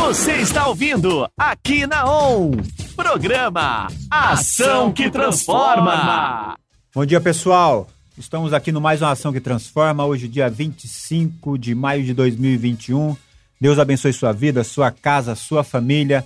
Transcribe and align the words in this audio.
Você 0.00 0.36
está 0.36 0.66
ouvindo 0.66 1.28
aqui 1.38 1.86
na 1.86 2.10
ON. 2.10 2.52
Programa 2.96 3.86
Ação 4.10 4.90
que 4.92 5.10
Transforma. 5.10 6.56
Bom 6.92 7.04
dia, 7.04 7.20
pessoal. 7.20 7.86
Estamos 8.16 8.54
aqui 8.54 8.72
no 8.72 8.80
mais 8.80 9.02
uma 9.02 9.10
Ação 9.10 9.30
que 9.30 9.40
Transforma, 9.40 10.04
hoje, 10.04 10.26
dia 10.26 10.48
25 10.48 11.58
de 11.58 11.74
maio 11.74 12.02
de 12.02 12.14
2021. 12.14 13.14
Deus 13.60 13.78
abençoe 13.78 14.12
sua 14.12 14.32
vida, 14.32 14.64
sua 14.64 14.90
casa, 14.90 15.36
sua 15.36 15.62
família. 15.62 16.24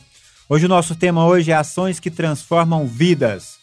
Hoje 0.49 0.67
o 0.67 0.69
nosso 0.69 0.95
tema 0.95 1.27
hoje 1.27 1.51
é 1.51 1.55
ações 1.55 1.99
que 1.99 2.13
transformam 2.13 2.87
vidas. 2.87 3.59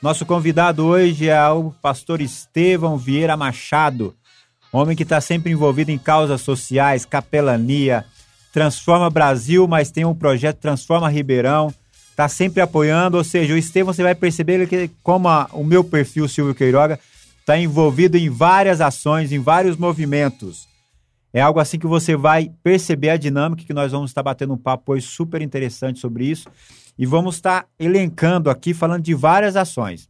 Nosso 0.00 0.26
convidado 0.26 0.84
hoje 0.84 1.30
é 1.30 1.48
o 1.48 1.72
pastor 1.82 2.20
Estevão 2.20 2.98
Vieira 2.98 3.36
Machado, 3.36 4.14
homem 4.70 4.94
que 4.94 5.04
está 5.04 5.22
sempre 5.22 5.50
envolvido 5.50 5.90
em 5.90 5.98
causas 5.98 6.42
sociais, 6.42 7.06
capelania, 7.06 8.04
Transforma 8.54 9.10
Brasil, 9.10 9.66
mas 9.66 9.90
tem 9.90 10.04
um 10.04 10.14
projeto 10.14 10.58
Transforma 10.58 11.08
Ribeirão, 11.08 11.74
está 12.08 12.28
sempre 12.28 12.60
apoiando, 12.60 13.16
ou 13.16 13.24
seja, 13.24 13.52
o 13.52 13.58
Estevão 13.58 13.92
você 13.92 14.04
vai 14.04 14.14
perceber 14.14 14.68
que 14.68 14.88
como 15.02 15.26
a, 15.28 15.48
o 15.52 15.64
meu 15.64 15.82
perfil 15.82 16.28
Silvio 16.28 16.54
Queiroga 16.54 17.00
está 17.40 17.58
envolvido 17.58 18.16
em 18.16 18.30
várias 18.30 18.80
ações, 18.80 19.32
em 19.32 19.40
vários 19.40 19.76
movimentos. 19.76 20.68
É 21.32 21.40
algo 21.40 21.58
assim 21.58 21.80
que 21.80 21.86
você 21.88 22.14
vai 22.14 22.48
perceber 22.62 23.10
a 23.10 23.16
dinâmica 23.16 23.64
que 23.64 23.74
nós 23.74 23.90
vamos 23.90 24.12
estar 24.12 24.22
batendo 24.22 24.54
um 24.54 24.56
papo 24.56 24.92
hoje 24.92 25.04
super 25.04 25.42
interessante 25.42 25.98
sobre 25.98 26.24
isso 26.24 26.48
e 26.96 27.04
vamos 27.04 27.34
estar 27.34 27.66
elencando 27.76 28.48
aqui 28.48 28.72
falando 28.72 29.02
de 29.02 29.14
várias 29.14 29.56
ações. 29.56 30.08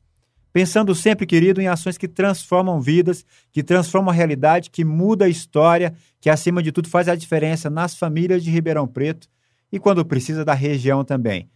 Pensando 0.55 0.95
sempre, 0.95 1.27
querido, 1.27 1.61
em 1.61 1.67
ações 1.67 1.99
que 1.99 2.07
transformam 2.07 2.81
vidas, 2.81 3.27
que 3.51 3.61
transformam 3.61 4.11
a 4.11 4.15
realidade, 4.15 4.71
que 4.71 4.85
muda 4.85 5.25
a 5.25 5.29
história, 5.29 5.93
que 6.21 6.31
acima 6.31 6.63
de 6.63 6.71
tudo 6.71 6.89
faz 6.89 7.09
a 7.09 7.17
diferença 7.17 7.69
nas 7.69 7.97
famílias 7.97 8.45
de 8.45 8.53
Ribeirão 8.53 8.87
Preto 8.87 9.29
e 9.73 9.81
quando 9.81 10.05
precisa 10.05 10.45
da 10.45 10.55
região 10.55 11.05
também. 11.05 11.51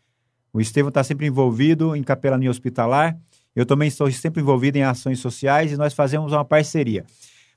O 0.52 0.60
Estevão 0.60 0.88
está 0.88 1.04
sempre 1.04 1.28
envolvido 1.28 1.94
em 1.94 2.02
capelania 2.02 2.50
hospitalar, 2.50 3.16
eu 3.54 3.64
também 3.64 3.86
estou 3.86 4.10
sempre 4.10 4.42
envolvido 4.42 4.78
em 4.78 4.82
ações 4.82 5.20
sociais 5.20 5.70
e 5.70 5.76
nós 5.76 5.94
fazemos 5.94 6.32
uma 6.32 6.44
parceria. 6.44 7.04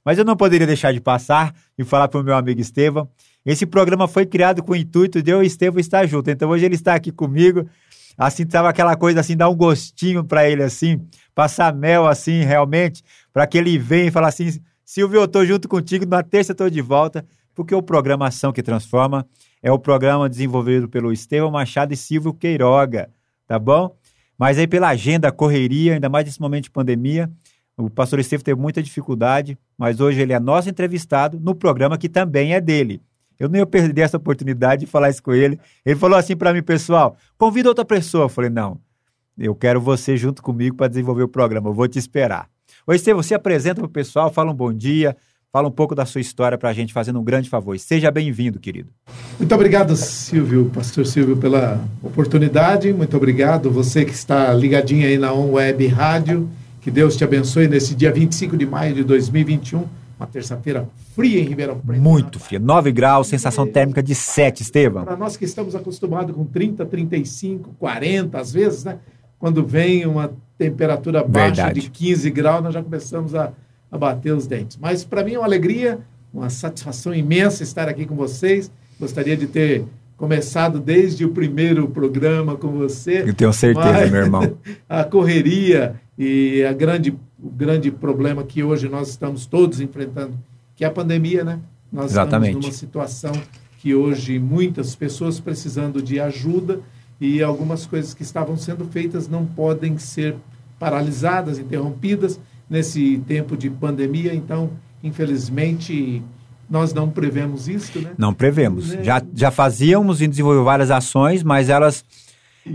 Mas 0.06 0.20
eu 0.20 0.26
não 0.26 0.38
poderia 0.38 0.68
deixar 0.68 0.94
de 0.94 1.02
passar 1.02 1.56
e 1.76 1.84
falar 1.84 2.08
para 2.08 2.22
o 2.22 2.24
meu 2.24 2.36
amigo 2.36 2.62
Estevão. 2.62 3.10
Esse 3.44 3.66
programa 3.66 4.08
foi 4.08 4.28
criado 4.28 4.62
com 4.62 4.74
o 4.74 4.76
intuito 4.76 5.24
de 5.24 5.32
eu 5.32 5.42
e 5.42 5.48
Estevão 5.48 5.80
estar 5.80 6.06
junto. 6.06 6.30
Então 6.30 6.52
hoje 6.52 6.66
ele 6.66 6.76
está 6.76 6.94
aqui 6.94 7.12
comigo. 7.12 7.68
Assim, 8.18 8.46
tava 8.46 8.70
aquela 8.70 8.96
coisa 8.96 9.20
assim, 9.20 9.36
dar 9.36 9.50
um 9.50 9.56
gostinho 9.56 10.24
para 10.24 10.50
ele 10.50 10.64
assim, 10.64 11.02
passar 11.34 11.74
mel 11.74 12.08
assim, 12.08 12.44
realmente, 12.44 13.04
para 13.34 13.48
que 13.48 13.58
ele 13.58 13.78
venha 13.78 14.08
e 14.08 14.12
falar 14.12 14.28
assim: 14.28 14.60
Silvio, 14.84 15.22
eu 15.22 15.28
tô 15.28 15.46
junto 15.46 15.68
contigo, 15.68 16.06
na 16.06 16.22
terça 16.22 16.52
eu 16.52 16.56
tô 16.56 16.70
de 16.70 16.82
volta, 16.82 17.26
porque 17.56 17.74
o 17.74 17.82
programa 17.82 18.28
Ação 18.28 18.52
que 18.52 18.62
Transforma 18.62 19.26
é 19.62 19.72
o 19.72 19.80
programa 19.80 20.28
desenvolvido 20.30 20.90
pelo 20.90 21.12
Estevão 21.14 21.52
Machado 21.52 21.94
e 21.94 21.98
Silvio 21.98 22.34
Queiroga, 22.34 23.10
tá 23.48 23.58
bom? 23.58 23.96
Mas 24.38 24.58
aí 24.58 24.68
pela 24.68 24.90
agenda, 24.90 25.32
correria, 25.32 25.94
ainda 25.94 26.10
mais 26.10 26.26
nesse 26.26 26.42
momento 26.42 26.64
de 26.66 26.72
pandemia, 26.72 27.32
o 27.78 27.90
pastor 27.90 28.20
Estevão 28.20 28.44
teve 28.44 28.60
muita 28.60 28.82
dificuldade, 28.82 29.58
mas 29.78 30.00
hoje 30.00 30.20
ele 30.22 30.34
é 30.34 30.40
nosso 30.40 30.70
entrevistado 30.70 31.40
no 31.40 31.56
programa 31.56 31.98
que 31.98 32.10
também 32.10 32.54
é 32.54 32.62
dele. 32.62 33.02
Eu 33.42 33.50
nem 33.50 33.60
ia 33.60 33.66
perder 33.66 34.04
essa 34.04 34.18
oportunidade 34.18 34.82
de 34.82 34.86
falar 34.86 35.10
isso 35.10 35.24
com 35.24 35.34
ele. 35.34 35.60
Ele 35.84 35.96
falou 35.96 36.16
assim 36.16 36.38
para 36.38 36.54
mim, 36.54 36.62
pessoal, 36.62 37.18
convida 37.40 37.70
outra 37.70 37.84
pessoa. 37.84 38.26
Eu 38.26 38.30
falei, 38.30 38.52
não, 38.52 38.80
eu 39.36 39.56
quero 39.56 39.82
você 39.82 40.16
junto 40.16 40.44
comigo 40.44 40.76
para 40.76 40.88
desenvolver 40.88 41.24
o 41.24 41.28
programa, 41.28 41.68
eu 41.68 41.74
vou 41.74 41.88
te 41.88 41.98
esperar. 41.98 42.48
Oi, 42.86 42.96
Estevão, 42.96 43.24
você 43.24 43.34
apresenta 43.34 43.82
para 43.82 43.88
o 43.88 43.90
pessoal, 43.90 44.32
fala 44.32 44.52
um 44.52 44.54
bom 44.54 44.72
dia, 44.72 45.18
fala 45.52 45.68
um 45.68 45.72
pouco 45.72 45.96
da 45.96 46.06
sua 46.06 46.22
história 46.22 46.56
para 46.56 46.70
a 46.70 46.74
gente, 46.74 46.94
fazendo 46.94 47.20
um 47.20 47.24
grande 47.24 47.50
favor. 47.50 47.78
Seja 47.80 48.12
bem-vindo, 48.12 48.60
querido. 48.60 48.92
Muito 49.40 49.56
obrigado, 49.56 49.96
Silvio, 49.96 50.70
pastor 50.72 51.08
Silvio, 51.08 51.36
pela 51.36 51.84
oportunidade. 52.04 52.94
Muito 52.94 53.18
obrigado, 53.18 53.72
você 53.72 54.06
que 54.06 54.14
está 54.14 54.54
ligadinho 54.54 55.08
aí 55.08 55.18
na 55.18 55.34
On 55.34 55.54
Web 55.54 55.88
Rádio. 55.88 56.48
Que 56.80 56.92
Deus 56.92 57.18
te 57.18 57.24
abençoe 57.24 57.68
nesse 57.68 57.96
dia 57.96 58.12
25 58.12 58.56
de 58.56 58.68
maio 58.68 58.94
de 58.94 59.04
2021, 59.04 59.84
uma 60.22 60.28
terça-feira 60.28 60.88
fria 61.16 61.42
em 61.42 61.46
Ribeirão 61.46 61.80
Preto. 61.80 62.00
Muito 62.00 62.40
fria, 62.40 62.60
9 62.60 62.92
graus, 62.92 63.28
sensação 63.28 63.66
térmica 63.66 64.04
de 64.04 64.14
7, 64.14 64.62
Estevam. 64.62 65.04
Para 65.04 65.18
nós 65.18 65.36
que 65.36 65.46
estamos 65.46 65.76
acostumados 65.76 66.36
com 66.36 66.46
30, 66.46 66.86
35, 66.86 67.72
40 67.80 68.40
às 68.40 68.54
vezes, 68.54 68.84
né? 68.84 69.00
quando 69.40 69.66
vem 69.66 70.06
uma 70.06 70.32
temperatura 70.60 71.24
baixa 71.24 71.64
Verdade. 71.64 71.82
de 71.82 71.90
15 71.90 72.30
graus, 72.30 72.64
nós 72.64 72.74
já 72.76 72.84
começamos 72.84 73.34
a, 73.34 73.52
a 73.92 73.98
bater 73.98 74.32
os 74.32 74.46
dentes. 74.46 74.78
Mas 74.80 75.04
para 75.04 75.24
mim 75.24 75.34
é 75.34 75.40
uma 75.40 75.48
alegria, 75.48 76.00
uma 76.32 76.52
satisfação 76.52 77.16
imensa 77.16 77.64
estar 77.64 77.90
aqui 77.90 78.06
com 78.06 78.16
vocês. 78.16 78.70
Gostaria 79.00 79.36
de 79.36 79.48
ter 79.48 79.84
começado 80.16 80.80
desde 80.80 81.26
o 81.26 81.30
primeiro 81.30 81.88
programa 81.88 82.56
com 82.56 82.68
você. 82.68 83.24
Eu 83.24 83.34
tenho 83.34 83.52
certeza, 83.52 84.06
meu 84.12 84.22
irmão. 84.22 84.56
A 84.88 85.04
correria 85.04 85.96
e 86.16 86.64
a 86.64 86.72
grande, 86.74 87.18
o 87.42 87.50
grande 87.50 87.92
problema 87.92 88.44
que 88.44 88.64
hoje 88.64 88.88
nós 88.88 89.10
estamos 89.10 89.46
todos 89.46 89.82
enfrentando, 89.82 90.38
que 90.76 90.84
é 90.84 90.88
a 90.88 90.92
pandemia, 90.92 91.44
né? 91.44 91.60
Nós 91.92 92.12
Exatamente. 92.12 92.50
estamos 92.50 92.66
numa 92.66 92.74
situação 92.74 93.32
que 93.80 93.96
hoje 93.96 94.38
muitas 94.38 94.96
pessoas 94.96 95.40
precisando 95.40 96.02
de 96.02 96.20
ajuda 96.20 96.80
e 97.20 97.42
algumas 97.42 97.86
coisas 97.86 98.14
que 98.14 98.22
estavam 98.22 98.56
sendo 98.56 98.86
feitas 98.86 99.28
não 99.28 99.46
podem 99.46 99.98
ser 99.98 100.36
paralisadas, 100.80 101.58
interrompidas 101.58 102.40
nesse 102.70 103.18
tempo 103.28 103.58
de 103.58 103.70
pandemia. 103.70 104.34
Então, 104.34 104.70
infelizmente, 105.04 106.22
nós 106.70 106.94
não 106.94 107.10
prevemos 107.10 107.68
isso, 107.68 108.00
né? 108.00 108.12
Não 108.18 108.34
prevemos. 108.34 108.94
Né? 108.94 109.04
Já, 109.04 109.22
já 109.34 109.52
fazíamos 109.52 110.22
e 110.22 110.28
desenvolveu 110.28 110.64
várias 110.64 110.90
ações, 110.90 111.44
mas 111.44 111.70
elas 111.70 112.06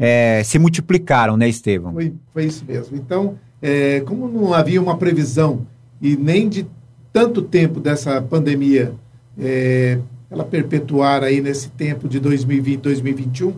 é, 0.00 0.42
se 0.44 0.58
multiplicaram, 0.58 1.36
né, 1.36 1.48
Estevam? 1.48 1.92
Foi, 1.92 2.12
foi 2.32 2.44
isso 2.44 2.64
mesmo. 2.64 2.96
Então, 2.96 3.38
é, 3.66 4.00
como 4.02 4.28
não 4.28 4.54
havia 4.54 4.80
uma 4.80 4.96
previsão 4.96 5.66
e 6.00 6.16
nem 6.16 6.48
de 6.48 6.64
tanto 7.12 7.42
tempo 7.42 7.80
dessa 7.80 8.22
pandemia 8.22 8.94
é, 9.36 9.98
ela 10.30 10.44
perpetuar 10.44 11.24
aí 11.24 11.40
nesse 11.40 11.70
tempo 11.70 12.08
de 12.08 12.20
2020, 12.20 12.80
2021, 12.80 13.54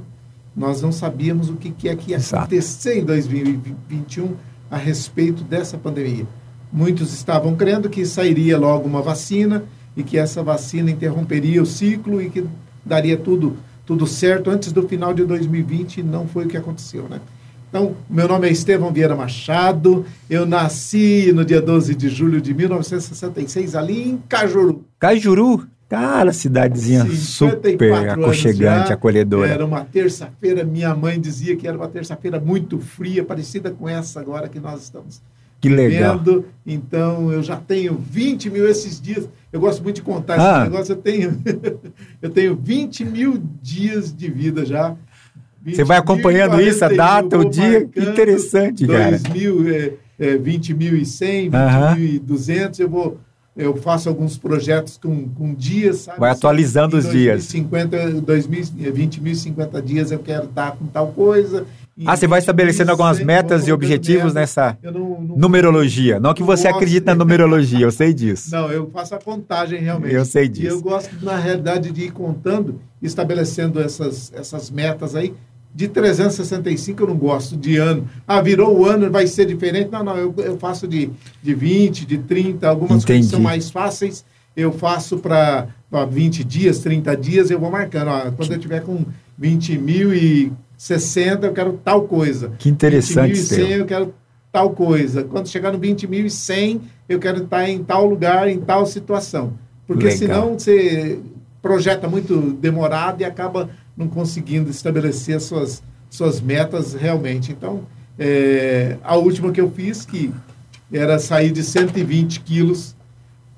nós 0.56 0.80
não 0.80 0.90
sabíamos 0.90 1.50
o 1.50 1.56
que, 1.56 1.70
que 1.70 1.90
é 1.90 1.94
que 1.94 2.12
ia 2.12 2.16
Exato. 2.16 2.44
acontecer 2.44 3.00
em 3.00 3.04
2021 3.04 4.34
a 4.70 4.78
respeito 4.78 5.44
dessa 5.44 5.76
pandemia. 5.76 6.26
Muitos 6.72 7.12
estavam 7.12 7.54
crendo 7.54 7.90
que 7.90 8.06
sairia 8.06 8.56
logo 8.56 8.88
uma 8.88 9.02
vacina 9.02 9.64
e 9.94 10.02
que 10.02 10.16
essa 10.16 10.42
vacina 10.42 10.90
interromperia 10.90 11.62
o 11.62 11.66
ciclo 11.66 12.22
e 12.22 12.30
que 12.30 12.46
daria 12.82 13.18
tudo, 13.18 13.58
tudo 13.84 14.06
certo 14.06 14.48
antes 14.48 14.72
do 14.72 14.88
final 14.88 15.12
de 15.12 15.26
2020 15.26 15.98
e 15.98 16.02
não 16.02 16.26
foi 16.26 16.46
o 16.46 16.48
que 16.48 16.56
aconteceu, 16.56 17.06
né? 17.10 17.20
Então, 17.68 17.94
meu 18.08 18.26
nome 18.26 18.48
é 18.48 18.50
Estevão 18.50 18.90
Vieira 18.90 19.14
Machado, 19.14 20.06
eu 20.30 20.46
nasci 20.46 21.30
no 21.34 21.44
dia 21.44 21.60
12 21.60 21.94
de 21.94 22.08
julho 22.08 22.40
de 22.40 22.54
1966 22.54 23.74
ali 23.74 24.08
em 24.08 24.18
Cajuru. 24.26 24.86
Cajuru? 24.98 25.66
Cara, 25.86 26.32
cidadezinha 26.32 27.06
super 27.14 27.92
aconchegante, 28.10 28.92
acolhedora. 28.92 29.48
Era 29.50 29.66
uma 29.66 29.84
terça-feira, 29.84 30.64
minha 30.64 30.94
mãe 30.94 31.20
dizia 31.20 31.56
que 31.56 31.68
era 31.68 31.76
uma 31.76 31.88
terça-feira 31.88 32.40
muito 32.40 32.78
fria, 32.78 33.22
parecida 33.22 33.70
com 33.70 33.86
essa 33.86 34.18
agora 34.18 34.48
que 34.48 34.58
nós 34.58 34.82
estamos 34.82 35.22
que 35.60 35.68
legal. 35.68 36.20
Então, 36.64 37.32
eu 37.32 37.42
já 37.42 37.56
tenho 37.56 37.94
20 37.94 38.50
mil 38.50 38.68
esses 38.68 39.00
dias. 39.00 39.28
Eu 39.52 39.60
gosto 39.60 39.82
muito 39.82 39.96
de 39.96 40.02
contar 40.02 40.38
ah. 40.38 40.62
esse 40.62 40.70
negócio. 40.70 40.92
Eu 40.92 40.96
tenho, 40.96 41.42
eu 42.22 42.30
tenho 42.30 42.56
20 42.56 43.04
mil 43.04 43.42
dias 43.60 44.14
de 44.14 44.30
vida 44.30 44.64
já. 44.64 44.94
Você 45.64 45.84
vai 45.84 45.98
acompanhando 45.98 46.60
isso, 46.60 46.84
a 46.84 46.88
data, 46.88 47.38
o 47.38 47.44
dia? 47.44 47.86
Que 47.86 48.00
interessante, 48.00 48.86
2000, 48.86 48.88
cara. 48.88 49.18
2000, 49.18 49.74
é, 49.74 49.92
é, 50.18 50.36
20.100, 50.36 51.50
20.200, 51.50 52.80
eu 52.80 52.88
vou 52.88 53.18
eu 53.58 53.76
faço 53.76 54.08
alguns 54.08 54.38
projetos 54.38 54.96
com, 54.96 55.28
com 55.30 55.52
dias, 55.52 55.96
sabe? 56.02 56.20
Vai 56.20 56.30
atualizando 56.30 56.96
os 56.96 57.04
2050, 57.04 57.98
dias. 57.98 58.20
2020 58.20 59.20
mil 59.20 59.34
50 59.34 59.82
dias 59.82 60.12
eu 60.12 60.20
quero 60.20 60.44
estar 60.44 60.76
com 60.76 60.86
tal 60.86 61.08
coisa. 61.08 61.66
Ah, 62.06 62.16
você 62.16 62.26
vai 62.26 62.38
estabelecendo 62.38 62.90
algumas 62.90 63.18
metas 63.20 63.66
e 63.66 63.72
objetivos 63.72 64.32
nessa 64.32 64.78
não, 64.82 64.92
não, 64.92 65.36
numerologia. 65.36 66.20
Não 66.20 66.32
que 66.32 66.42
você 66.42 66.68
acredita 66.68 67.12
na 67.12 67.16
numerologia, 67.16 67.80
eu 67.80 67.90
sei 67.90 68.14
disso. 68.14 68.50
Não, 68.52 68.70
eu 68.70 68.88
faço 68.90 69.14
a 69.14 69.18
contagem 69.18 69.80
realmente. 69.80 70.14
Eu 70.14 70.24
sei 70.24 70.48
disso. 70.48 70.66
E 70.66 70.68
eu 70.68 70.80
gosto, 70.80 71.10
na 71.24 71.36
realidade, 71.36 71.90
de 71.90 72.02
ir 72.02 72.12
contando, 72.12 72.80
estabelecendo 73.02 73.80
essas, 73.80 74.32
essas 74.34 74.70
metas 74.70 75.16
aí, 75.16 75.34
de 75.74 75.88
365 75.88 77.02
eu 77.02 77.06
não 77.08 77.16
gosto 77.16 77.56
de 77.56 77.76
ano. 77.76 78.08
Ah, 78.26 78.40
virou 78.40 78.78
o 78.78 78.86
ano, 78.86 79.10
vai 79.10 79.26
ser 79.26 79.46
diferente. 79.46 79.90
Não, 79.90 80.04
não, 80.04 80.16
eu, 80.16 80.34
eu 80.38 80.58
faço 80.58 80.86
de, 80.86 81.10
de 81.42 81.54
20, 81.54 82.06
de 82.06 82.18
30, 82.18 82.68
algumas 82.68 83.02
Entendi. 83.02 83.18
coisas 83.18 83.30
são 83.30 83.40
mais 83.40 83.70
fáceis. 83.70 84.24
Eu 84.56 84.72
faço 84.72 85.18
para 85.18 85.68
20 86.10 86.42
dias, 86.42 86.78
30 86.80 87.16
dias, 87.16 87.50
eu 87.50 87.60
vou 87.60 87.70
marcando. 87.70 88.08
Ó, 88.08 88.30
quando 88.32 88.52
eu 88.52 88.58
tiver 88.58 88.82
com 88.82 89.04
20 89.36 89.78
mil 89.78 90.12
e 90.12 90.52
60, 90.78 91.44
eu 91.44 91.52
quero 91.52 91.72
tal 91.84 92.02
coisa. 92.02 92.52
Que 92.56 92.68
interessante. 92.68 93.34
20 93.34 93.34
mil 93.34 93.42
e 93.42 93.66
100, 93.66 93.72
eu 93.72 93.86
quero 93.86 94.14
tal 94.52 94.70
coisa. 94.70 95.24
Quando 95.24 95.48
chegar 95.48 95.72
no 95.72 95.78
20 95.78 96.06
mil 96.06 96.24
e 96.24 96.30
100, 96.30 96.80
eu 97.08 97.18
quero 97.18 97.42
estar 97.42 97.68
em 97.68 97.82
tal 97.82 98.06
lugar, 98.06 98.48
em 98.48 98.60
tal 98.60 98.86
situação. 98.86 99.54
Porque 99.88 100.04
Legal. 100.04 100.18
senão 100.18 100.52
você 100.54 101.18
projeta 101.60 102.08
muito 102.08 102.52
demorado 102.52 103.20
e 103.20 103.24
acaba 103.24 103.68
não 103.96 104.06
conseguindo 104.06 104.70
estabelecer 104.70 105.40
suas, 105.40 105.82
suas 106.08 106.40
metas 106.40 106.94
realmente. 106.94 107.50
Então, 107.50 107.82
é, 108.16 108.96
a 109.02 109.16
última 109.16 109.50
que 109.50 109.60
eu 109.60 109.68
fiz, 109.68 110.06
que 110.06 110.32
era 110.92 111.18
sair 111.18 111.50
de 111.50 111.64
120 111.64 112.40
quilos 112.40 112.94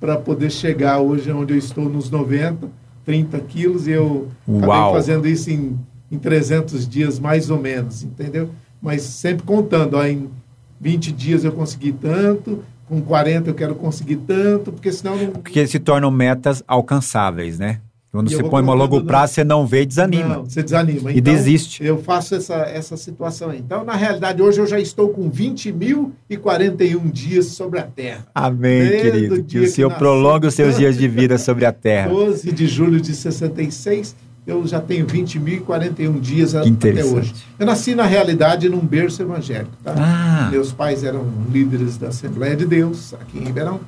para 0.01 0.17
poder 0.17 0.51
chegar 0.51 1.01
hoje 1.01 1.31
onde 1.31 1.53
eu 1.53 1.59
estou 1.59 1.85
nos 1.85 2.09
90, 2.09 2.67
30 3.05 3.39
quilos, 3.41 3.87
e 3.87 3.91
eu 3.91 4.29
Uau. 4.49 4.59
acabei 4.59 4.93
fazendo 4.95 5.29
isso 5.29 5.51
em, 5.51 5.79
em 6.11 6.19
300 6.19 6.89
dias, 6.89 7.19
mais 7.19 7.51
ou 7.51 7.59
menos, 7.59 8.03
entendeu? 8.03 8.51
Mas 8.83 9.03
sempre 9.03 9.45
contando, 9.45 9.95
ó, 9.97 10.05
em 10.05 10.29
20 10.81 11.13
dias 11.13 11.45
eu 11.45 11.53
consegui 11.53 11.93
tanto, 11.93 12.63
com 12.89 13.01
40 13.01 13.51
eu 13.51 13.55
quero 13.55 13.75
conseguir 13.75 14.17
tanto, 14.17 14.73
porque 14.73 14.91
senão 14.91 15.17
não, 15.17 15.27
Porque 15.33 15.67
se 15.67 15.79
tornam 15.79 16.11
metas 16.11 16.63
alcançáveis, 16.67 17.59
né? 17.59 17.81
Quando 18.13 18.29
E 18.29 18.35
você 18.35 18.43
põe 18.43 18.61
uma 18.61 18.75
longo 18.75 18.99
no- 18.99 19.05
prazo, 19.05 19.35
você 19.35 19.45
não 19.45 19.65
vê 19.65 19.83
e 19.83 19.87
desanima. 19.87 20.35
Não, 20.39 20.45
você 20.45 20.65
desanima. 20.65 21.13
E 21.13 21.21
desiste. 21.21 21.85
Eu 21.85 22.03
faço 22.03 22.35
essa, 22.35 22.57
essa 22.63 22.97
situação 22.97 23.51
aí. 23.51 23.61
Então, 23.61 23.85
na 23.85 23.95
realidade, 23.95 24.43
hoje 24.43 24.61
eu 24.61 24.67
já 24.67 24.81
estou 24.81 25.11
com 25.11 25.31
20.041 26.29 27.09
dias 27.11 27.47
sobre 27.47 27.79
a 27.79 27.83
Terra. 27.83 28.27
Amém, 28.35 28.81
Desde 28.89 29.11
querido. 29.13 29.35
o 29.37 29.45
Que 29.45 29.59
o 29.61 29.69
Senhor 29.69 29.93
prolongue 29.95 30.47
os 30.49 30.55
seus 30.55 30.77
dias 30.77 30.97
de 30.97 31.07
vida 31.07 31.39
sobre 31.39 31.65
a 31.65 31.73
terra. 31.73 32.09
12 32.11 32.51
de 32.51 32.67
julho 32.67 33.01
de 33.01 33.15
66, 33.15 34.17
eu 34.47 34.67
já 34.67 34.81
tenho 34.81 35.07
20.041 35.07 36.19
dias 36.21 36.55
a- 36.55 36.63
até 36.63 37.05
hoje. 37.15 37.35
Eu 37.59 37.67
nasci, 37.67 37.95
na 37.95 38.05
realidade, 38.05 38.69
num 38.69 38.81
berço 38.81 39.23
evangélico. 39.23 39.71
Tá? 39.85 39.95
Ah. 39.97 40.49
Meus 40.51 40.73
pais 40.73 41.05
eram 41.05 41.27
líderes 41.53 41.97
da 41.97 42.09
Assembleia 42.09 42.57
de 42.57 42.67
Deus, 42.67 43.15
aqui 43.15 43.39
em 43.39 43.45
Ribeirão. 43.45 43.81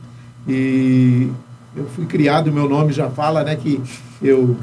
E 0.46 1.28
eu 1.76 1.86
fui 1.94 2.04
criado, 2.06 2.52
meu 2.52 2.68
nome 2.68 2.92
já 2.92 3.08
fala, 3.08 3.42
né, 3.42 3.56
que 3.56 3.80
eu 4.22 4.56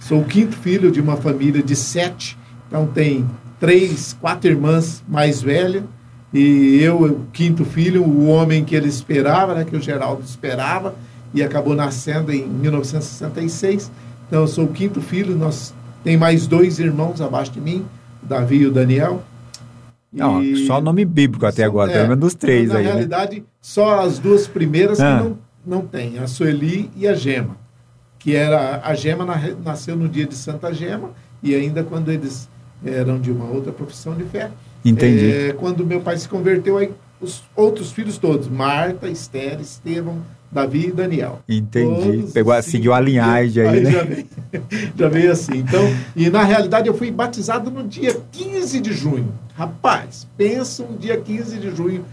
sou 0.00 0.20
o 0.20 0.24
quinto 0.24 0.56
filho 0.56 0.90
de 0.90 1.00
uma 1.00 1.16
família 1.16 1.62
de 1.62 1.74
sete. 1.76 2.36
Então 2.68 2.86
tem 2.86 3.24
três, 3.58 4.16
quatro 4.20 4.50
irmãs 4.50 5.02
mais 5.08 5.40
velhas. 5.42 5.82
E 6.32 6.78
eu, 6.80 7.02
o 7.02 7.20
quinto 7.32 7.64
filho, 7.64 8.04
o 8.04 8.26
homem 8.28 8.64
que 8.64 8.74
ele 8.76 8.88
esperava, 8.88 9.54
né, 9.54 9.64
que 9.64 9.74
o 9.76 9.80
Geraldo 9.82 10.22
esperava, 10.24 10.94
e 11.34 11.42
acabou 11.42 11.74
nascendo 11.74 12.32
em 12.32 12.46
1966. 12.46 13.90
Então 14.30 14.42
eu 14.42 14.46
sou 14.46 14.66
o 14.66 14.68
quinto 14.72 15.00
filho, 15.00 15.34
nós 15.36 15.74
tem 16.04 16.16
mais 16.16 16.46
dois 16.46 16.78
irmãos 16.78 17.20
abaixo 17.20 17.50
de 17.50 17.60
mim, 17.60 17.84
o 18.22 18.26
Davi 18.26 18.58
e 18.58 18.66
o 18.66 18.70
Daniel. 18.70 19.24
Não, 20.12 20.40
E- 20.40 20.66
só 20.68 20.80
nome 20.80 21.04
bíblico 21.04 21.44
até 21.46 21.64
agora, 21.64 21.90
é, 21.90 21.94
pelo 21.94 22.08
menos 22.10 22.20
dos 22.20 22.34
três 22.34 22.68
na 22.68 22.76
aí, 22.76 22.84
né? 22.84 22.92
realidade, 22.92 23.44
só 23.60 24.00
as 24.00 24.20
duas 24.20 24.46
primeiras 24.46 25.00
Ah. 25.00 25.18
que 25.18 25.24
não, 25.24 25.38
não 25.66 25.86
tem, 25.86 26.18
a 26.20 26.28
Sueli 26.28 26.88
e 26.96 27.08
a 27.08 27.14
Gema. 27.14 27.56
Que 28.20 28.36
era, 28.36 28.80
a 28.84 28.94
Gema 28.94 29.24
na- 29.24 29.40
nasceu 29.64 29.96
no 29.96 30.08
dia 30.08 30.26
de 30.26 30.34
Santa 30.36 30.72
Gema, 30.72 31.10
e 31.42 31.52
ainda 31.54 31.82
quando 31.82 32.10
eles 32.12 32.48
eram 32.84 33.18
de 33.18 33.32
uma 33.32 33.46
outra 33.46 33.72
profissão 33.72 34.14
de 34.14 34.22
fé. 34.24 34.50
Entendi. 34.84 35.30
É, 35.32 35.52
quando 35.54 35.84
meu 35.84 36.00
pai 36.00 36.16
se 36.18 36.28
converteu, 36.28 36.78
aí 36.78 36.92
os 37.20 37.42
outros 37.56 37.90
filhos 37.90 38.16
todos, 38.16 38.46
Marta, 38.48 39.08
Esther, 39.08 39.58
Estevão, 39.60 40.18
Davi 40.50 40.88
e 40.88 40.92
Daniel. 40.92 41.40
Entendi. 41.48 42.18
Todos 42.18 42.32
Pegou, 42.32 42.58
os 42.58 42.64
seguiu 42.64 42.92
a 42.92 43.00
linhagem 43.00 43.66
aí, 43.66 43.80
né? 43.82 43.90
Já 43.90 44.02
veio, 44.02 44.26
já 44.96 45.08
veio 45.08 45.32
assim. 45.32 45.58
Então, 45.58 45.82
e 46.16 46.28
na 46.28 46.42
realidade 46.42 46.88
eu 46.88 46.94
fui 46.94 47.10
batizado 47.10 47.70
no 47.70 47.86
dia 47.86 48.20
15 48.32 48.80
de 48.80 48.92
junho. 48.92 49.32
Rapaz, 49.54 50.26
pensa 50.36 50.82
um 50.82 50.96
dia 50.96 51.16
15 51.16 51.58
de 51.58 51.74
junho, 51.74 52.04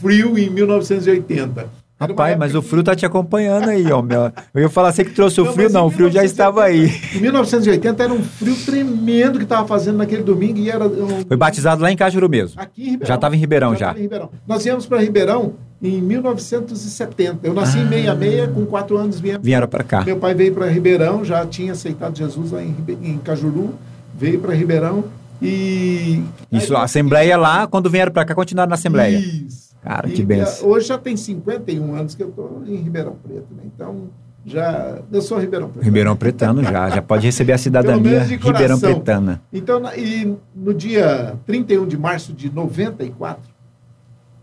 frio 0.00 0.38
em 0.38 0.48
1980. 0.48 1.81
Rapaz, 2.08 2.38
mas 2.38 2.54
o 2.54 2.62
frio 2.62 2.82
tá 2.82 2.94
te 2.94 3.04
acompanhando 3.06 3.68
aí, 3.68 3.90
homem. 3.92 4.16
Eu 4.54 4.62
ia 4.62 4.68
falar 4.68 4.88
assim 4.90 5.04
que 5.04 5.10
trouxe 5.12 5.40
o 5.40 5.44
Não, 5.44 5.52
frio, 5.52 5.70
não, 5.70 5.84
em 5.84 5.86
o 5.86 5.90
frio 5.90 6.10
já 6.10 6.22
1980 6.22 6.24
estava 6.26 6.64
aí. 6.64 7.16
Em 7.16 7.20
1980 7.20 8.02
era 8.02 8.12
um 8.12 8.22
frio 8.22 8.56
tremendo 8.64 9.38
que 9.38 9.44
estava 9.44 9.66
fazendo 9.66 9.98
naquele 9.98 10.22
domingo 10.22 10.58
e 10.58 10.70
era. 10.70 10.86
um- 10.86 11.24
Foi 11.26 11.36
batizado 11.36 11.82
lá 11.82 11.90
em 11.92 11.96
Cajuru 11.96 12.28
mesmo. 12.28 12.60
Aqui 12.60 12.82
em 12.82 12.84
Ribeirão. 12.92 13.06
Já 13.08 13.14
estava 13.14 13.36
em 13.36 13.38
Ribeirão, 13.38 13.70
já. 13.70 13.76
estava 13.86 13.98
em 13.98 14.02
Ribeirão. 14.02 14.30
Nós 14.46 14.64
viemos 14.64 14.86
para 14.86 14.98
Ribeirão 15.00 15.52
em 15.82 16.00
1970. 16.00 17.46
Eu 17.46 17.54
nasci 17.54 17.78
em 17.78 17.82
Ah. 17.82 17.88
66, 17.88 18.50
com 18.52 18.66
4 18.66 18.96
anos 18.98 19.18
viemos. 19.20 19.44
Vieram 19.44 19.68
para 19.68 19.84
cá. 19.84 20.02
Meu 20.04 20.16
pai 20.16 20.34
veio 20.34 20.52
para 20.54 20.66
Ribeirão, 20.66 21.24
já 21.24 21.44
tinha 21.46 21.72
aceitado 21.72 22.16
Jesus 22.16 22.50
lá 22.52 22.62
em, 22.62 22.68
Ribe- 22.72 22.98
em 23.02 23.18
Cajuru, 23.18 23.74
veio 24.18 24.38
para 24.40 24.54
Ribeirão 24.54 25.04
e. 25.40 26.22
Isso, 26.50 26.74
Aí, 26.74 26.80
a 26.80 26.84
Assembleia 26.84 27.36
lá, 27.36 27.66
quando 27.66 27.90
vieram 27.90 28.12
para 28.12 28.24
cá, 28.24 28.34
continuaram 28.34 28.68
na 28.70 28.74
Assembleia. 28.74 29.18
Isso. 29.18 29.71
Cara, 29.82 30.08
E, 30.08 30.12
que 30.12 30.22
benção. 30.22 30.68
Hoje 30.68 30.86
já 30.86 30.96
tem 30.96 31.16
51 31.16 31.94
anos 31.94 32.14
que 32.14 32.22
eu 32.22 32.28
estou 32.28 32.62
em 32.66 32.76
Ribeirão 32.76 33.16
Preto, 33.16 33.48
né? 33.54 33.62
Então, 33.66 34.08
já. 34.46 35.00
Eu 35.10 35.20
sou 35.20 35.38
Ribeirão 35.38 35.68
Preto. 35.68 35.84
Ribeirão 35.84 36.16
Pretano 36.16 36.62
já, 36.62 36.88
já 36.88 37.02
pode 37.02 37.26
receber 37.26 37.52
a 37.52 37.58
cidadania. 37.58 38.22
Ribeirão 38.22 38.78
Pretana. 38.78 39.42
Então, 39.52 39.82
e 39.96 40.36
no 40.54 40.72
dia 40.72 41.34
31 41.46 41.86
de 41.86 41.98
março 41.98 42.32
de 42.32 42.48
94, 42.52 43.42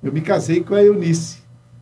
eu 0.03 0.11
me 0.11 0.21
casei 0.21 0.61
com 0.61 0.75
a 0.75 0.83
Eunice. 0.83 1.39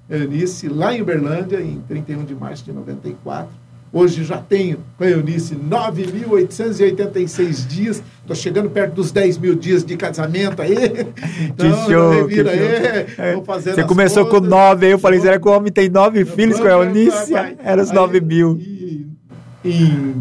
Eunice, 0.10 0.70
lá 0.70 0.94
em 0.94 1.02
Uberlândia, 1.02 1.60
em 1.60 1.82
31 1.88 2.24
de 2.26 2.36
março 2.36 2.64
de 2.64 2.72
94. 2.72 3.50
Hoje 3.98 4.24
já 4.24 4.38
tenho 4.38 4.78
com 4.98 5.04
a 5.04 5.10
Eunice 5.10 5.56
9.886 5.56 7.66
dias. 7.68 8.04
Estou 8.22 8.36
chegando 8.36 8.70
perto 8.70 8.94
dos 8.96 9.12
10 9.12 9.38
mil 9.40 9.56
dias 9.56 9.84
de 9.84 9.98
casamento 9.98 10.62
aí. 10.62 10.76
Então, 11.50 11.72
que 11.86 11.92
show, 11.92 12.28
que 12.28 12.36
show. 12.36 12.48
aí, 12.52 13.06
É, 13.18 13.34
vou 13.34 13.44
fazendo 13.44 13.76
Você 13.76 13.84
começou 13.84 14.26
com 14.26 14.32
contas. 14.36 14.50
nove, 14.50 14.86
aí 14.86 14.92
eu 14.92 15.00
falei, 15.00 15.20
será 15.20 15.40
que 15.40 15.48
o 15.48 15.52
homem 15.52 15.72
tem 15.72 15.90
nove 15.90 16.24
filhos 16.26 16.60
com 16.60 16.68
a 16.68 16.72
Eunice? 16.72 17.34
Era 17.64 17.82
os 17.82 17.90
Aí, 17.90 17.96
nove 17.96 18.22
mil. 18.22 18.58
e- 18.60 19.08
Em 19.66 20.16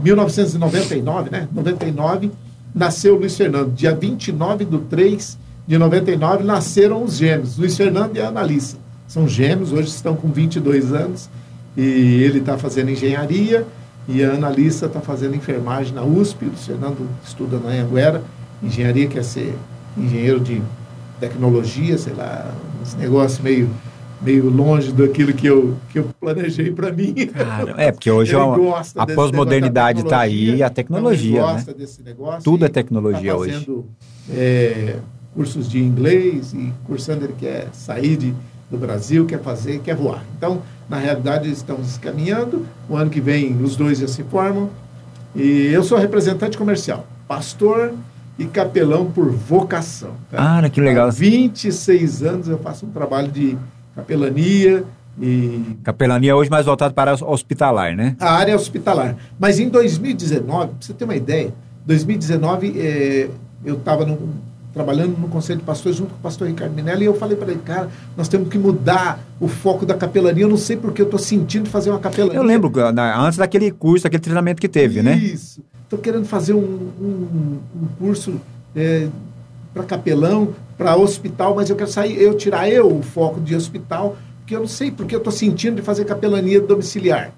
1999, 0.00 1.30
né? 1.30 1.48
99, 1.52 2.30
nasceu 2.74 3.14
o 3.14 3.18
Luiz 3.18 3.36
Fernando. 3.36 3.72
Dia 3.72 3.94
29 3.94 4.64
de 4.64 4.78
3 4.78 5.38
de 5.66 5.78
99, 5.78 6.42
nasceram 6.44 7.02
os 7.04 7.16
gêmeos, 7.16 7.56
Luiz 7.56 7.76
Fernando 7.76 8.16
e 8.16 8.20
a 8.20 8.28
Analissa. 8.28 8.76
São 9.06 9.28
gêmeos, 9.28 9.72
hoje 9.72 9.88
estão 9.88 10.16
com 10.16 10.28
22 10.28 10.92
anos. 10.92 11.28
E 11.76 12.22
ele 12.22 12.38
está 12.38 12.56
fazendo 12.56 12.90
engenharia 12.90 13.66
e 14.08 14.22
a 14.22 14.32
Analissa 14.32 14.86
está 14.86 15.00
fazendo 15.00 15.34
enfermagem 15.34 15.92
na 15.94 16.02
USP. 16.02 16.46
O 16.46 16.50
Fernando 16.52 17.08
estuda 17.26 17.58
na 17.58 17.70
Anguera. 17.70 18.22
Engenharia 18.62 19.06
quer 19.08 19.24
ser 19.24 19.54
engenheiro 19.96 20.40
de 20.40 20.62
tecnologia, 21.20 21.96
sei 21.98 22.12
lá, 22.14 22.52
uns 22.82 22.94
negócios 22.94 23.40
meio, 23.40 23.68
meio 24.20 24.48
longe 24.50 24.92
daquilo 24.92 25.32
que 25.32 25.46
eu, 25.46 25.74
que 25.90 25.98
eu 25.98 26.08
planejei 26.20 26.70
para 26.70 26.92
mim. 26.92 27.14
Cara, 27.32 27.74
é, 27.76 27.90
porque 27.92 28.10
hoje 28.10 28.34
Ele 28.34 28.42
a- 28.42 28.56
gosta 28.56 29.06
pós-modernidade 29.06 29.98
negócio 29.98 30.10
da 30.10 30.16
tá 30.16 30.22
aí, 30.22 30.62
a 30.62 30.70
tecnologia, 30.70 31.30
então 31.30 31.44
ele 31.44 31.52
né? 31.52 31.54
gosta 31.64 31.74
desse 31.74 32.02
negócio. 32.02 32.42
Tudo 32.42 32.64
é 32.64 32.68
tecnologia 32.68 33.32
tá 33.32 33.38
hoje. 33.38 33.52
fazendo, 33.52 33.84
é, 34.32 34.96
cursos 35.34 35.68
de 35.68 35.78
inglês 35.78 36.52
e 36.52 36.72
cursando 36.86 37.24
ele 37.24 37.34
quer 37.38 37.68
sair 37.72 38.16
de, 38.16 38.34
do 38.70 38.78
Brasil, 38.78 39.26
quer 39.26 39.40
fazer, 39.40 39.80
quer 39.80 39.94
voar. 39.94 40.22
Então, 40.36 40.62
na 40.88 40.98
realidade, 40.98 41.50
estamos 41.50 41.98
caminhando. 41.98 42.66
O 42.88 42.96
ano 42.96 43.10
que 43.10 43.20
vem, 43.20 43.56
os 43.62 43.76
dois 43.76 43.98
já 43.98 44.08
se 44.08 44.22
formam. 44.24 44.70
E 45.34 45.66
eu 45.72 45.82
sou 45.82 45.98
representante 45.98 46.56
comercial, 46.56 47.06
pastor 47.26 47.92
e 48.38 48.44
capelão 48.46 49.10
por 49.10 49.30
vocação. 49.30 50.12
tá? 50.30 50.60
Ah, 50.64 50.70
que 50.70 50.80
legal. 50.80 51.08
Há 51.08 51.10
26 51.10 52.22
anos 52.22 52.48
eu 52.48 52.58
faço 52.58 52.86
um 52.86 52.90
trabalho 52.90 53.28
de 53.28 53.56
capelania 53.94 54.84
e 55.20 55.76
Capelania 55.84 56.34
hoje 56.34 56.50
mais 56.50 56.66
voltado 56.66 56.92
para 56.92 57.14
o 57.14 57.30
hospitalar, 57.32 57.94
né? 57.96 58.16
a 58.18 58.32
área 58.32 58.54
hospitalar. 58.56 59.16
Mas 59.38 59.60
em 59.60 59.68
2019, 59.68 60.68
para 60.68 60.76
você 60.80 60.92
ter 60.92 61.04
uma 61.04 61.14
ideia, 61.14 61.52
2019 61.86 62.74
eh, 62.76 63.28
eu 63.64 63.76
estava 63.76 64.04
trabalhando 64.74 65.16
no 65.16 65.28
Conselho 65.28 65.60
de 65.60 65.64
Pastores 65.64 65.96
junto 65.96 66.10
com 66.10 66.16
o 66.18 66.20
pastor 66.20 66.48
Ricardo 66.48 66.74
Minelli 66.74 67.04
e 67.04 67.06
eu 67.06 67.14
falei 67.14 67.36
para 67.36 67.50
ele, 67.52 67.60
cara, 67.64 67.88
nós 68.16 68.26
temos 68.28 68.48
que 68.48 68.58
mudar 68.58 69.20
o 69.40 69.46
foco 69.48 69.86
da 69.86 69.94
capelania. 69.94 70.44
Eu 70.44 70.48
não 70.48 70.56
sei 70.56 70.76
porque 70.76 71.00
eu 71.00 71.06
estou 71.06 71.18
sentindo 71.20 71.70
fazer 71.70 71.90
uma 71.90 71.98
capelania. 72.00 72.36
Eu 72.36 72.42
lembro, 72.42 72.72
antes 73.16 73.38
daquele 73.38 73.70
curso, 73.70 74.02
daquele 74.04 74.22
treinamento 74.22 74.60
que 74.60 74.68
teve, 74.68 75.00
né? 75.02 75.14
Isso. 75.16 75.62
Estou 75.84 75.98
querendo 75.98 76.24
fazer 76.26 76.54
um, 76.54 76.58
um- 76.58 77.58
um 77.82 77.86
curso 77.98 78.40
para 79.72 79.84
capelão, 79.84 80.48
para 80.76 80.96
hospital, 80.96 81.54
mas 81.54 81.70
eu 81.70 81.76
quero 81.76 81.90
sair, 81.90 82.20
eu 82.20 82.34
tirar 82.34 82.68
eu 82.68 82.88
o 82.98 83.02
foco 83.02 83.40
de 83.40 83.54
hospital, 83.54 84.16
porque 84.40 84.54
eu 84.56 84.60
não 84.60 84.66
sei 84.68 84.90
porque 84.90 85.14
eu 85.14 85.18
estou 85.18 85.32
sentindo 85.32 85.76
de 85.76 85.82
fazer 85.82 86.04
capelania 86.04 86.60
domiciliar. 86.60 87.32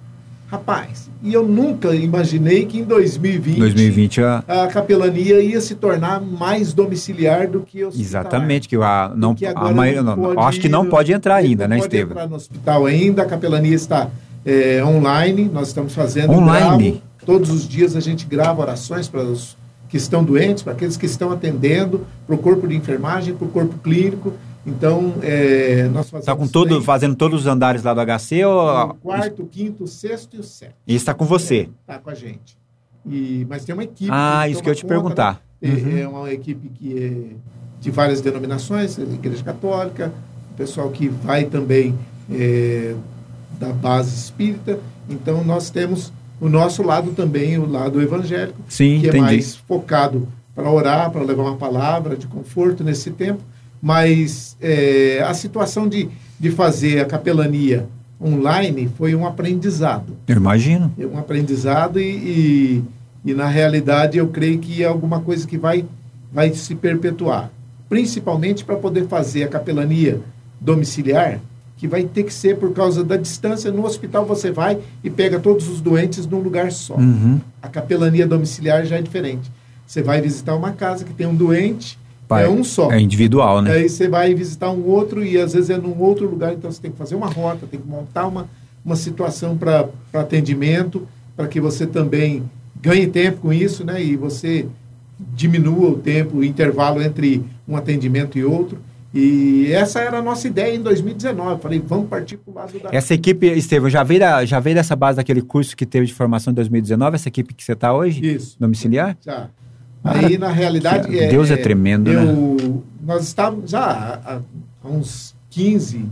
Rapaz, 0.48 1.10
e 1.24 1.34
eu 1.34 1.42
nunca 1.46 1.92
imaginei 1.94 2.66
que 2.66 2.78
em 2.78 2.84
2020, 2.84 3.58
2020, 3.58 4.20
a- 4.22 4.44
a 4.46 4.66
capelania 4.68 5.40
ia 5.40 5.60
se 5.60 5.74
tornar 5.74 6.20
mais 6.20 6.72
domiciliar 6.72 7.48
do 7.48 7.60
que 7.62 7.82
hospitalar. 7.84 8.00
exatamente, 8.06 8.68
que 8.68 8.76
a, 8.76 9.12
não, 9.16 9.30
Porque 9.34 9.44
a 9.44 9.54
maioria, 9.72 10.02
não 10.04 10.16
pode 10.16 10.38
acho 10.40 10.60
que 10.60 10.68
não 10.68 10.86
pode 10.86 11.12
entrar 11.12 11.34
ainda, 11.34 11.64
não 11.64 11.70
né, 11.70 11.82
pode 11.82 11.94
Estevam? 11.96 12.12
entrar 12.12 12.28
no 12.28 12.36
hospital 12.36 12.86
ainda, 12.86 13.22
a 13.22 13.26
capelania 13.26 13.74
está 13.74 14.08
é, 14.44 14.84
online, 14.84 15.50
nós 15.52 15.66
estamos 15.68 15.92
fazendo 15.92 16.32
Online? 16.32 16.90
gravo, 16.92 17.02
todos 17.26 17.50
os 17.50 17.66
dias 17.68 17.96
a 17.96 18.00
gente 18.00 18.24
grava 18.24 18.62
orações 18.62 19.08
para 19.08 19.22
os 19.22 19.56
que 19.88 19.96
estão 19.96 20.22
doentes, 20.22 20.62
para 20.62 20.74
aqueles 20.74 20.96
que 20.96 21.06
estão 21.06 21.32
atendendo, 21.32 22.06
para 22.24 22.36
o 22.36 22.38
corpo 22.38 22.68
de 22.68 22.76
enfermagem, 22.76 23.34
para 23.34 23.46
o 23.46 23.50
corpo 23.50 23.74
clínico. 23.82 24.32
Então, 24.66 25.14
é, 25.22 25.84
nós 25.84 26.10
fazemos. 26.10 26.22
Está 26.22 26.34
com 26.34 26.48
todo, 26.48 26.82
fazendo 26.82 27.14
todos 27.14 27.42
os 27.42 27.46
andares 27.46 27.84
lá 27.84 27.94
do 27.94 28.00
HC 28.00 28.44
ou 28.44 28.90
o 28.90 28.94
quarto, 28.94 29.42
o 29.44 29.46
quinto, 29.46 29.84
o 29.84 29.86
sexto 29.86 30.36
e 30.36 30.40
o 30.40 30.42
sétimo. 30.42 30.76
e 30.86 30.94
está 30.94 31.14
com 31.14 31.24
você? 31.24 31.68
Está 31.82 31.98
com 31.98 32.10
a 32.10 32.14
gente. 32.14 32.58
E, 33.08 33.46
mas 33.48 33.64
tem 33.64 33.72
uma 33.72 33.84
equipe. 33.84 34.10
Ah, 34.12 34.48
isso 34.48 34.60
que 34.60 34.68
eu 34.68 34.72
ia 34.72 34.76
te 34.76 34.82
conta, 34.82 34.94
perguntar. 34.94 35.42
Né? 35.62 35.70
Uhum. 35.70 35.98
É 35.98 36.08
uma 36.08 36.32
equipe 36.32 36.68
que 36.68 36.98
é 36.98 37.36
de 37.80 37.90
várias 37.92 38.20
denominações, 38.20 38.98
Igreja 38.98 39.44
Católica, 39.44 40.12
o 40.52 40.56
pessoal 40.56 40.90
que 40.90 41.08
vai 41.08 41.44
também 41.44 41.96
é, 42.30 42.96
da 43.60 43.72
base 43.72 44.16
espírita. 44.16 44.80
Então, 45.08 45.44
nós 45.44 45.70
temos 45.70 46.12
o 46.40 46.48
nosso 46.48 46.82
lado 46.82 47.12
também, 47.12 47.58
o 47.58 47.70
lado 47.70 48.02
evangélico, 48.02 48.60
Sim, 48.68 49.00
que 49.00 49.06
entendi. 49.06 49.18
é 49.18 49.20
mais 49.20 49.54
focado 49.54 50.26
para 50.54 50.68
orar, 50.70 51.10
para 51.10 51.22
levar 51.22 51.44
uma 51.44 51.56
palavra 51.56 52.16
de 52.16 52.26
conforto 52.26 52.82
nesse 52.82 53.12
tempo. 53.12 53.42
Mas 53.86 54.56
é, 54.60 55.22
a 55.24 55.32
situação 55.32 55.88
de, 55.88 56.08
de 56.40 56.50
fazer 56.50 56.98
a 56.98 57.04
capelania 57.04 57.86
online 58.20 58.90
foi 58.98 59.14
um 59.14 59.24
aprendizado. 59.24 60.16
Eu 60.26 60.38
imagino. 60.38 60.92
É 60.98 61.06
um 61.06 61.16
aprendizado 61.16 62.00
e, 62.00 62.02
e, 62.02 62.84
e, 63.24 63.32
na 63.32 63.46
realidade, 63.46 64.18
eu 64.18 64.26
creio 64.26 64.58
que 64.58 64.82
é 64.82 64.88
alguma 64.88 65.20
coisa 65.20 65.46
que 65.46 65.56
vai, 65.56 65.84
vai 66.32 66.52
se 66.52 66.74
perpetuar. 66.74 67.48
Principalmente 67.88 68.64
para 68.64 68.74
poder 68.74 69.06
fazer 69.06 69.44
a 69.44 69.48
capelania 69.48 70.20
domiciliar, 70.60 71.38
que 71.76 71.86
vai 71.86 72.02
ter 72.02 72.24
que 72.24 72.34
ser 72.34 72.56
por 72.56 72.72
causa 72.72 73.04
da 73.04 73.16
distância. 73.16 73.70
No 73.70 73.86
hospital 73.86 74.26
você 74.26 74.50
vai 74.50 74.80
e 75.04 75.08
pega 75.08 75.38
todos 75.38 75.68
os 75.68 75.80
doentes 75.80 76.26
num 76.26 76.40
lugar 76.40 76.72
só. 76.72 76.96
Uhum. 76.96 77.40
A 77.62 77.68
capelania 77.68 78.26
domiciliar 78.26 78.84
já 78.84 78.96
é 78.96 79.02
diferente. 79.02 79.48
Você 79.86 80.02
vai 80.02 80.20
visitar 80.20 80.56
uma 80.56 80.72
casa 80.72 81.04
que 81.04 81.14
tem 81.14 81.28
um 81.28 81.36
doente, 81.36 81.96
Pai, 82.28 82.44
é 82.44 82.48
um 82.48 82.64
só. 82.64 82.90
É 82.90 83.00
individual, 83.00 83.62
né? 83.62 83.72
Aí 83.72 83.88
você 83.88 84.08
vai 84.08 84.34
visitar 84.34 84.70
um 84.70 84.84
outro 84.84 85.24
e 85.24 85.38
às 85.38 85.52
vezes 85.52 85.70
é 85.70 85.78
num 85.78 85.98
outro 86.00 86.28
lugar, 86.28 86.52
então 86.52 86.70
você 86.70 86.80
tem 86.80 86.90
que 86.90 86.98
fazer 86.98 87.14
uma 87.14 87.28
rota, 87.28 87.66
tem 87.66 87.80
que 87.80 87.88
montar 87.88 88.26
uma, 88.26 88.48
uma 88.84 88.96
situação 88.96 89.56
para 89.56 89.88
atendimento, 90.12 91.06
para 91.36 91.46
que 91.46 91.60
você 91.60 91.86
também 91.86 92.42
ganhe 92.80 93.06
tempo 93.06 93.42
com 93.42 93.52
isso, 93.52 93.84
né? 93.84 94.02
E 94.02 94.16
você 94.16 94.66
diminua 95.18 95.90
o 95.90 95.98
tempo, 95.98 96.38
o 96.38 96.44
intervalo 96.44 97.00
entre 97.00 97.44
um 97.66 97.76
atendimento 97.76 98.38
e 98.38 98.44
outro. 98.44 98.78
E 99.14 99.72
essa 99.72 100.00
era 100.00 100.18
a 100.18 100.22
nossa 100.22 100.46
ideia 100.46 100.76
em 100.76 100.82
2019. 100.82 101.62
Falei, 101.62 101.82
vamos 101.84 102.08
partir 102.08 102.36
para 102.36 102.50
o 102.50 102.54
lado 102.54 102.78
da. 102.78 102.90
Essa 102.92 103.14
equipe, 103.14 103.46
Estevam, 103.46 103.88
já 103.88 104.02
veio, 104.02 104.20
da, 104.20 104.44
já 104.44 104.60
veio 104.60 104.76
dessa 104.76 104.94
base 104.94 105.16
daquele 105.16 105.40
curso 105.40 105.76
que 105.76 105.86
teve 105.86 106.06
de 106.06 106.12
formação 106.12 106.50
em 106.50 106.54
2019, 106.54 107.14
essa 107.14 107.28
equipe 107.28 107.54
que 107.54 107.64
você 107.64 107.72
está 107.72 107.94
hoje? 107.94 108.34
Isso. 108.34 108.56
Domiciliar? 108.60 109.16
Já. 109.24 109.48
Aí, 110.06 110.38
na 110.38 110.48
realidade. 110.48 111.08
Deus 111.08 111.50
é, 111.50 111.56
tremendo, 111.56 112.10
eu, 112.10 112.24
né? 112.24 112.80
Nós 113.02 113.24
estávamos 113.24 113.70
já 113.70 113.80
há, 113.84 114.40
há 114.84 114.88
uns 114.88 115.34
15, 115.50 116.04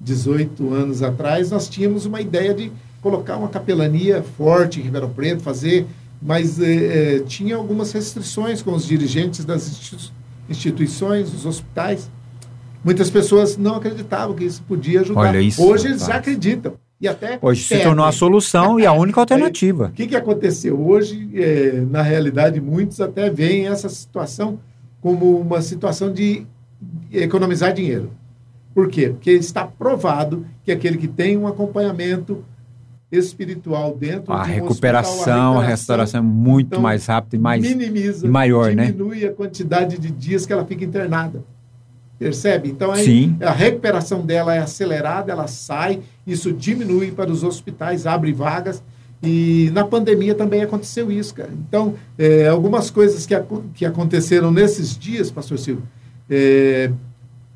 18 0.00 0.72
anos 0.72 1.02
atrás, 1.02 1.50
nós 1.50 1.68
tínhamos 1.68 2.06
uma 2.06 2.20
ideia 2.20 2.52
de 2.52 2.70
colocar 3.00 3.36
uma 3.36 3.48
capelania 3.48 4.22
forte 4.22 4.80
em 4.80 4.82
Ribeirão 4.82 5.10
Preto, 5.10 5.42
fazer, 5.42 5.86
mas 6.20 6.58
eh, 6.60 7.22
tinha 7.26 7.56
algumas 7.56 7.92
restrições 7.92 8.62
com 8.62 8.72
os 8.72 8.86
dirigentes 8.86 9.44
das 9.44 9.68
institu 9.68 10.12
instituições, 10.48 11.32
os 11.32 11.46
hospitais. 11.46 12.10
Muitas 12.84 13.08
pessoas 13.08 13.56
não 13.56 13.76
acreditavam 13.76 14.34
que 14.34 14.44
isso 14.44 14.62
podia 14.68 15.00
ajudar. 15.00 15.34
Isso, 15.36 15.62
Hoje 15.62 15.86
eles 15.88 16.04
já 16.04 16.16
acreditam. 16.16 16.74
E 17.00 17.08
até 17.08 17.38
Hoje 17.42 17.62
se 17.62 17.70
pedem. 17.70 17.86
tornou 17.86 18.04
a 18.04 18.12
solução 18.12 18.78
e 18.78 18.86
a 18.86 18.92
única 18.92 19.20
alternativa. 19.20 19.86
O 19.86 19.92
que, 19.92 20.06
que 20.06 20.16
aconteceu? 20.16 20.80
Hoje, 20.80 21.28
é, 21.34 21.84
na 21.90 22.02
realidade, 22.02 22.60
muitos 22.60 23.00
até 23.00 23.28
veem 23.28 23.66
essa 23.66 23.88
situação 23.88 24.58
como 25.00 25.38
uma 25.38 25.60
situação 25.60 26.12
de 26.12 26.46
economizar 27.12 27.72
dinheiro. 27.72 28.10
Por 28.74 28.88
quê? 28.88 29.10
Porque 29.10 29.30
está 29.32 29.66
provado 29.66 30.46
que 30.64 30.72
aquele 30.72 30.96
que 30.96 31.06
tem 31.06 31.36
um 31.36 31.46
acompanhamento 31.46 32.44
espiritual 33.12 33.96
dentro 33.96 34.32
A 34.32 34.42
de 34.42 34.50
um 34.50 34.54
recuperação, 34.54 35.12
hospital, 35.12 35.60
a 35.60 35.64
restauração 35.64 36.18
é 36.18 36.22
muito 36.22 36.68
então, 36.68 36.80
mais 36.80 37.06
rápida 37.06 37.36
e 37.36 37.38
mais 37.38 37.62
minimiza, 37.62 38.26
e 38.26 38.28
maior, 38.28 38.74
né? 38.74 38.86
diminui 38.86 39.24
a 39.24 39.32
quantidade 39.32 39.98
de 39.98 40.10
dias 40.10 40.44
que 40.44 40.52
ela 40.52 40.64
fica 40.64 40.84
internada. 40.84 41.44
Percebe? 42.24 42.70
Então 42.70 42.90
aí 42.90 43.04
Sim. 43.04 43.36
a 43.42 43.50
recuperação 43.50 44.24
dela 44.24 44.54
é 44.54 44.58
acelerada, 44.58 45.30
ela 45.30 45.46
sai, 45.46 46.00
isso 46.26 46.54
diminui 46.54 47.10
para 47.10 47.30
os 47.30 47.44
hospitais, 47.44 48.06
abre 48.06 48.32
vagas. 48.32 48.82
E 49.22 49.70
na 49.74 49.84
pandemia 49.84 50.34
também 50.34 50.62
aconteceu 50.62 51.12
isso, 51.12 51.34
cara. 51.34 51.50
Então, 51.52 51.96
é, 52.16 52.48
algumas 52.48 52.90
coisas 52.90 53.26
que, 53.26 53.34
que 53.74 53.84
aconteceram 53.84 54.50
nesses 54.50 54.96
dias, 54.96 55.30
pastor 55.30 55.58
Silvio, 55.58 55.82
é, 56.30 56.90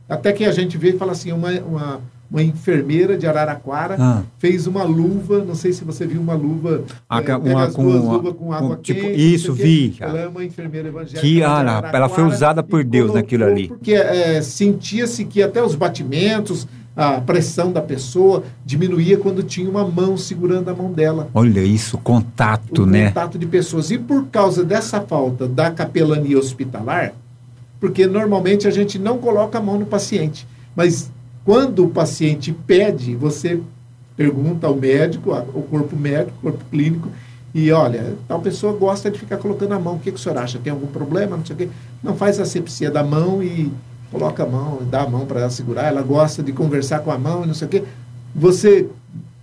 até 0.06 0.34
que 0.34 0.44
a 0.44 0.52
gente 0.52 0.76
vê 0.76 0.90
e 0.90 0.98
fala 0.98 1.12
assim, 1.12 1.32
uma, 1.32 1.50
uma, 1.60 2.00
uma 2.30 2.42
enfermeira 2.42 3.16
de 3.16 3.26
Araraquara 3.26 3.96
Ah. 3.98 4.22
fez 4.38 4.66
uma 4.66 4.82
luva, 4.84 5.42
não 5.44 5.54
sei 5.54 5.72
se 5.72 5.82
você 5.84 6.06
viu 6.06 6.20
uma 6.20 6.34
luva, 6.34 6.84
Ah, 7.08 7.20
é, 7.20 7.22
que- 7.22 7.32
uma 7.32 7.64
as 7.64 7.74
com- 7.74 7.82
duas 7.84 8.04
luvas 8.04 8.34
com 8.34 8.52
água 8.52 8.76
com, 8.76 8.82
tipo, 8.82 9.00
quente, 9.00 9.34
isso, 9.34 9.48
não 9.48 9.56
sei 9.56 9.64
o 9.64 9.66
quê. 9.68 9.72
vi, 9.88 9.96
cara. 9.98 10.10
Ela 10.10 10.20
é 10.20 10.28
uma 10.28 10.44
enfermeira 10.44 10.88
evangélica. 10.88 11.20
Que, 11.20 11.40
ela 11.42 12.08
foi 12.08 12.24
usada 12.24 12.62
por 12.62 12.84
Deus 12.84 13.14
naquilo 13.14 13.44
ali. 13.44 13.68
Porque 13.68 13.94
é, 13.94 14.42
sentia-se 14.42 15.24
que 15.24 15.42
até 15.42 15.62
os 15.62 15.74
batimentos, 15.74 16.66
a 16.94 17.20
pressão 17.20 17.70
da 17.72 17.80
pessoa 17.80 18.42
diminuía 18.66 19.16
quando 19.16 19.42
tinha 19.42 19.70
uma 19.70 19.86
mão 19.86 20.16
segurando 20.16 20.68
a 20.68 20.74
mão 20.74 20.92
dela. 20.92 21.28
Olha 21.32 21.60
isso, 21.60 21.96
contato, 21.96 22.82
o 22.82 22.86
né? 22.86 23.08
contato 23.08 23.38
de 23.38 23.46
pessoas. 23.46 23.90
E 23.90 23.96
por 23.98 24.26
causa 24.26 24.64
dessa 24.64 25.00
falta 25.00 25.46
da 25.46 25.70
capelania 25.70 26.36
hospitalar, 26.38 27.12
porque 27.80 28.06
normalmente 28.06 28.66
a 28.66 28.70
gente 28.70 28.98
não 28.98 29.16
coloca 29.18 29.58
a 29.58 29.62
mão 29.62 29.78
no 29.78 29.86
paciente, 29.86 30.44
mas 30.74 31.10
quando 31.48 31.86
o 31.86 31.88
paciente 31.88 32.52
pede, 32.52 33.14
você 33.14 33.58
pergunta 34.14 34.66
ao 34.66 34.76
médico, 34.76 35.32
ao 35.32 35.44
corpo 35.46 35.96
médico, 35.96 36.36
corpo 36.42 36.62
clínico, 36.70 37.08
e 37.54 37.72
olha, 37.72 38.16
tal 38.28 38.38
pessoa 38.38 38.74
gosta 38.74 39.10
de 39.10 39.18
ficar 39.18 39.38
colocando 39.38 39.72
a 39.72 39.78
mão, 39.78 39.94
o 39.94 39.98
que, 39.98 40.12
que 40.12 40.18
o 40.18 40.20
senhor 40.20 40.36
acha? 40.36 40.58
Tem 40.58 40.70
algum 40.70 40.88
problema? 40.88 41.38
Não 41.38 41.46
sei 41.46 41.54
o 41.54 41.58
quê. 41.58 41.70
Não 42.02 42.14
faz 42.14 42.38
asepsia 42.38 42.90
da 42.90 43.02
mão 43.02 43.42
e 43.42 43.72
coloca 44.12 44.42
a 44.42 44.46
mão, 44.46 44.80
dá 44.90 45.04
a 45.04 45.08
mão 45.08 45.24
para 45.24 45.40
ela 45.40 45.48
segurar, 45.48 45.84
ela 45.84 46.02
gosta 46.02 46.42
de 46.42 46.52
conversar 46.52 46.98
com 46.98 47.10
a 47.10 47.16
mão 47.16 47.44
e 47.44 47.46
não 47.46 47.54
sei 47.54 47.66
o 47.66 47.70
quê. 47.70 47.82
Você, 48.34 48.86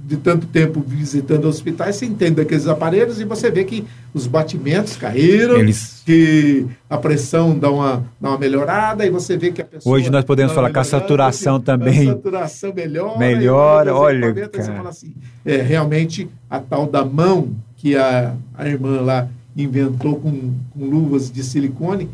de 0.08 0.18
tanto 0.18 0.46
tempo 0.46 0.84
visitando 0.86 1.46
hospitais, 1.48 1.96
você 1.96 2.06
entende 2.06 2.36
daqueles 2.36 2.68
aparelhos 2.68 3.20
e 3.20 3.26
você 3.26 3.50
vê 3.50 3.64
que 3.64 3.84
os 4.14 4.28
batimentos 4.28 4.96
caíram, 4.96 5.58
Eles- 5.58 6.04
que 6.06 6.66
a 6.88 6.96
pressão 6.98 7.58
dá 7.58 7.72
uma, 7.72 8.04
dá 8.22 8.30
uma 8.30 8.38
melhorada 8.38 9.04
e 9.04 9.10
você 9.10 9.36
vê 9.36 9.52
que 9.52 9.62
a 9.64 9.66
pessoa... 9.66 9.96
Hoje 9.96 10.12
nós 10.12 10.24
podemos 10.24 10.54
falar 10.54 10.72
que 10.72 10.78
a 10.78 10.84
saturação 10.84 11.60
que 11.60 11.66
também- 11.66 12.08
A 12.10 12.14
saturação 12.14 12.72
melhora. 12.74 13.18
Melhora, 13.18 13.96
olha, 13.96 14.28
aí 14.28 14.34
Você 14.34 14.48
cara. 14.50 14.76
fala 14.76 14.90
assim, 14.90 15.14
é, 15.44 15.58
realmente, 15.62 16.30
a 16.48 16.60
tal 16.60 16.86
da 16.86 17.04
mão 17.04 17.50
que 17.76 17.96
a, 17.96 18.36
a 18.56 18.68
irmã 18.68 19.02
lá 19.02 19.28
inventou 19.58 20.18
com, 20.20 20.54
com 20.72 20.86
luvas 20.86 21.32
de 21.32 21.44
silicone, 21.44 22.08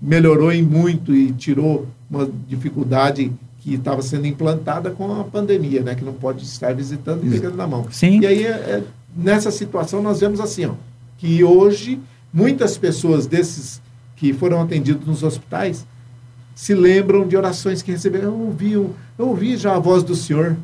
melhorou 0.00 0.52
em 0.52 0.62
muito 0.62 1.12
e 1.14 1.32
tirou 1.32 1.86
uma 2.10 2.28
dificuldade 2.48 3.32
que 3.60 3.74
estava 3.74 4.00
sendo 4.02 4.26
implantada 4.26 4.90
com 4.90 5.20
a 5.20 5.24
pandemia, 5.24 5.82
né? 5.82 5.94
Que 5.94 6.04
não 6.04 6.14
pode 6.14 6.44
estar 6.44 6.74
visitando 6.74 7.26
e 7.26 7.30
pegando 7.30 7.56
na 7.56 7.66
mão. 7.66 7.86
Sim. 7.90 8.20
E 8.20 8.26
aí, 8.26 8.44
é- 8.44 8.48
é, 8.50 8.82
nessa 9.16 9.50
situação, 9.50 10.02
nós 10.02 10.20
vemos 10.20 10.40
assim, 10.40 10.64
ó, 10.64 10.72
que 11.18 11.44
hoje 11.44 12.00
muitas 12.32 12.78
pessoas 12.78 13.26
desses 13.26 13.80
que 14.16 14.32
foram 14.32 14.60
atendidos 14.62 15.06
nos 15.06 15.22
hospitais 15.22 15.86
se 16.54 16.74
lembram 16.74 17.26
de 17.26 17.36
orações 17.36 17.82
que 17.82 17.90
receberam. 17.90 18.28
Eu 18.28 18.40
ouvi, 18.40 18.72
eu 18.72 18.90
ouvi 19.18 19.56
já 19.56 19.76
a 19.76 19.78
voz 19.78 20.02
do 20.02 20.14
Senhor. 20.14 20.56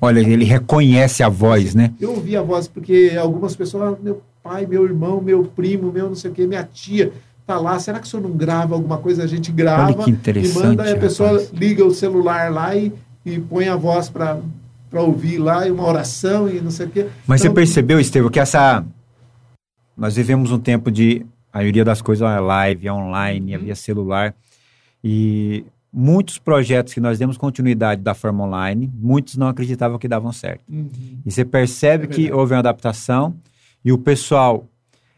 Olha, 0.00 0.20
ele 0.20 0.44
reconhece 0.44 1.22
a 1.22 1.28
voz, 1.28 1.74
né? 1.74 1.92
Eu 1.98 2.10
ouvi 2.12 2.36
a 2.36 2.42
voz 2.42 2.68
porque 2.68 3.16
algumas 3.18 3.56
pessoas, 3.56 3.94
ah, 3.94 3.96
meu 4.02 4.22
pai, 4.42 4.66
meu 4.66 4.84
irmão, 4.84 5.20
meu 5.22 5.44
primo, 5.44 5.90
meu 5.90 6.08
não 6.08 6.14
sei 6.14 6.30
o 6.30 6.34
quê, 6.34 6.46
minha 6.46 6.68
tia 6.70 7.12
tá 7.46 7.58
lá. 7.58 7.78
Será 7.78 7.98
que 8.00 8.06
o 8.06 8.10
senhor 8.10 8.22
não 8.22 8.30
grava 8.36 8.74
alguma 8.74 8.98
coisa? 8.98 9.22
A 9.22 9.26
gente 9.26 9.52
grava 9.52 9.84
Olha 9.84 9.94
que 10.04 10.10
interessante, 10.10 10.56
e 10.64 10.68
manda, 10.76 10.92
a 10.92 10.96
pessoa 10.98 11.30
rapaz. 11.30 11.50
liga 11.52 11.84
o 11.84 11.94
celular 11.94 12.50
lá 12.52 12.74
e, 12.74 12.92
e 13.24 13.38
põe 13.38 13.68
a 13.68 13.76
voz 13.76 14.08
para 14.08 14.38
ouvir 14.92 15.38
lá, 15.38 15.66
e 15.66 15.70
uma 15.70 15.86
oração 15.86 16.48
e 16.48 16.60
não 16.60 16.70
sei 16.70 16.86
o 16.86 16.90
quê. 16.90 17.06
Mas 17.26 17.40
Então, 17.40 17.50
você 17.52 17.54
percebeu, 17.54 18.00
Estevam, 18.00 18.30
que 18.30 18.40
essa. 18.40 18.84
Nós 19.96 20.16
vivemos 20.16 20.50
um 20.52 20.58
tempo 20.58 20.90
de. 20.90 21.24
A 21.52 21.58
maioria 21.58 21.84
das 21.84 22.02
coisas 22.02 22.28
é 22.28 22.38
live, 22.38 22.86
é 22.86 22.92
online, 22.92 23.54
é 23.54 23.56
Uhum. 23.56 23.64
via 23.64 23.74
celular. 23.74 24.34
E 25.02 25.64
muitos 25.90 26.36
projetos 26.36 26.92
que 26.92 27.00
nós 27.00 27.18
demos 27.18 27.38
continuidade 27.38 28.02
da 28.02 28.12
forma 28.12 28.44
online, 28.44 28.92
muitos 28.94 29.36
não 29.38 29.48
acreditavam 29.48 29.98
que 29.98 30.06
davam 30.06 30.32
certo. 30.32 30.60
Uhum. 30.70 30.88
E 31.24 31.30
você 31.30 31.44
percebe 31.46 32.04
É 32.04 32.06
que 32.08 32.30
houve 32.32 32.52
uma 32.52 32.58
adaptação 32.58 33.34
e 33.82 33.90
o 33.90 33.96
pessoal, 33.96 34.66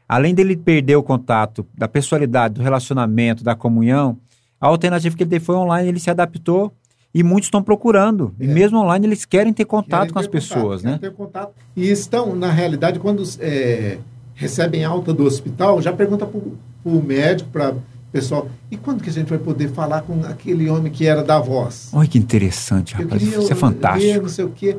além 0.09 0.35
dele 0.35 0.57
perder 0.57 0.97
o 0.97 1.03
contato 1.03 1.67
da 1.77 1.87
pessoalidade, 1.87 2.55
do 2.55 2.63
relacionamento, 2.63 3.45
da 3.45 3.55
comunhão, 3.55 4.17
a 4.61 4.67
alternativa 4.69 5.17
que 5.17 5.23
ele 5.23 5.31
teve 5.31 5.45
foi 5.45 5.55
online, 5.55 5.89
ele 5.89 6.01
se 6.01 6.11
adaptou 6.11 6.73
e 7.15 7.23
muitos 7.23 7.47
estão 7.49 7.63
procurando. 7.63 8.35
E 8.41 8.45
É. 8.45 8.49
mesmo 8.49 8.79
online 8.79 9.07
eles 9.07 9.25
querem 9.25 9.53
ter 9.53 9.65
contato 9.65 10.01
Querem 10.01 10.13
com 10.15 10.19
as 10.19 10.27
pessoas, 10.27 10.83
contato, 10.83 10.93
né? 10.93 10.99
ter 11.09 11.13
contato. 11.15 11.53
E 11.77 11.91
estão, 11.91 12.35
na 12.35 12.51
realidade, 12.51 12.99
quando 12.99 13.23
é, 13.41 13.99
recebem 14.35 14.85
alta 14.85 15.13
do 15.13 15.25
hospital, 15.25 15.81
já 15.83 15.93
pergunta 15.93 16.27
para 16.27 16.41
o 16.85 17.03
médico, 17.03 17.51
para 17.51 17.73
o 17.73 17.83
pessoal, 18.13 18.49
e 18.71 18.77
quando 18.77 19.03
que 19.03 19.11
a 19.11 19.13
gente 19.13 19.29
vai 19.29 19.39
poder 19.39 19.69
falar 19.69 20.03
com 20.03 20.21
aquele 20.25 20.69
homem 20.71 20.91
que 20.91 21.07
era 21.07 21.23
da 21.23 21.39
voz? 21.39 21.91
Olha 21.93 22.09
que 22.09 22.19
interessante, 22.19 22.95
rapaz. 22.95 23.23
queria 23.23 23.39
Isso 23.39 23.53
é 23.53 23.57
fantástico. 23.57 24.23
não 24.23 24.29
sei 24.29 24.45
o 24.45 24.51
quê. 24.51 24.77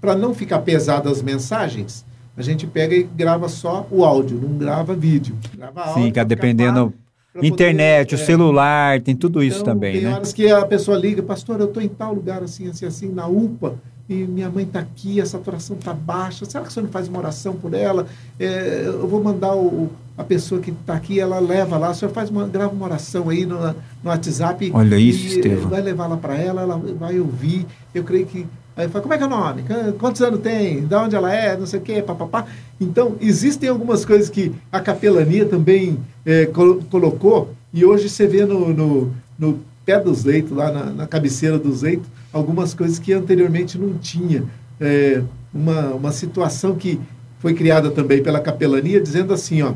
Para 0.00 0.14
não 0.16 0.34
ficar 0.34 0.60
pesado 0.60 1.08
as 1.08 1.22
mensagens, 1.22 2.04
a 2.38 2.42
gente 2.42 2.66
pega 2.66 2.94
e 2.94 3.02
grava 3.02 3.48
só 3.48 3.86
o 3.90 4.04
áudio, 4.04 4.40
não 4.40 4.56
grava 4.56 4.94
vídeo. 4.94 5.36
Grava 5.56 5.82
Sim, 5.92 6.00
áudio 6.00 6.12
pra 6.12 6.24
dependendo. 6.24 6.94
pra 7.32 7.46
Internet, 7.46 8.10
poder, 8.10 8.20
o 8.20 8.22
é, 8.22 8.26
celular, 8.26 9.00
tem 9.00 9.16
tudo 9.16 9.42
isso 9.42 9.60
então, 9.60 9.74
também, 9.74 9.94
tem 9.94 10.02
né? 10.02 10.14
horas 10.14 10.32
que 10.32 10.50
a 10.50 10.64
pessoa 10.64 10.96
liga, 10.96 11.22
pastor, 11.22 11.60
eu 11.60 11.66
estou 11.66 11.82
em 11.82 11.88
tal 11.88 12.14
lugar 12.14 12.42
assim, 12.42 12.68
assim, 12.68 12.86
assim, 12.86 13.08
na 13.08 13.26
UPA, 13.26 13.74
e 14.08 14.14
minha 14.14 14.48
mãe 14.48 14.64
está 14.64 14.80
aqui, 14.80 15.20
a 15.20 15.26
saturação 15.26 15.76
está 15.76 15.92
baixa. 15.92 16.46
Será 16.46 16.64
que 16.64 16.70
o 16.70 16.72
senhor 16.72 16.84
não 16.86 16.90
faz 16.90 17.08
uma 17.08 17.18
oração 17.18 17.54
por 17.54 17.74
ela? 17.74 18.06
É, 18.40 18.84
eu 18.86 19.06
vou 19.06 19.22
mandar 19.22 19.54
o, 19.54 19.90
a 20.16 20.24
pessoa 20.24 20.60
que 20.62 20.70
está 20.70 20.94
aqui, 20.94 21.20
ela 21.20 21.38
leva 21.38 21.76
lá, 21.76 21.90
o 21.90 21.94
senhor 21.94 22.10
faz 22.10 22.30
uma, 22.30 22.48
grava 22.48 22.72
uma 22.72 22.86
oração 22.86 23.28
aí 23.28 23.44
no, 23.44 23.58
no 23.58 23.74
WhatsApp. 24.04 24.70
Olha 24.72 24.96
isso, 24.96 25.24
e, 25.24 25.26
Estevão. 25.26 25.68
Vai 25.68 25.82
levar 25.82 26.06
lá 26.06 26.16
para 26.16 26.36
ela, 26.36 26.62
ela 26.62 26.78
vai 26.98 27.20
ouvir. 27.20 27.66
Eu 27.94 28.02
creio 28.02 28.24
que. 28.24 28.46
Aí 28.78 28.86
eu 28.86 28.90
falo, 28.90 29.02
como 29.02 29.12
é 29.14 29.18
que 29.18 29.24
é 29.24 29.26
o 29.26 29.30
nome? 29.30 29.64
Quantos 29.98 30.22
anos 30.22 30.38
tem? 30.40 30.86
De 30.86 30.94
onde 30.94 31.16
ela 31.16 31.34
é? 31.34 31.56
Não 31.56 31.66
sei 31.66 31.80
o 31.80 31.82
quê, 31.82 32.00
papapá. 32.00 32.46
Então, 32.80 33.16
existem 33.20 33.68
algumas 33.68 34.04
coisas 34.04 34.30
que 34.30 34.54
a 34.70 34.78
capelania 34.78 35.44
também 35.46 35.98
é, 36.24 36.46
colo- 36.46 36.80
colocou, 36.88 37.52
e 37.74 37.84
hoje 37.84 38.08
você 38.08 38.28
vê 38.28 38.44
no, 38.44 38.72
no, 38.72 39.12
no 39.36 39.58
pé 39.84 39.98
dos 39.98 40.22
leitos, 40.22 40.56
lá 40.56 40.70
na, 40.70 40.84
na 40.92 41.06
cabeceira 41.08 41.58
dos 41.58 41.82
leitos, 41.82 42.06
algumas 42.32 42.72
coisas 42.72 43.00
que 43.00 43.12
anteriormente 43.12 43.76
não 43.76 43.94
tinha. 43.94 44.44
É, 44.80 45.22
uma, 45.52 45.88
uma 45.94 46.12
situação 46.12 46.76
que 46.76 47.00
foi 47.40 47.54
criada 47.54 47.90
também 47.90 48.22
pela 48.22 48.38
capelania, 48.38 49.00
dizendo 49.00 49.34
assim, 49.34 49.60
ó, 49.60 49.72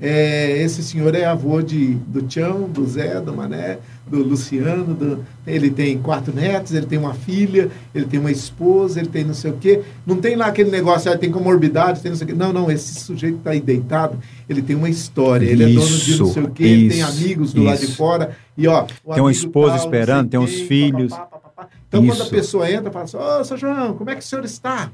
é, 0.00 0.60
esse 0.62 0.82
senhor 0.82 1.14
é 1.14 1.24
avô 1.24 1.62
de, 1.62 1.94
do 2.06 2.22
Tião, 2.22 2.68
do 2.68 2.84
Zé, 2.86 3.20
do 3.20 3.32
Mané, 3.32 3.78
do 4.06 4.22
Luciano, 4.22 4.94
do- 4.94 5.24
ele 5.46 5.70
tem 5.70 5.98
quatro 5.98 6.34
netos, 6.34 6.72
ele 6.74 6.86
tem 6.86 6.98
uma 6.98 7.14
filha, 7.14 7.70
ele 7.94 8.04
tem 8.04 8.20
uma 8.20 8.30
esposa, 8.30 9.00
ele 9.00 9.08
tem 9.08 9.24
não 9.24 9.34
sei 9.34 9.50
o 9.50 9.56
quê. 9.56 9.82
Não 10.06 10.16
tem 10.16 10.36
lá 10.36 10.46
aquele 10.46 10.70
negócio, 10.70 11.10
ah, 11.10 11.16
tem 11.18 11.30
comorbidade, 11.30 12.00
tem 12.00 12.10
não 12.10 12.16
sei 12.16 12.24
o 12.26 12.28
quê. 12.28 12.34
Não, 12.36 12.52
não, 12.52 12.70
esse 12.70 13.00
sujeito 13.00 13.38
está 13.38 13.50
aí 13.50 13.60
deitado, 13.60 14.18
ele 14.48 14.62
tem 14.62 14.76
uma 14.76 14.88
história, 14.90 15.46
ele 15.46 15.64
é 15.64 15.66
dono 15.68 15.86
de 15.86 16.16
não 16.18 16.26
Isso, 16.26 16.32
sei 16.34 16.42
o 16.42 16.50
quê, 16.50 16.62
ele 16.64 16.88
tem 16.90 16.98
isso, 17.00 17.08
amigos 17.08 17.52
do 17.52 17.62
lado 17.62 17.78
de 17.78 17.84
isso. 17.86 17.96
fora, 17.96 18.36
e 18.56 18.68
ó... 18.68 18.82
Tem 19.12 19.20
uma 19.22 19.32
esposa 19.32 19.76
tal, 19.76 19.84
esperando, 19.84 20.28
tem 20.28 20.38
uns 20.38 20.54
quem, 20.54 20.66
filhos. 20.66 21.10
papapá, 21.12 21.38
papapá. 21.38 21.68
Então, 21.88 22.04
quando 22.06 22.20
a 22.20 22.24
Isso. 22.24 22.30
pessoa 22.30 22.70
entra, 22.70 22.90
fala 22.90 23.04
assim, 23.06 23.16
ô, 23.16 23.44
seu 23.44 23.56
João, 23.56 23.94
como 23.96 24.10
é 24.10 24.14
que 24.14 24.20
o 24.22 24.24
senhor 24.24 24.44
está? 24.44 24.90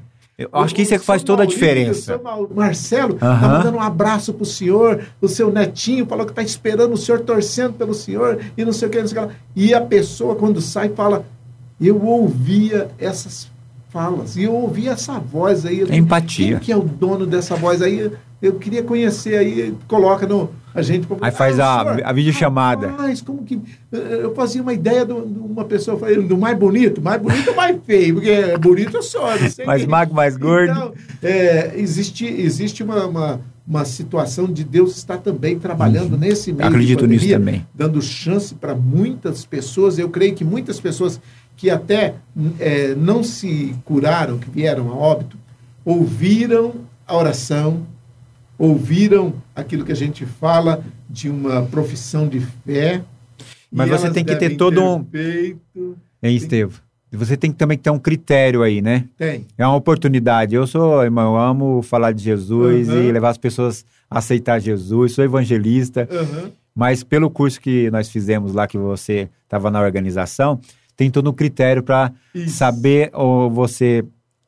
Eu 0.51 0.59
acho 0.59 0.75
que 0.75 0.81
isso 0.81 0.93
é 0.93 0.99
que 0.99 1.05
faz 1.05 1.23
toda 1.23 1.43
a 1.43 1.45
diferença. 1.45 2.19
Marcelo 2.53 3.15
está 3.15 3.31
Aham. 3.31 3.57
mandando 3.57 3.77
um 3.77 3.81
abraço 3.81 4.33
pro 4.33 4.45
senhor, 4.45 5.05
o 5.21 5.27
seu 5.27 5.51
netinho 5.51 6.05
falou 6.05 6.25
que 6.25 6.31
está 6.31 6.41
esperando 6.41 6.93
o 6.93 6.97
senhor, 6.97 7.21
torcendo 7.21 7.73
pelo 7.73 7.93
senhor, 7.93 8.39
e 8.57 8.65
não 8.65 8.73
sei 8.73 8.87
o 8.87 8.91
que, 8.91 8.99
não 8.99 9.07
sei 9.07 9.23
o 9.23 9.27
que. 9.27 9.33
E 9.55 9.73
a 9.73 9.81
pessoa, 9.81 10.35
quando 10.35 10.61
sai, 10.61 10.89
fala, 10.89 11.25
eu 11.79 12.03
ouvia 12.03 12.89
essas 12.97 13.51
falas, 13.89 14.35
e 14.35 14.43
eu 14.43 14.53
ouvia 14.53 14.91
essa 14.91 15.19
voz 15.19 15.65
aí. 15.65 15.83
Empatia. 15.95 16.57
Quem 16.57 16.59
que 16.59 16.71
é 16.71 16.77
o 16.77 16.83
dono 16.83 17.25
dessa 17.25 17.55
voz 17.55 17.81
aí? 17.81 18.11
Eu 18.41 18.55
queria 18.55 18.83
conhecer 18.83 19.37
aí, 19.37 19.73
coloca 19.87 20.27
no, 20.27 20.49
a 20.75 20.81
gente... 20.81 21.07
Aí 21.21 21.31
faz 21.31 21.59
Ah, 21.59 21.81
a- 21.81 21.83
senhor, 21.95 22.01
a 22.05 22.13
videochamada. 22.13 22.87
Rapaz, 22.87 23.21
como 23.21 23.43
que... 23.43 23.59
eh, 23.91 24.19
Eu 24.23 24.33
fazia 24.35 24.61
uma 24.61 24.73
ideia 24.73 25.05
de 25.05 25.13
uma 25.13 25.65
pessoa, 25.65 25.97
falei, 25.97 26.21
do 26.21 26.37
mais 26.37 26.57
bonito, 26.57 27.01
mais 27.01 27.21
bonito 27.21 27.49
ou 27.49 27.55
mais 27.55 27.77
feio? 27.85 28.15
Porque 28.15 28.29
é 28.29 28.57
bonito 28.57 29.01
sou, 29.03 29.21
não 29.39 29.49
sei 29.49 29.65
Mais 29.65 29.81
quem. 29.81 29.89
magro, 29.89 30.13
mais 30.15 30.35
gordo. 30.37 30.71
Então, 30.71 30.93
é, 31.21 31.73
existe, 31.75 32.25
existe 32.25 32.81
uma, 32.83 33.05
uma, 33.05 33.41
uma 33.67 33.85
situação 33.85 34.45
de 34.47 34.63
Deus 34.63 34.97
estar 34.97 35.17
também 35.17 35.59
trabalhando 35.59 36.17
nesse 36.17 36.51
meio 36.51 36.63
Uhum. 36.63 36.69
Acredito 36.73 37.05
nisso 37.07 37.25
pandemia, 37.25 37.39
também. 37.39 37.67
dando 37.73 38.01
chance 38.01 38.53
para 38.55 38.73
muitas 38.75 39.45
pessoas. 39.45 39.97
Eu 39.99 40.09
creio 40.09 40.33
que 40.35 40.43
muitas 40.43 40.79
pessoas 40.79 41.19
que 41.55 41.69
até 41.69 42.15
é, 42.59 42.95
não 42.95 43.23
se 43.23 43.75
curaram, 43.85 44.39
que 44.39 44.49
vieram 44.49 44.89
a 44.91 44.95
óbito, 44.95 45.37
ouviram 45.85 46.73
a 47.07 47.15
oração, 47.15 47.85
ouviram 48.57 49.33
aquilo 49.55 49.83
que 49.85 49.91
a 49.91 49.95
gente 49.95 50.25
fala 50.25 50.83
de 51.09 51.29
uma 51.29 51.63
profissão 51.63 52.27
de 52.27 52.39
fé. 52.65 53.01
Mas 53.71 53.89
você 53.89 54.09
tem 54.11 54.23
que 54.23 54.35
ter 54.35 54.55
todo 54.55 54.83
um- 54.83 55.03
feito. 55.05 55.97
Hein, 56.21 56.35
Estevam? 56.35 56.77
Você 57.11 57.37
tem 57.37 57.51
que 57.51 57.57
também 57.57 57.77
ter 57.77 57.91
um 57.91 57.99
critério 57.99 58.63
aí, 58.63 58.81
né? 58.81 59.05
Tem. 59.17 59.45
É 59.57 59.65
uma 59.67 59.75
oportunidade. 59.75 60.55
Eu 60.55 60.65
sou, 60.65 61.03
irmão, 61.03 61.35
eu 61.35 61.39
amo 61.41 61.81
falar 61.83 62.11
de 62.11 62.23
Jesus 62.23 62.89
Uhum. 62.89 63.03
e 63.03 63.11
levar 63.11 63.29
as 63.29 63.37
pessoas 63.37 63.85
a 64.09 64.17
aceitar 64.17 64.59
Jesus. 64.59 65.11
Sou 65.13 65.23
evangelista, 65.23 66.07
Aham. 66.11 66.49
mas 66.75 67.03
pelo 67.03 67.29
curso 67.29 67.61
que 67.61 67.91
nós 67.91 68.09
fizemos 68.09 68.53
lá, 68.53 68.65
que 68.67 68.79
você 68.79 69.29
estava 69.43 69.69
na 69.69 69.79
organização, 69.81 70.59
tem 70.97 71.11
todo 71.11 71.29
um 71.29 71.33
critério 71.33 71.83
para 71.83 72.11
saber 72.47 73.11
ou 73.13 73.47
você 73.49 74.03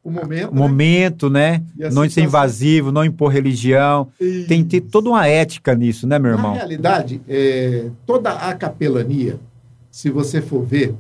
O 0.06 0.12
momento. 0.12 0.52
o 0.52 0.56
momento, 0.56 1.30
né? 1.32 1.64
A 1.82 1.90
Não 1.90 2.08
ser 2.08 2.22
invasivo, 2.22 2.92
não 2.92 3.04
impor 3.04 3.32
religião. 3.32 4.08
né? 4.22 4.46
Tem 4.48 4.64
que 4.64 4.80
ter 4.80 4.82
toda 4.82 5.10
uma 5.10 5.26
ética 5.28 5.74
nisso, 5.74 6.06
né, 6.06 6.20
meu 6.20 6.34
Na 6.34 6.38
irmão? 6.38 6.54
realidade, 6.54 7.20
é, 7.28 7.88
toda 8.06 8.30
a 8.30 8.54
capelania, 8.54 9.40
se 9.90 10.12
você 10.12 10.44
for 10.44 10.64
ver, 10.64 10.94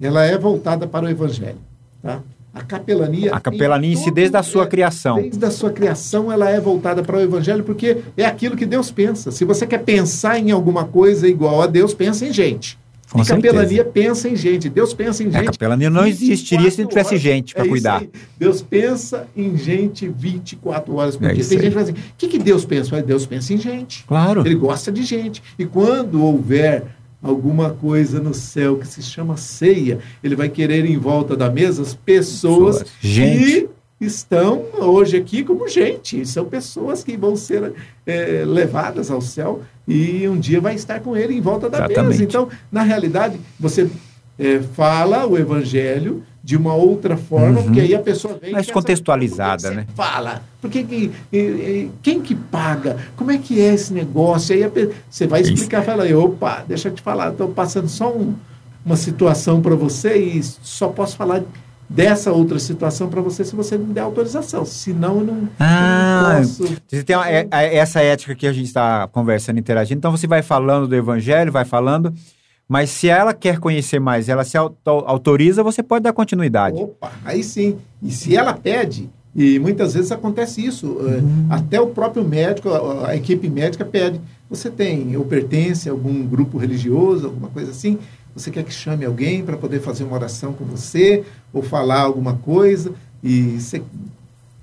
ela 0.00 0.24
é 0.24 0.38
voltada 0.38 0.86
para 0.86 1.06
o 1.06 1.08
evangelho. 1.08 1.58
Tá? 2.00 2.20
A 2.54 2.62
capelania. 2.62 3.34
A 3.34 3.40
capelania 3.40 3.92
em 3.94 3.96
si, 3.96 4.12
desde 4.12 4.36
a 4.36 4.44
sua 4.44 4.62
é, 4.62 4.66
criação. 4.66 5.16
Desde 5.16 5.44
a 5.44 5.50
sua 5.50 5.72
criação, 5.72 6.30
ela 6.30 6.48
é 6.48 6.60
voltada 6.60 7.02
para 7.02 7.16
o 7.16 7.20
evangelho, 7.20 7.64
porque 7.64 7.96
é 8.16 8.24
aquilo 8.24 8.56
que 8.56 8.66
Deus 8.66 8.92
pensa. 8.92 9.32
Se 9.32 9.44
você 9.44 9.66
quer 9.66 9.78
pensar 9.78 10.38
em 10.38 10.52
alguma 10.52 10.84
coisa 10.84 11.26
igual 11.26 11.62
a 11.62 11.66
Deus, 11.66 11.94
pensa 11.94 12.24
em 12.26 12.32
gente. 12.32 12.78
Com 13.12 13.20
e 13.22 13.26
capelania 13.26 13.68
certeza. 13.68 13.84
pensa 13.90 14.28
em 14.28 14.36
gente. 14.36 14.68
Deus 14.68 14.94
pensa 14.94 15.22
em 15.22 15.26
É, 15.26 15.28
A 15.30 15.32
gente. 15.32 15.44
capelania 15.46 15.90
não 15.90 16.06
existiria 16.06 16.70
se 16.70 16.78
não 16.82 16.88
24 16.88 16.88
tivesse 16.88 17.16
gente 17.18 17.54
para 17.54 17.64
É 17.64 17.68
cuidar. 17.68 18.02
Deus 18.38 18.62
pensa 18.62 19.26
em 19.36 19.56
gente 19.56 20.08
24 20.08 20.94
horas 20.94 21.16
por 21.16 21.28
É 21.30 21.34
dia. 21.34 21.44
Tem 21.44 21.58
aí. 21.58 21.64
gente 21.64 21.72
que 21.72 21.78
fala 21.78 21.82
assim: 21.84 21.92
o 21.92 22.14
que, 22.16 22.28
que 22.28 22.38
Deus 22.38 22.64
pensa? 22.64 23.02
Deus 23.02 23.26
pensa 23.26 23.52
em 23.54 23.58
gente. 23.58 24.04
Claro. 24.06 24.40
Ele 24.46 24.54
gosta 24.54 24.90
de 24.90 25.02
gente. 25.02 25.42
E 25.58 25.64
quando 25.66 26.22
houver 26.22 26.84
alguma 27.22 27.70
coisa 27.70 28.18
no 28.20 28.34
céu 28.34 28.76
que 28.78 28.86
se 28.86 29.00
chama 29.02 29.36
ceia, 29.36 29.98
ele 30.24 30.34
vai 30.34 30.48
querer 30.48 30.84
em 30.84 30.96
volta 30.98 31.36
da 31.36 31.48
mesa 31.50 31.82
as 31.82 31.94
pessoas 31.94 32.78
Pessoas. 32.78 32.92
Gente. 33.00 33.44
que 33.62 33.68
estão 34.04 34.64
hoje 34.78 35.16
aqui 35.16 35.42
como 35.44 35.68
gente. 35.68 36.24
São 36.26 36.44
pessoas 36.44 37.02
que 37.04 37.16
vão 37.16 37.36
ser 37.36 37.72
eh, 38.06 38.44
levadas 38.46 39.10
ao 39.10 39.20
céu 39.20 39.62
e 39.86 40.28
um 40.28 40.38
dia 40.38 40.60
vai 40.60 40.74
estar 40.74 41.00
com 41.00 41.16
ele 41.16 41.34
em 41.34 41.40
volta 41.40 41.68
da 41.70 41.78
Exatamente. 41.78 42.08
mesa. 42.08 42.24
Então, 42.24 42.48
na 42.70 42.82
realidade, 42.82 43.38
você 43.58 43.88
eh, 44.38 44.60
fala 44.74 45.26
o 45.26 45.36
evangelho 45.38 46.22
de 46.44 46.56
uma 46.56 46.74
outra 46.74 47.16
forma, 47.16 47.58
Uhum. 47.60 47.64
porque 47.66 47.80
aí 47.80 47.94
a 47.94 48.00
pessoa 48.00 48.36
vem... 48.40 48.50
Mais 48.50 48.68
contextualizada, 48.68 49.62
"Por 49.62 49.70
que 49.70 49.76
né?" 49.76 49.86
Fala. 49.94 50.42
Porque 50.60 50.82
que, 50.82 51.10
quem 52.02 52.20
que 52.20 52.34
paga? 52.34 52.96
Como 53.16 53.30
é 53.30 53.38
que 53.38 53.60
é 53.60 53.74
esse 53.74 53.92
negócio? 53.92 54.52
Aí 54.54 54.62
você 55.08 55.26
vai 55.28 55.42
Isso. 55.42 55.52
explicar, 55.52 55.84
fala 55.84 56.02
aí, 56.02 56.12
opa, 56.14 56.64
deixa 56.66 56.88
eu 56.88 56.94
te 56.94 57.00
falar, 57.00 57.30
estou 57.30 57.48
passando 57.48 57.88
só 57.88 58.10
um- 58.12 58.34
uma 58.84 58.96
situação 58.96 59.60
para 59.62 59.76
você 59.76 60.16
e 60.16 60.42
só 60.42 60.88
posso 60.88 61.16
falar 61.16 61.42
dessa 61.88 62.32
outra 62.32 62.58
situação 62.58 63.08
para 63.08 63.20
você 63.20 63.44
se 63.44 63.54
você 63.54 63.76
me 63.76 63.92
der 63.92 64.00
autorização. 64.00 64.64
Senão 64.64 65.18
eu 65.18 65.24
não, 65.26 65.48
Ah, 65.58 66.32
eu 66.36 66.40
não 66.42 66.48
posso. 66.48 66.76
Você 66.88 67.02
tem 67.02 67.16
uma- 67.16 67.28
é- 67.28 67.46
é- 67.50 67.76
essa 67.76 68.00
ética 68.00 68.34
que 68.34 68.46
a 68.46 68.52
gente 68.52 68.66
está 68.66 69.06
conversando, 69.08 69.58
interagindo. 69.58 69.98
Então 69.98 70.10
você 70.10 70.26
vai 70.26 70.42
falando 70.42 70.88
do 70.88 70.94
evangelho, 70.94 71.52
vai 71.52 71.64
falando, 71.64 72.12
mas 72.68 72.88
se 72.90 73.08
ela 73.08 73.34
quer 73.34 73.58
conhecer 73.58 74.00
mais, 74.00 74.28
ela 74.28 74.44
se 74.44 74.56
auto- 74.56 74.76
autoriza, 74.90 75.62
você 75.62 75.82
pode 75.82 76.04
dar 76.04 76.12
continuidade. 76.12 76.76
Opa, 76.82 77.12
aí 77.24 77.42
sim. 77.44 77.76
E 78.02 78.10
se 78.10 78.34
ela 78.34 78.54
pede, 78.54 79.10
e 79.36 79.58
muitas 79.58 79.92
vezes 79.94 80.10
acontece 80.12 80.64
isso, 80.64 80.96
eh, 81.00 81.18
Uhum. 81.20 81.46
até 81.50 81.78
o 81.80 81.88
próprio 81.88 82.24
médico, 82.26 82.70
a, 82.70 83.08
a 83.08 83.16
equipe 83.16 83.48
médica 83.50 83.84
pede, 83.84 84.18
você 84.48 84.70
tem 84.70 85.14
ou 85.16 85.24
pertence 85.24 85.88
a 85.88 85.92
algum 85.92 86.26
grupo 86.26 86.56
religioso, 86.58 87.26
alguma 87.26 87.48
coisa 87.48 87.70
assim, 87.70 87.98
você 88.34 88.50
quer 88.50 88.64
que 88.64 88.72
chame 88.72 89.04
alguém 89.04 89.44
para 89.44 89.56
poder 89.56 89.80
fazer 89.80 90.04
uma 90.04 90.14
oração 90.14 90.52
com 90.52 90.64
você, 90.64 91.24
ou 91.52 91.62
falar 91.62 92.00
alguma 92.00 92.34
coisa, 92.34 92.92
e 93.22 93.58
você 93.60 93.82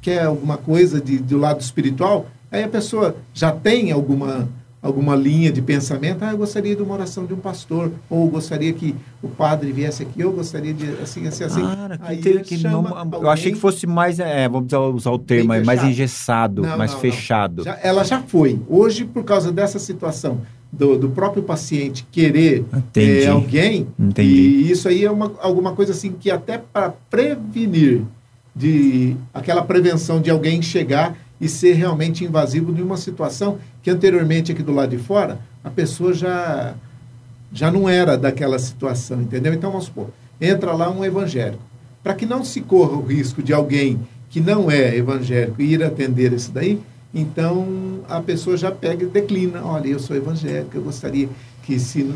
quer 0.01 0.23
alguma 0.25 0.57
coisa 0.57 0.99
de, 0.99 1.17
do 1.19 1.37
lado 1.37 1.61
espiritual, 1.61 2.27
aí 2.51 2.63
a 2.63 2.67
pessoa 2.69 3.15
já 3.33 3.51
tem 3.51 3.91
alguma, 3.91 4.47
alguma 4.81 5.15
linha 5.15 5.51
de 5.51 5.61
pensamento, 5.61 6.23
ah, 6.23 6.31
eu 6.31 6.37
gostaria 6.37 6.75
de 6.75 6.81
uma 6.81 6.93
oração 6.93 7.25
de 7.25 7.33
um 7.33 7.37
pastor, 7.37 7.91
ou 8.09 8.27
gostaria 8.29 8.71
que 8.73 8.95
o 9.21 9.27
padre 9.27 9.71
viesse 9.71 10.01
aqui, 10.03 10.21
eu 10.21 10.31
gostaria 10.31 10.73
de 10.73 10.89
assim, 11.01 11.27
assim, 11.27 11.43
assim. 11.43 11.61
Cara, 11.61 11.97
que 11.97 12.03
Aí 12.07 12.21
ele 12.25 12.39
que 12.39 12.57
não- 12.57 12.85
eu 13.21 13.29
achei 13.29 13.51
que 13.51 13.57
fosse 13.59 13.85
mais, 13.85 14.19
é, 14.19 14.47
vamos 14.47 14.71
usar, 14.95 15.11
o 15.11 15.19
termo, 15.19 15.49
mais 15.65 15.83
engessado, 15.83 16.61
Não, 16.63 16.77
mais 16.77 16.93
não. 16.93 16.99
fechado. 16.99 17.63
Já- 17.63 17.77
ela 17.83 18.03
já 18.03 18.21
foi. 18.21 18.59
Hoje, 18.67 19.05
por 19.05 19.23
causa 19.23 19.51
dessa 19.51 19.77
situação 19.79 20.39
do, 20.71 20.97
do 20.97 21.09
próprio 21.09 21.41
paciente 21.43 22.05
querer 22.11 22.63
eh, 22.95 23.27
alguém, 23.27 23.87
Entendi. 23.97 24.29
e 24.29 24.71
isso 24.71 24.87
aí 24.87 25.03
é 25.03 25.11
uma, 25.11 25.31
alguma 25.41 25.73
coisa 25.73 25.91
assim 25.91 26.11
que 26.11 26.29
até 26.29 26.57
para 26.57 26.93
prevenir 27.09 28.03
de 28.55 29.15
aquela 29.33 29.63
prevenção 29.63 30.21
de 30.21 30.29
alguém 30.29 30.61
chegar 30.61 31.17
e 31.41 31.47
ser 31.47 31.73
realmente 31.73 32.23
invasivo 32.23 32.73
de 32.73 32.81
uma 32.81 32.97
situação 32.97 33.57
que 33.81 33.89
anteriormente 33.89 34.51
aqui 34.51 34.61
do 34.61 34.73
lado 34.73 34.89
de 34.89 34.97
fora 34.97 35.39
a 35.63 35.69
pessoa 35.69 36.13
já 36.13 36.75
já 37.51 37.71
não 37.71 37.89
era 37.89 38.15
daquela 38.15 38.59
situação, 38.59 39.21
entendeu? 39.21 39.53
Então 39.53 39.71
vamos 39.71 39.87
supor, 39.87 40.09
entra 40.39 40.71
lá 40.73 40.89
um 40.89 41.03
evangélico. 41.03 41.63
Para 42.03 42.13
que 42.13 42.25
não 42.25 42.43
se 42.43 42.61
corra 42.61 42.95
o 42.95 43.05
risco 43.05 43.41
de 43.41 43.51
alguém 43.51 43.99
que 44.29 44.39
não 44.39 44.69
é 44.69 44.95
evangélico 44.95 45.59
ir 45.59 45.83
atender 45.83 46.31
isso 46.31 46.51
daí, 46.51 46.79
então 47.13 47.99
a 48.07 48.21
pessoa 48.21 48.55
já 48.55 48.71
pega 48.71 49.03
e 49.03 49.07
declina. 49.07 49.63
Olha, 49.63 49.87
eu 49.87 49.99
sou 49.99 50.15
evangélico, 50.15 50.75
eu 50.75 50.83
gostaria 50.83 51.29
que 51.63 51.79
se 51.79 52.13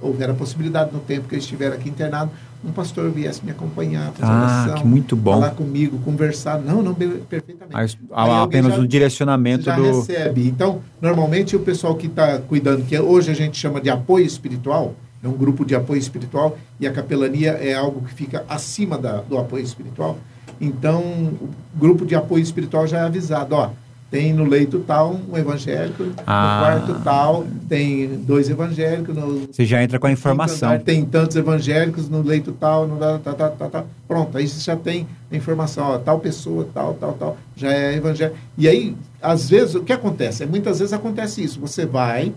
houver 0.00 0.28
a 0.30 0.34
possibilidade 0.34 0.92
no 0.92 1.00
tempo 1.00 1.28
que 1.28 1.34
eu 1.34 1.38
estiver 1.38 1.72
aqui 1.72 1.88
internado, 1.88 2.30
um 2.64 2.72
pastor 2.72 3.10
viesse 3.10 3.44
me 3.44 3.50
acompanhar, 3.50 4.12
fazer 4.12 4.30
ah, 4.30 4.40
oração, 4.42 4.74
que 4.74 4.86
muito 4.86 5.14
bom. 5.16 5.32
falar 5.32 5.50
comigo, 5.50 5.98
conversar. 5.98 6.58
Não, 6.58 6.82
não, 6.82 6.94
perfeitamente. 6.94 7.98
Apenas 8.10 8.74
já, 8.74 8.80
um 8.80 8.86
direcionamento 8.86 9.64
já 9.64 9.76
do... 9.76 9.82
recebe. 9.82 10.46
Então, 10.48 10.80
normalmente 11.00 11.54
o 11.54 11.60
pessoal 11.60 11.94
que 11.94 12.06
está 12.06 12.38
cuidando, 12.38 12.84
que 12.84 12.98
hoje 12.98 13.30
a 13.30 13.34
gente 13.34 13.56
chama 13.56 13.80
de 13.80 13.88
apoio 13.88 14.24
espiritual, 14.24 14.94
é 15.22 15.28
um 15.28 15.32
grupo 15.32 15.64
de 15.64 15.74
apoio 15.74 15.98
espiritual 15.98 16.58
e 16.78 16.86
a 16.86 16.92
capelania 16.92 17.52
é 17.52 17.74
algo 17.74 18.02
que 18.02 18.14
fica 18.14 18.44
acima 18.48 18.98
da, 18.98 19.18
do 19.18 19.38
apoio 19.38 19.64
espiritual. 19.64 20.18
Então, 20.60 21.00
o 21.00 21.50
grupo 21.74 22.04
de 22.04 22.14
apoio 22.14 22.42
espiritual 22.42 22.86
já 22.86 22.98
é 22.98 23.02
avisado, 23.02 23.54
ó, 23.54 23.70
tem 24.10 24.32
no 24.32 24.44
leito 24.44 24.78
tal 24.80 25.18
um 25.28 25.36
evangélico, 25.36 26.04
ah. 26.26 26.76
no 26.78 26.86
quarto 26.86 27.02
tal 27.02 27.46
tem 27.68 28.08
dois 28.18 28.48
evangélicos. 28.48 29.14
No, 29.14 29.46
você 29.46 29.64
já 29.64 29.82
entra 29.82 29.98
com 29.98 30.06
a 30.06 30.12
informação. 30.12 30.78
Tem 30.78 31.04
tantos 31.04 31.36
evangélicos 31.36 32.08
no 32.08 32.22
leito 32.22 32.52
tal, 32.52 32.86
no, 32.86 32.98
tá, 32.98 33.18
tá, 33.18 33.50
tá, 33.50 33.68
tá, 33.68 33.84
pronto, 34.06 34.38
aí 34.38 34.46
você 34.46 34.60
já 34.60 34.76
tem 34.76 35.06
a 35.30 35.36
informação, 35.36 35.86
ó, 35.86 35.98
tal 35.98 36.20
pessoa, 36.20 36.68
tal, 36.72 36.94
tal, 36.94 37.12
tal, 37.14 37.36
já 37.56 37.72
é 37.72 37.96
evangélico. 37.96 38.38
E 38.56 38.68
aí, 38.68 38.96
às 39.20 39.48
vezes, 39.48 39.74
o 39.74 39.82
que 39.82 39.92
acontece? 39.92 40.44
É, 40.44 40.46
muitas 40.46 40.78
vezes 40.78 40.92
acontece 40.92 41.42
isso, 41.42 41.58
você 41.58 41.84
vai 41.84 42.32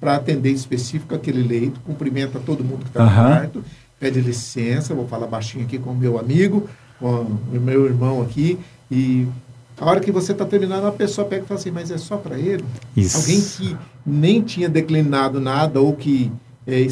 para 0.00 0.16
atender 0.16 0.50
específico 0.50 1.14
aquele 1.14 1.42
leito, 1.42 1.80
cumprimenta 1.80 2.38
todo 2.38 2.64
mundo 2.64 2.80
que 2.80 2.88
está 2.88 3.04
no 3.04 3.10
quarto, 3.10 3.64
pede 3.98 4.20
licença, 4.20 4.94
vou 4.94 5.06
falar 5.06 5.26
baixinho 5.26 5.64
aqui 5.64 5.78
com 5.78 5.90
o 5.90 5.96
meu 5.96 6.18
amigo, 6.18 6.68
com 6.98 7.06
o 7.06 7.60
meu 7.60 7.86
irmão 7.86 8.20
aqui, 8.22 8.58
e 8.90 9.26
a 9.78 9.84
hora 9.84 10.00
que 10.00 10.10
você 10.10 10.32
está 10.32 10.44
terminando, 10.44 10.86
a 10.86 10.92
pessoa 10.92 11.26
pega 11.26 11.44
e 11.44 11.46
fala 11.46 11.60
assim, 11.60 11.70
mas 11.70 11.90
é 11.90 11.98
só 11.98 12.16
para 12.16 12.38
ele? 12.38 12.64
Isso. 12.96 13.16
Alguém 13.18 13.40
que 13.40 13.76
nem 14.06 14.42
tinha 14.42 14.68
declinado 14.68 15.40
nada 15.40 15.80
ou 15.80 15.94
que 15.94 16.32
é, 16.66 16.86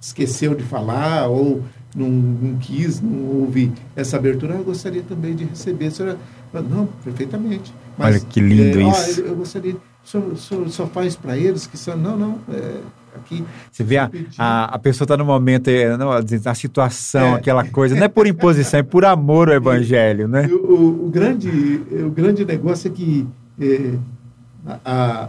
esqueceu 0.00 0.54
de 0.54 0.62
falar 0.62 1.28
ou 1.28 1.62
não, 1.94 2.08
não, 2.08 2.58
quis, 2.58 3.00
não 3.00 3.40
houve 3.40 3.70
essa 3.94 4.16
abertura, 4.16 4.54
eu 4.54 4.64
gostaria 4.64 5.02
também 5.02 5.34
de 5.34 5.44
receber. 5.44 5.86
A 5.86 5.90
senhora, 5.90 6.18
não, 6.54 6.86
perfeitamente. 7.04 7.72
Mas, 7.98 8.16
Olha 8.16 8.24
que 8.24 8.40
lindo 8.40 8.80
é, 8.80 8.88
isso. 8.88 9.20
eu 9.20 9.36
gostaria, 9.36 9.74
o 9.74 10.08
senhor, 10.08 10.32
o 10.32 10.36
senhor 10.36 10.68
só 10.70 10.86
faz 10.86 11.14
para 11.14 11.36
eles 11.36 11.66
que 11.66 11.76
são, 11.76 11.96
não, 11.96 12.16
não, 12.16 12.38
é, 12.50 12.80
aqui. 13.14 13.44
Você 13.70 13.84
vê, 13.84 13.98
a, 13.98 14.10
a, 14.38 14.64
a 14.74 14.78
pessoa 14.78 15.04
está 15.04 15.16
no 15.16 15.24
momento, 15.24 15.68
é, 15.68 15.96
não, 15.96 16.10
a 16.10 16.54
situação, 16.54 17.28
é. 17.28 17.34
aquela 17.34 17.64
coisa, 17.64 17.94
não 17.94 18.04
é 18.04 18.08
por 18.08 18.26
imposição, 18.26 18.80
é 18.80 18.82
por 18.82 19.04
amor 19.04 19.48
ao 19.48 19.56
evangelho, 19.56 20.26
né? 20.28 20.46
O, 20.46 20.56
o, 20.56 21.06
o 21.06 21.10
grande, 21.10 21.48
o 21.90 22.10
grande 22.10 22.44
negócio 22.44 22.88
é 22.88 22.90
que 22.90 23.26
é, 23.60 23.94
a, 24.84 25.28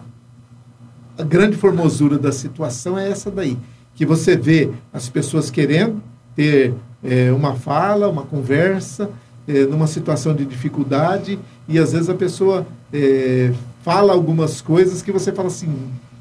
a 1.17 1.23
grande 1.23 1.57
formosura 1.57 2.17
da 2.17 2.31
situação 2.31 2.97
é 2.97 3.09
essa 3.09 3.29
daí, 3.29 3.57
que 3.95 4.05
você 4.05 4.35
vê 4.35 4.69
as 4.91 5.09
pessoas 5.09 5.49
querendo 5.49 6.01
ter 6.35 6.73
é, 7.03 7.31
uma 7.31 7.53
fala, 7.53 8.09
uma 8.09 8.23
conversa, 8.23 9.09
é, 9.47 9.65
numa 9.65 9.87
situação 9.87 10.33
de 10.33 10.45
dificuldade, 10.45 11.37
e 11.67 11.77
às 11.77 11.91
vezes 11.91 12.09
a 12.09 12.15
pessoa 12.15 12.65
é, 12.91 13.53
fala 13.83 14.13
algumas 14.13 14.61
coisas 14.61 15.01
que 15.01 15.11
você 15.11 15.31
fala 15.31 15.47
assim, 15.47 15.73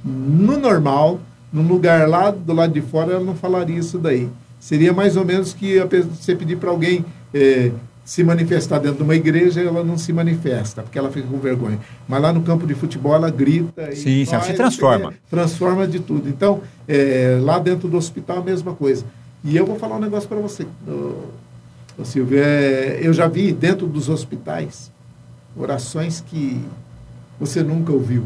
no 0.04 0.58
normal, 0.58 1.20
num 1.52 1.66
lugar 1.66 2.08
lá 2.08 2.30
do 2.30 2.52
lado 2.52 2.72
de 2.72 2.80
fora, 2.80 3.12
ela 3.12 3.24
não 3.24 3.34
falaria 3.34 3.78
isso 3.78 3.98
daí. 3.98 4.28
Seria 4.58 4.92
mais 4.92 5.16
ou 5.16 5.24
menos 5.24 5.52
que 5.52 5.78
você 5.80 6.34
pedir 6.34 6.56
para 6.56 6.70
alguém 6.70 7.04
é, 7.34 7.72
se 8.04 8.24
manifestar 8.24 8.78
dentro 8.78 8.98
de 8.98 9.02
uma 9.02 9.14
igreja, 9.14 9.60
ela 9.60 9.84
não 9.84 9.96
se 9.96 10.12
manifesta, 10.12 10.82
porque 10.82 10.98
ela 10.98 11.10
fica 11.10 11.26
com 11.28 11.38
vergonha. 11.38 11.78
Mas 12.08 12.20
lá 12.20 12.32
no 12.32 12.42
campo 12.42 12.66
de 12.66 12.74
futebol, 12.74 13.14
ela 13.14 13.30
grita. 13.30 13.94
Sim, 13.94 14.24
faz, 14.24 14.44
se 14.46 14.54
transforma. 14.54 15.10
É, 15.10 15.14
transforma 15.30 15.86
de 15.86 16.00
tudo. 16.00 16.28
Então, 16.28 16.62
é, 16.88 17.38
lá 17.40 17.58
dentro 17.58 17.88
do 17.88 17.96
hospital, 17.96 18.38
a 18.38 18.42
mesma 18.42 18.74
coisa. 18.74 19.04
E 19.44 19.56
eu 19.56 19.66
vou 19.66 19.78
falar 19.78 19.96
um 19.96 20.00
negócio 20.00 20.28
para 20.28 20.38
você, 20.38 20.66
ô, 21.98 22.04
Silvio. 22.04 22.38
É, 22.38 22.98
eu 23.02 23.12
já 23.12 23.28
vi 23.28 23.52
dentro 23.52 23.86
dos 23.86 24.08
hospitais 24.08 24.90
orações 25.56 26.20
que 26.20 26.60
você 27.38 27.62
nunca 27.62 27.92
ouviu. 27.92 28.24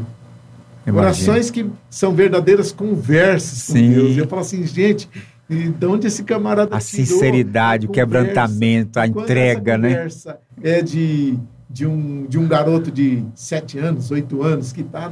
Imagina. 0.87 1.07
Orações 1.07 1.51
que 1.51 1.69
são 1.89 2.13
verdadeiras 2.13 2.71
conversas 2.71 3.59
Sim. 3.59 3.89
com 3.89 3.93
Deus. 3.93 4.17
Eu 4.17 4.27
falo 4.27 4.41
assim, 4.41 4.65
gente, 4.65 5.09
de 5.49 5.85
onde 5.85 6.07
esse 6.07 6.23
camarada 6.23 6.75
A 6.75 6.79
sinceridade, 6.79 7.87
a 7.87 7.89
o 7.89 7.91
quebrantamento, 7.91 8.97
a 8.97 9.05
entrega, 9.05 9.77
né? 9.77 9.89
conversa 9.89 10.39
é 10.63 10.81
de, 10.81 11.37
de, 11.69 11.85
um, 11.85 12.25
de 12.25 12.39
um 12.39 12.47
garoto 12.47 12.89
de 12.89 13.23
sete 13.35 13.77
anos, 13.77 14.11
oito 14.11 14.41
anos, 14.41 14.71
que 14.71 14.81
está 14.81 15.11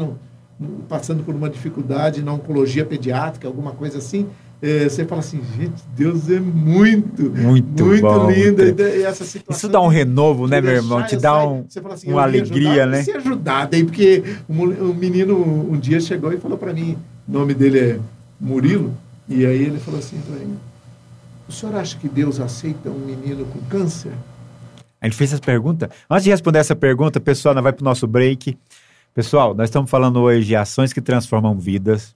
passando 0.88 1.24
por 1.24 1.36
uma 1.36 1.50
dificuldade 1.50 2.24
na 2.24 2.32
oncologia 2.32 2.86
pediátrica, 2.86 3.46
alguma 3.46 3.72
coisa 3.72 3.98
assim, 3.98 4.28
é, 4.62 4.90
você 4.90 5.06
fala 5.06 5.20
assim, 5.20 5.42
gente, 5.58 5.84
Deus 5.96 6.30
é 6.30 6.40
muito, 6.40 7.30
muito, 7.30 7.86
muito 7.86 8.02
bom, 8.02 8.30
lindo. 8.30 8.64
Muito. 8.64 8.82
E 8.82 9.04
essa 9.04 9.26
situação 9.26 9.58
Isso 9.58 9.70
dá 9.70 9.82
um 9.82 9.88
renovo, 9.88 10.48
né, 10.48 10.62
meu 10.62 10.74
irmão? 10.74 11.06
Te 11.06 11.18
dá 11.18 11.46
um, 11.46 11.66
assim, 11.92 12.12
uma 12.12 12.24
alegria, 12.24 12.84
ajudar, 12.84 12.88
né? 12.88 13.04
Ser 13.04 13.18
ajudado 13.18 13.76
aí, 13.76 13.84
porque 13.84 14.24
um, 14.50 14.94
menino 14.94 15.38
um 15.38 15.78
dia 15.78 16.00
chegou 16.00 16.32
e 16.32 16.38
falou 16.38 16.58
para 16.58 16.74
mim, 16.74 16.98
o 17.28 17.32
nome 17.32 17.54
dele 17.54 17.80
é 17.80 18.00
Murilo, 18.40 18.94
e 19.28 19.46
aí 19.46 19.64
ele 19.64 19.80
falou 19.80 20.00
assim 20.00 20.20
para 20.22 20.36
mim, 20.38 20.58
o 21.48 21.52
senhor 21.52 21.76
acha 21.76 21.98
que 21.98 22.08
Deus 22.08 22.40
aceita 22.40 22.90
um 22.90 23.00
menino 23.06 23.46
com 23.46 23.60
câncer? 23.70 24.14
A 25.00 25.06
gente 25.06 25.18
fez 25.18 25.32
essa 25.32 25.42
pergunta. 25.42 25.92
Antes 26.10 26.24
de 26.24 26.32
responder 26.32 26.60
essa 26.60 26.76
pergunta, 26.76 27.20
pessoal, 27.20 27.54
nós 27.54 27.64
vai 27.64 27.72
para 27.72 27.84
o 27.84 27.86
nosso 27.86 28.08
break. 28.08 28.58
Pessoal, 29.14 29.54
nós 29.54 29.70
estamos 29.70 29.90
falando 29.90 30.20
hoje 30.20 30.48
de 30.48 30.56
ações 30.56 30.92
que 30.92 31.00
transformam 31.00 31.56
vidas. 31.58 32.16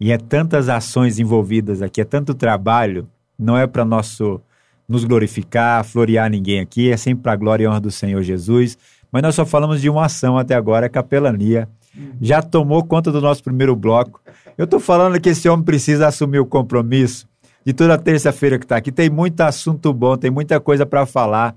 E 0.00 0.12
é 0.12 0.18
tantas 0.18 0.68
ações 0.68 1.18
envolvidas 1.18 1.82
aqui, 1.82 2.00
é 2.00 2.04
tanto 2.04 2.34
trabalho, 2.34 3.08
não 3.38 3.56
é 3.56 3.66
para 3.66 3.84
nosso 3.84 4.40
nos 4.88 5.04
glorificar, 5.04 5.84
florear 5.84 6.30
ninguém 6.30 6.60
aqui, 6.60 6.90
é 6.90 6.96
sempre 6.96 7.22
para 7.24 7.32
a 7.32 7.36
glória 7.36 7.64
e 7.64 7.68
honra 7.68 7.80
do 7.80 7.90
Senhor 7.90 8.22
Jesus. 8.22 8.78
Mas 9.10 9.22
nós 9.22 9.34
só 9.34 9.44
falamos 9.44 9.80
de 9.80 9.90
uma 9.90 10.04
ação 10.04 10.38
até 10.38 10.54
agora, 10.54 10.86
a 10.86 10.88
capelania. 10.88 11.68
Já 12.20 12.42
tomou 12.42 12.84
conta 12.84 13.10
do 13.10 13.20
nosso 13.20 13.42
primeiro 13.42 13.74
bloco. 13.74 14.20
Eu 14.56 14.64
estou 14.64 14.78
falando 14.78 15.20
que 15.20 15.30
esse 15.30 15.48
homem 15.48 15.64
precisa 15.64 16.06
assumir 16.06 16.38
o 16.38 16.46
compromisso 16.46 17.26
de 17.64 17.72
toda 17.72 17.98
terça-feira 17.98 18.58
que 18.58 18.64
está 18.64 18.76
aqui. 18.76 18.92
Tem 18.92 19.10
muito 19.10 19.40
assunto 19.40 19.92
bom, 19.92 20.16
tem 20.16 20.30
muita 20.30 20.60
coisa 20.60 20.86
para 20.86 21.04
falar. 21.06 21.56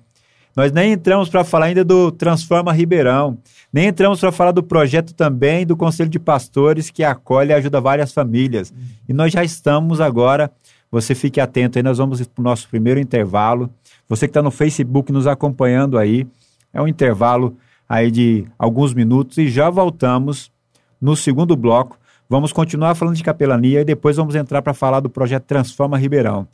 Nós 0.59 0.73
nem 0.73 0.91
entramos 0.91 1.29
para 1.29 1.45
falar 1.45 1.67
ainda 1.67 1.85
do 1.85 2.11
Transforma 2.11 2.73
Ribeirão, 2.73 3.37
nem 3.71 3.87
entramos 3.87 4.19
para 4.19 4.29
falar 4.29 4.51
do 4.51 4.61
projeto 4.61 5.13
também 5.13 5.65
do 5.65 5.77
Conselho 5.77 6.09
de 6.09 6.19
Pastores, 6.19 6.89
que 6.89 7.01
acolhe 7.01 7.51
e 7.51 7.53
ajuda 7.53 7.79
várias 7.79 8.11
famílias. 8.11 8.73
E 9.07 9.13
nós 9.13 9.31
já 9.31 9.41
estamos 9.41 10.01
agora, 10.01 10.51
você 10.91 11.15
fique 11.15 11.39
atento 11.39 11.79
aí, 11.79 11.83
nós 11.83 11.97
vamos 11.97 12.21
para 12.27 12.41
o 12.41 12.43
nosso 12.43 12.67
primeiro 12.67 12.99
intervalo. 12.99 13.69
Você 14.09 14.27
que 14.27 14.31
está 14.31 14.41
no 14.41 14.51
Facebook 14.51 15.13
nos 15.13 15.27
acompanhando 15.27 15.97
aí, 15.97 16.27
é 16.73 16.81
um 16.81 16.89
intervalo 16.89 17.55
aí 17.87 18.11
de 18.11 18.45
alguns 18.57 18.93
minutos 18.93 19.37
e 19.37 19.47
já 19.47 19.69
voltamos 19.69 20.51
no 20.99 21.15
segundo 21.15 21.55
bloco. 21.55 21.97
Vamos 22.27 22.51
continuar 22.51 22.95
falando 22.95 23.15
de 23.15 23.23
capelania 23.23 23.79
e 23.79 23.85
depois 23.85 24.17
vamos 24.17 24.35
entrar 24.35 24.61
para 24.61 24.73
falar 24.73 24.99
do 24.99 25.09
projeto 25.09 25.45
Transforma 25.45 25.97
Ribeirão. 25.97 26.45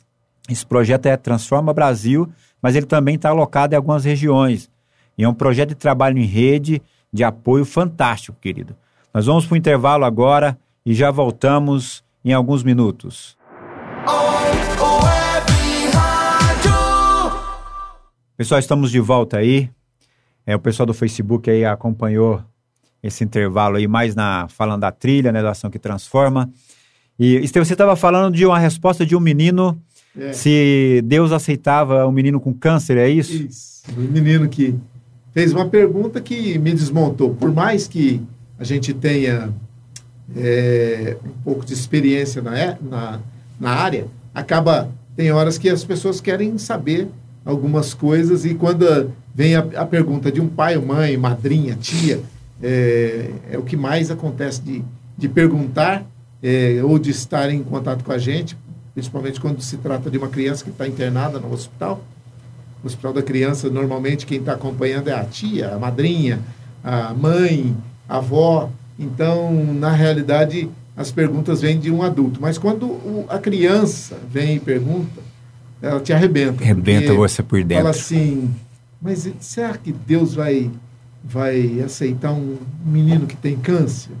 Esse 0.48 0.64
projeto 0.64 1.06
é 1.06 1.16
Transforma 1.16 1.74
Brasil 1.74 2.30
mas 2.62 2.74
ele 2.74 2.86
também 2.86 3.16
está 3.16 3.30
alocado 3.30 3.74
em 3.74 3.76
algumas 3.76 4.04
regiões. 4.04 4.70
E 5.16 5.24
é 5.24 5.28
um 5.28 5.34
projeto 5.34 5.70
de 5.70 5.74
trabalho 5.74 6.18
em 6.18 6.24
rede, 6.24 6.82
de 7.12 7.24
apoio 7.24 7.64
fantástico, 7.64 8.36
querido. 8.40 8.76
Nós 9.12 9.26
vamos 9.26 9.46
para 9.46 9.54
o 9.54 9.56
intervalo 9.56 10.04
agora 10.04 10.58
e 10.84 10.94
já 10.94 11.10
voltamos 11.10 12.04
em 12.24 12.32
alguns 12.32 12.62
minutos. 12.62 13.36
Pessoal, 18.36 18.58
estamos 18.58 18.90
de 18.90 19.00
volta 19.00 19.38
aí. 19.38 19.70
É, 20.46 20.54
o 20.54 20.58
pessoal 20.58 20.86
do 20.86 20.92
Facebook 20.92 21.50
aí 21.50 21.64
acompanhou 21.64 22.42
esse 23.02 23.24
intervalo 23.24 23.76
aí, 23.76 23.88
mais 23.88 24.14
na 24.14 24.46
falando 24.48 24.82
da 24.82 24.92
trilha, 24.92 25.32
né, 25.32 25.42
da 25.42 25.52
ação 25.52 25.70
que 25.70 25.78
transforma. 25.78 26.50
E 27.18 27.36
Esteve, 27.36 27.64
você 27.64 27.72
estava 27.72 27.96
falando 27.96 28.34
de 28.34 28.44
uma 28.44 28.58
resposta 28.58 29.06
de 29.06 29.16
um 29.16 29.20
menino 29.20 29.80
é. 30.18 30.32
Se 30.32 31.02
Deus 31.04 31.30
aceitava 31.30 32.06
um 32.06 32.12
menino 32.12 32.40
com 32.40 32.52
câncer, 32.52 32.96
é 32.96 33.08
isso? 33.08 33.32
Isso. 33.32 33.82
Um 33.96 34.02
menino 34.02 34.48
que 34.48 34.74
fez 35.32 35.52
uma 35.52 35.68
pergunta 35.68 36.20
que 36.20 36.58
me 36.58 36.72
desmontou. 36.72 37.34
Por 37.34 37.52
mais 37.52 37.86
que 37.86 38.22
a 38.58 38.64
gente 38.64 38.94
tenha 38.94 39.52
é, 40.34 41.16
um 41.24 41.42
pouco 41.44 41.64
de 41.64 41.74
experiência 41.74 42.40
na, 42.40 42.58
é, 42.58 42.78
na, 42.80 43.20
na 43.60 43.70
área, 43.70 44.06
acaba. 44.34 44.90
Tem 45.14 45.32
horas 45.32 45.56
que 45.56 45.68
as 45.68 45.82
pessoas 45.82 46.20
querem 46.20 46.58
saber 46.58 47.08
algumas 47.44 47.94
coisas 47.94 48.44
e 48.44 48.54
quando 48.54 49.10
vem 49.34 49.54
a, 49.54 49.60
a 49.76 49.86
pergunta 49.86 50.30
de 50.30 50.40
um 50.40 50.48
pai, 50.48 50.76
mãe, 50.76 51.16
madrinha, 51.16 51.74
tia, 51.74 52.20
é, 52.62 53.30
é 53.52 53.58
o 53.58 53.62
que 53.62 53.76
mais 53.76 54.10
acontece 54.10 54.60
de, 54.60 54.82
de 55.16 55.28
perguntar 55.28 56.04
é, 56.42 56.80
ou 56.82 56.98
de 56.98 57.10
estar 57.10 57.50
em 57.50 57.62
contato 57.62 58.04
com 58.04 58.12
a 58.12 58.18
gente 58.18 58.56
principalmente 58.96 59.38
quando 59.38 59.60
se 59.60 59.76
trata 59.76 60.10
de 60.10 60.16
uma 60.16 60.28
criança 60.28 60.64
que 60.64 60.70
está 60.70 60.88
internada 60.88 61.38
no 61.38 61.52
hospital. 61.52 62.02
no 62.82 62.86
Hospital 62.86 63.12
da 63.12 63.22
Criança, 63.22 63.68
normalmente 63.68 64.24
quem 64.24 64.38
está 64.38 64.54
acompanhando 64.54 65.08
é 65.08 65.12
a 65.12 65.22
tia, 65.22 65.74
a 65.74 65.78
madrinha, 65.78 66.40
a 66.82 67.12
mãe, 67.12 67.76
a 68.08 68.16
avó. 68.16 68.70
Então, 68.98 69.52
na 69.74 69.92
realidade, 69.92 70.70
as 70.96 71.10
perguntas 71.10 71.60
vêm 71.60 71.78
de 71.78 71.90
um 71.90 72.02
adulto. 72.02 72.40
Mas 72.40 72.56
quando 72.56 72.86
o, 72.86 73.26
a 73.28 73.38
criança 73.38 74.16
vem 74.30 74.56
e 74.56 74.60
pergunta, 74.60 75.20
ela 75.82 76.00
te 76.00 76.14
arrebenta. 76.14 76.64
Arrebenta 76.64 77.12
você 77.12 77.42
por 77.42 77.62
dentro. 77.62 77.84
Fala 77.84 77.90
assim, 77.90 78.50
mas 78.98 79.30
será 79.40 79.76
que 79.76 79.92
Deus 79.92 80.34
vai, 80.34 80.70
vai 81.22 81.82
aceitar 81.82 82.32
um 82.32 82.56
menino 82.82 83.26
que 83.26 83.36
tem 83.36 83.58
câncer? 83.58 84.12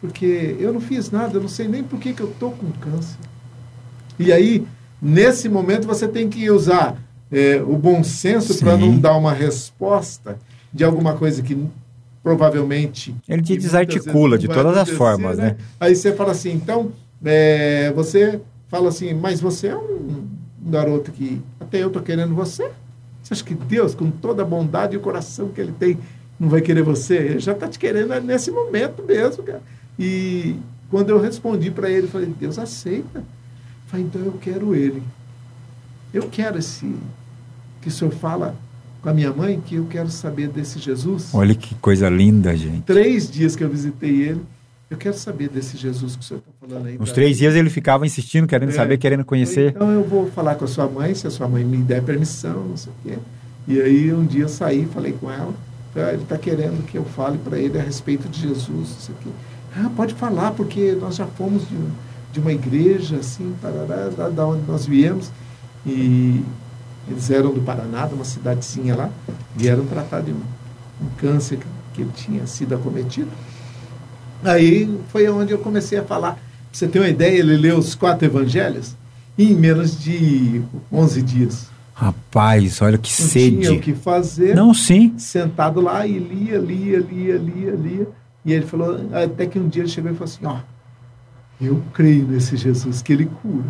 Porque 0.00 0.56
eu 0.60 0.72
não 0.72 0.80
fiz 0.80 1.10
nada, 1.10 1.38
eu 1.38 1.40
não 1.40 1.48
sei 1.48 1.66
nem 1.66 1.82
por 1.82 1.98
que, 1.98 2.12
que 2.12 2.22
eu 2.22 2.30
estou 2.30 2.52
com 2.52 2.70
câncer. 2.70 3.18
E 4.18 4.32
aí, 4.32 4.66
nesse 5.00 5.48
momento, 5.48 5.86
você 5.86 6.08
tem 6.08 6.28
que 6.28 6.50
usar 6.50 6.96
é, 7.30 7.62
o 7.62 7.76
bom 7.76 8.02
senso 8.02 8.58
para 8.58 8.76
não 8.76 8.98
dar 8.98 9.16
uma 9.16 9.32
resposta 9.32 10.38
de 10.72 10.84
alguma 10.84 11.14
coisa 11.14 11.42
que 11.42 11.56
provavelmente. 12.22 13.14
Ele 13.28 13.42
te 13.42 13.56
desarticula 13.56 14.36
de 14.36 14.48
todas 14.48 14.76
as 14.76 14.90
formas, 14.90 15.38
né? 15.38 15.44
né? 15.44 15.56
Aí 15.80 15.94
você 15.94 16.12
fala 16.12 16.32
assim, 16.32 16.52
então, 16.52 16.92
é, 17.24 17.92
você 17.92 18.40
fala 18.68 18.88
assim, 18.88 19.14
mas 19.14 19.40
você 19.40 19.68
é 19.68 19.76
um 19.76 20.26
garoto 20.60 21.10
que 21.10 21.40
até 21.60 21.82
eu 21.82 21.90
tô 21.90 22.00
querendo 22.00 22.34
você. 22.34 22.70
Você 23.22 23.34
acha 23.34 23.44
que 23.44 23.54
Deus, 23.54 23.94
com 23.94 24.10
toda 24.10 24.42
a 24.42 24.44
bondade 24.44 24.94
e 24.94 24.96
o 24.98 25.00
coração 25.00 25.48
que 25.48 25.60
ele 25.60 25.72
tem, 25.72 25.98
não 26.38 26.48
vai 26.48 26.60
querer 26.60 26.82
você? 26.82 27.16
Ele 27.16 27.38
já 27.40 27.52
está 27.52 27.68
te 27.68 27.78
querendo 27.78 28.18
nesse 28.20 28.50
momento 28.50 29.02
mesmo, 29.02 29.42
cara. 29.42 29.62
E 29.98 30.56
quando 30.90 31.10
eu 31.10 31.20
respondi 31.20 31.70
para 31.70 31.90
ele, 31.90 32.06
falei, 32.06 32.32
Deus 32.38 32.58
aceita. 32.58 33.22
Falei, 33.88 34.06
então 34.06 34.22
eu 34.22 34.32
quero 34.40 34.74
ele. 34.74 35.02
Eu 36.12 36.28
quero 36.30 36.58
esse 36.58 36.94
que 37.80 37.88
o 37.88 37.90
senhor 37.90 38.12
fala 38.12 38.54
com 39.02 39.08
a 39.08 39.14
minha 39.14 39.32
mãe, 39.32 39.60
que 39.60 39.76
eu 39.76 39.86
quero 39.86 40.10
saber 40.10 40.48
desse 40.48 40.78
Jesus. 40.78 41.30
Olha 41.34 41.54
que 41.54 41.74
coisa 41.76 42.08
linda, 42.08 42.56
gente. 42.56 42.82
Três 42.82 43.30
dias 43.30 43.56
que 43.56 43.64
eu 43.64 43.68
visitei 43.68 44.22
ele, 44.22 44.42
eu 44.90 44.96
quero 44.96 45.16
saber 45.16 45.48
desse 45.48 45.76
Jesus 45.76 46.16
que 46.16 46.22
o 46.22 46.24
senhor 46.24 46.40
está 46.40 46.50
falando 46.60 46.86
aí. 46.86 46.98
Uns 46.98 47.12
três 47.12 47.38
dias 47.38 47.54
ele 47.54 47.70
ficava 47.70 48.06
insistindo, 48.06 48.46
querendo 48.46 48.70
é, 48.70 48.72
saber, 48.72 48.98
querendo 48.98 49.24
conhecer. 49.24 49.72
Então 49.74 49.90
eu 49.90 50.04
vou 50.04 50.30
falar 50.30 50.54
com 50.54 50.64
a 50.64 50.68
sua 50.68 50.88
mãe, 50.88 51.14
se 51.14 51.26
a 51.26 51.30
sua 51.30 51.48
mãe 51.48 51.64
me 51.64 51.78
der 51.78 52.02
permissão, 52.02 52.68
não 52.68 52.76
sei 52.76 52.92
o 52.92 53.08
quê. 53.08 53.18
E 53.66 53.80
aí 53.80 54.12
um 54.12 54.24
dia 54.24 54.44
eu 54.44 54.48
saí, 54.48 54.86
falei 54.86 55.12
com 55.12 55.30
ela, 55.30 55.52
ah, 55.94 56.12
ele 56.12 56.22
está 56.22 56.38
querendo 56.38 56.84
que 56.86 56.96
eu 56.96 57.04
fale 57.04 57.38
para 57.38 57.58
ele 57.58 57.78
a 57.78 57.82
respeito 57.82 58.28
de 58.28 58.40
Jesus, 58.40 58.68
não 58.68 58.84
sei 58.84 59.14
o 59.14 59.18
quê. 59.18 59.30
Ah, 59.76 59.90
pode 59.94 60.14
falar, 60.14 60.52
porque 60.52 60.96
nós 61.00 61.16
já 61.16 61.26
fomos 61.26 61.68
de, 61.68 61.76
de 62.32 62.40
uma 62.40 62.52
igreja, 62.52 63.16
assim, 63.16 63.54
parará, 63.60 64.08
da, 64.08 64.28
da 64.28 64.46
onde 64.46 64.62
nós 64.66 64.86
viemos, 64.86 65.30
e 65.86 66.42
eles 67.08 67.30
eram 67.30 67.52
do 67.52 67.60
Paraná, 67.60 68.06
de 68.06 68.14
uma 68.14 68.24
cidadezinha 68.24 68.94
lá, 68.94 69.10
vieram 69.56 69.86
tratar 69.86 70.20
de 70.20 70.32
um, 70.32 70.40
um 71.02 71.08
câncer 71.16 71.58
que, 71.94 72.02
ele 72.02 72.10
tinha 72.14 72.46
sido 72.46 72.74
acometido. 72.74 73.30
Aí 74.44 74.88
foi 75.08 75.28
onde 75.28 75.52
eu 75.52 75.58
comecei 75.58 75.98
a 75.98 76.04
falar. 76.04 76.32
Pra 76.32 76.40
você 76.70 76.86
ter 76.86 77.00
uma 77.00 77.08
ideia, 77.08 77.38
ele 77.38 77.56
leu 77.56 77.76
os 77.76 77.96
quatro 77.96 78.24
evangelhos 78.24 78.94
em 79.36 79.52
menos 79.54 79.98
de 79.98 80.62
11 80.92 81.22
dias. 81.22 81.66
Rapaz, 81.92 82.80
olha 82.80 82.96
que 82.96 83.10
não 83.20 83.28
sede. 83.28 83.56
Tinha 83.56 83.72
o 83.72 83.80
que 83.80 83.94
fazer. 83.94 84.54
Não, 84.54 84.72
sim. 84.72 85.14
Sentado 85.18 85.80
lá 85.80 86.06
e 86.06 86.18
lia, 86.18 86.58
lia, 86.58 87.00
lia, 87.00 87.36
lia, 87.36 87.72
lia. 87.72 88.08
E 88.44 88.52
ele 88.52 88.64
falou, 88.64 89.00
até 89.12 89.46
que 89.46 89.58
um 89.58 89.68
dia 89.68 89.82
ele 89.82 89.90
chegou 89.90 90.12
e 90.12 90.14
falou 90.14 90.32
assim, 90.32 90.46
ó, 90.46 90.58
eu 91.60 91.82
creio 91.92 92.26
nesse 92.26 92.56
Jesus, 92.56 93.02
que 93.02 93.12
ele 93.12 93.26
cura. 93.42 93.66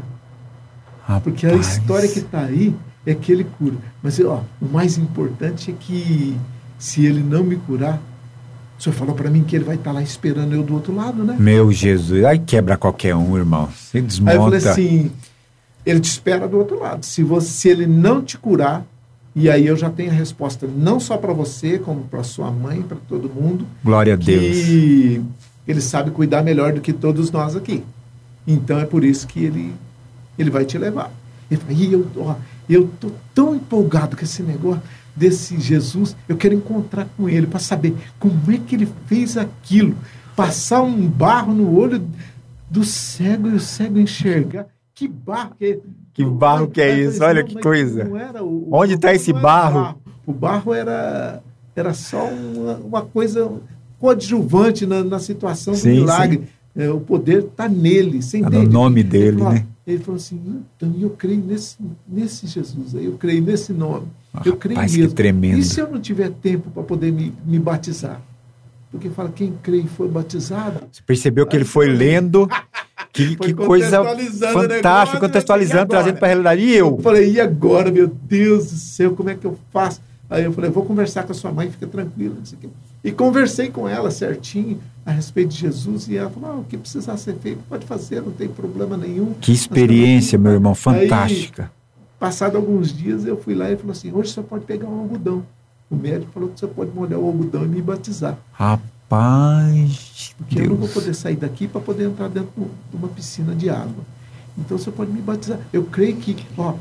Rapaz. 1.02 1.22
Porque 1.22 1.46
a 1.46 1.54
história 1.54 2.08
que 2.08 2.18
está 2.18 2.40
aí 2.40 2.74
é 3.06 3.14
que 3.14 3.32
ele 3.32 3.44
cura. 3.44 3.76
Mas 4.02 4.20
ó, 4.20 4.44
o 4.60 4.66
mais 4.66 4.98
importante 4.98 5.70
é 5.70 5.74
que 5.78 6.36
se 6.78 7.06
ele 7.06 7.22
não 7.22 7.42
me 7.42 7.56
curar, 7.56 8.00
o 8.78 8.82
senhor 8.82 8.94
falou 8.94 9.14
para 9.14 9.30
mim 9.30 9.42
que 9.42 9.56
ele 9.56 9.64
vai 9.64 9.76
estar 9.76 9.90
tá 9.90 9.94
lá 9.94 10.02
esperando 10.02 10.54
eu 10.54 10.62
do 10.62 10.74
outro 10.74 10.94
lado, 10.94 11.24
né? 11.24 11.36
Meu 11.38 11.72
Jesus, 11.72 12.24
aí 12.24 12.38
quebra 12.38 12.76
qualquer 12.76 13.14
um, 13.14 13.36
irmão. 13.36 13.68
Você 13.74 14.00
desmonta. 14.00 14.32
Aí 14.32 14.36
eu 14.36 14.44
falei 14.44 14.58
assim, 14.58 15.10
ele 15.84 16.00
te 16.00 16.10
espera 16.10 16.46
do 16.46 16.58
outro 16.58 16.78
lado. 16.78 17.04
Se, 17.04 17.22
você, 17.22 17.48
se 17.48 17.68
ele 17.68 17.86
não 17.86 18.22
te 18.22 18.36
curar, 18.36 18.84
e 19.34 19.48
aí 19.48 19.66
eu 19.66 19.76
já 19.76 19.88
tenho 19.88 20.10
a 20.10 20.14
resposta 20.14 20.66
não 20.66 21.00
só 21.00 21.16
para 21.16 21.32
você, 21.32 21.78
como 21.78 22.02
para 22.02 22.22
sua 22.22 22.50
mãe, 22.50 22.82
para 22.82 22.98
todo 23.08 23.28
mundo. 23.28 23.66
Glória 23.82 24.12
a 24.12 24.16
Deus. 24.16 24.40
Que 24.40 25.24
ele 25.68 25.82
sabe 25.82 26.10
cuidar 26.10 26.42
melhor 26.42 26.72
do 26.72 26.80
que 26.80 26.94
todos 26.94 27.30
nós 27.30 27.54
aqui. 27.54 27.84
Então 28.46 28.78
é 28.80 28.86
por 28.86 29.04
isso 29.04 29.26
que 29.26 29.44
ele, 29.44 29.74
ele 30.38 30.48
vai 30.48 30.64
te 30.64 30.78
levar. 30.78 31.12
E 31.68 31.92
eu, 31.92 32.06
ó, 32.16 32.34
eu 32.68 32.88
tô 32.98 33.10
tão 33.34 33.54
empolgado 33.54 34.16
com 34.16 34.24
esse 34.24 34.42
negócio 34.42 34.82
desse 35.14 35.58
Jesus, 35.60 36.16
eu 36.28 36.36
quero 36.36 36.54
encontrar 36.54 37.06
com 37.16 37.28
ele 37.28 37.46
para 37.46 37.58
saber 37.58 37.94
como 38.18 38.40
é 38.50 38.58
que 38.58 38.76
ele 38.76 38.88
fez 39.06 39.36
aquilo. 39.36 39.94
Passar 40.34 40.82
um 40.82 41.06
barro 41.06 41.52
no 41.52 41.76
olho 41.76 42.06
do 42.70 42.84
cego 42.84 43.48
e 43.48 43.54
o 43.54 43.60
cego 43.60 43.98
enxergar. 43.98 44.66
Que 44.94 45.06
barro 45.08 45.54
que 45.58 45.64
é 45.64 45.78
Que 46.14 46.24
barro 46.24 46.68
que 46.68 46.80
é 46.80 46.98
isso? 46.98 47.22
Olha 47.22 47.44
que 47.44 47.60
coisa. 47.60 48.08
O, 48.42 48.68
Onde 48.72 48.94
está 48.94 49.12
esse 49.12 49.32
barro? 49.32 49.80
barro? 49.80 50.02
O 50.26 50.32
barro 50.32 50.74
era, 50.74 51.42
era 51.74 51.94
só 51.94 52.24
uma, 52.24 52.74
uma 52.76 53.02
coisa 53.02 53.50
coadjuvante 53.98 54.86
na, 54.86 55.02
na 55.02 55.18
situação 55.18 55.74
sim, 55.74 55.90
do 55.90 55.94
milagre. 55.96 56.42
É, 56.76 56.88
o 56.90 57.00
poder 57.00 57.44
está 57.44 57.68
nele, 57.68 58.22
sem 58.22 58.42
tá 58.42 58.50
no 58.50 58.62
nome 58.62 59.02
dele, 59.02 59.40
ele 59.40 59.42
né? 59.42 59.66
Ele 59.86 59.98
falou 59.98 60.16
assim, 60.16 60.38
então 60.76 60.94
eu 61.00 61.10
creio 61.10 61.40
nesse, 61.40 61.76
nesse 62.06 62.46
Jesus, 62.46 62.94
eu 62.94 63.12
creio 63.12 63.42
nesse 63.42 63.72
nome. 63.72 64.06
Ah, 64.34 64.42
eu 64.44 64.54
creio 64.54 64.76
rapaz, 64.76 64.94
mesmo. 64.94 65.08
Que 65.08 65.14
tremendo. 65.14 65.58
E 65.58 65.64
se 65.64 65.80
eu 65.80 65.90
não 65.90 65.98
tiver 65.98 66.30
tempo 66.30 66.70
para 66.70 66.82
poder 66.82 67.10
me, 67.10 67.32
me 67.44 67.58
batizar? 67.58 68.20
Porque 68.90 69.08
fala, 69.10 69.30
quem 69.30 69.54
crê 69.62 69.78
e 69.78 69.88
foi 69.88 70.08
batizado. 70.08 70.86
Você 70.92 71.02
percebeu 71.06 71.46
que 71.46 71.56
ele 71.56 71.64
foi 71.64 71.88
lendo. 71.92 72.48
Que, 73.12 73.34
que 73.36 73.54
coisa 73.54 74.04
fantástica, 74.52 75.20
contextualizando, 75.20 75.88
trazendo 75.88 76.18
para 76.18 76.26
a 76.26 76.28
realidade. 76.28 76.62
E 76.62 76.74
eu? 76.74 76.88
Eu 76.88 76.98
falei, 76.98 77.32
e 77.32 77.40
agora, 77.40 77.90
meu 77.90 78.06
Deus 78.06 78.70
do 78.70 78.76
céu, 78.76 79.12
como 79.14 79.30
é 79.30 79.34
que 79.34 79.46
eu 79.46 79.58
faço? 79.72 80.00
Aí 80.28 80.44
eu 80.44 80.52
falei, 80.52 80.70
vou 80.70 80.84
conversar 80.84 81.24
com 81.24 81.32
a 81.32 81.34
sua 81.34 81.50
mãe, 81.50 81.70
fica 81.70 81.86
tranquila. 81.86 82.36
E 83.02 83.12
conversei 83.12 83.70
com 83.70 83.88
ela 83.88 84.10
certinho 84.10 84.80
a 85.06 85.10
respeito 85.10 85.50
de 85.50 85.58
Jesus 85.58 86.08
e 86.08 86.16
ela 86.16 86.28
falou, 86.28 86.50
ah, 86.50 86.56
o 86.56 86.64
que 86.64 86.76
precisar 86.76 87.16
ser 87.16 87.36
feito, 87.36 87.60
pode 87.68 87.86
fazer, 87.86 88.20
não 88.20 88.32
tem 88.32 88.48
problema 88.48 88.96
nenhum. 88.96 89.34
Que 89.40 89.52
experiência, 89.52 90.38
meu 90.38 90.52
irmão, 90.52 90.74
fantástica. 90.74 91.64
Aí, 91.64 91.70
passado 92.18 92.56
alguns 92.56 92.92
dias, 92.92 93.24
eu 93.24 93.40
fui 93.40 93.54
lá 93.54 93.70
e 93.70 93.76
falou 93.76 93.92
assim, 93.92 94.12
hoje 94.12 94.32
você 94.32 94.42
pode 94.42 94.64
pegar 94.64 94.86
um 94.86 95.00
algodão. 95.00 95.44
O 95.90 95.96
médico 95.96 96.30
falou 96.32 96.50
que 96.50 96.60
você 96.60 96.66
pode 96.66 96.90
molhar 96.90 97.18
o 97.18 97.26
algodão 97.26 97.64
e 97.64 97.68
me 97.68 97.80
batizar. 97.80 98.36
Rapaz! 98.52 100.34
Porque 100.36 100.56
Deus. 100.56 100.66
eu 100.66 100.70
não 100.72 100.76
vou 100.76 100.88
poder 100.88 101.14
sair 101.14 101.36
daqui 101.36 101.66
para 101.66 101.80
poder 101.80 102.04
entrar 102.04 102.28
dentro 102.28 102.50
de 102.90 102.96
uma 102.96 103.08
piscina 103.08 103.54
de 103.54 103.70
água. 103.70 104.04
Então 104.58 104.76
você 104.76 104.90
pode 104.90 105.10
me 105.10 105.22
batizar. 105.22 105.58
Eu 105.72 105.84
creio 105.84 106.16
que, 106.16 106.36
ó, 106.58 106.74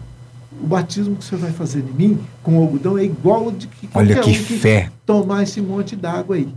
o 0.61 0.67
batismo 0.67 1.15
que 1.15 1.23
você 1.23 1.35
vai 1.35 1.51
fazer 1.51 1.79
em 1.79 1.93
mim 1.93 2.19
com 2.43 2.57
o 2.57 2.61
algodão 2.61 2.97
é 2.97 3.03
igual 3.03 3.51
de 3.51 3.67
que 3.67 3.89
Olha 3.93 4.19
que 4.19 4.29
um 4.29 4.33
que 4.33 4.57
fé. 4.57 4.91
tomar 5.05 5.43
esse 5.43 5.61
monte 5.61 5.95
d'água 5.95 6.35
aí. 6.35 6.47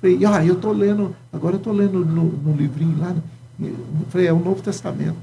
Falei, 0.00 0.24
ah, 0.24 0.44
eu 0.44 0.54
estou 0.54 0.72
lendo, 0.72 1.14
agora 1.32 1.54
eu 1.54 1.58
estou 1.58 1.72
lendo 1.72 2.04
no, 2.04 2.24
no, 2.24 2.56
livrinho 2.56 2.96
lá. 3.00 3.14
Falei, 4.10 4.28
é 4.28 4.32
o 4.32 4.38
Novo 4.38 4.62
Testamento. 4.62 5.16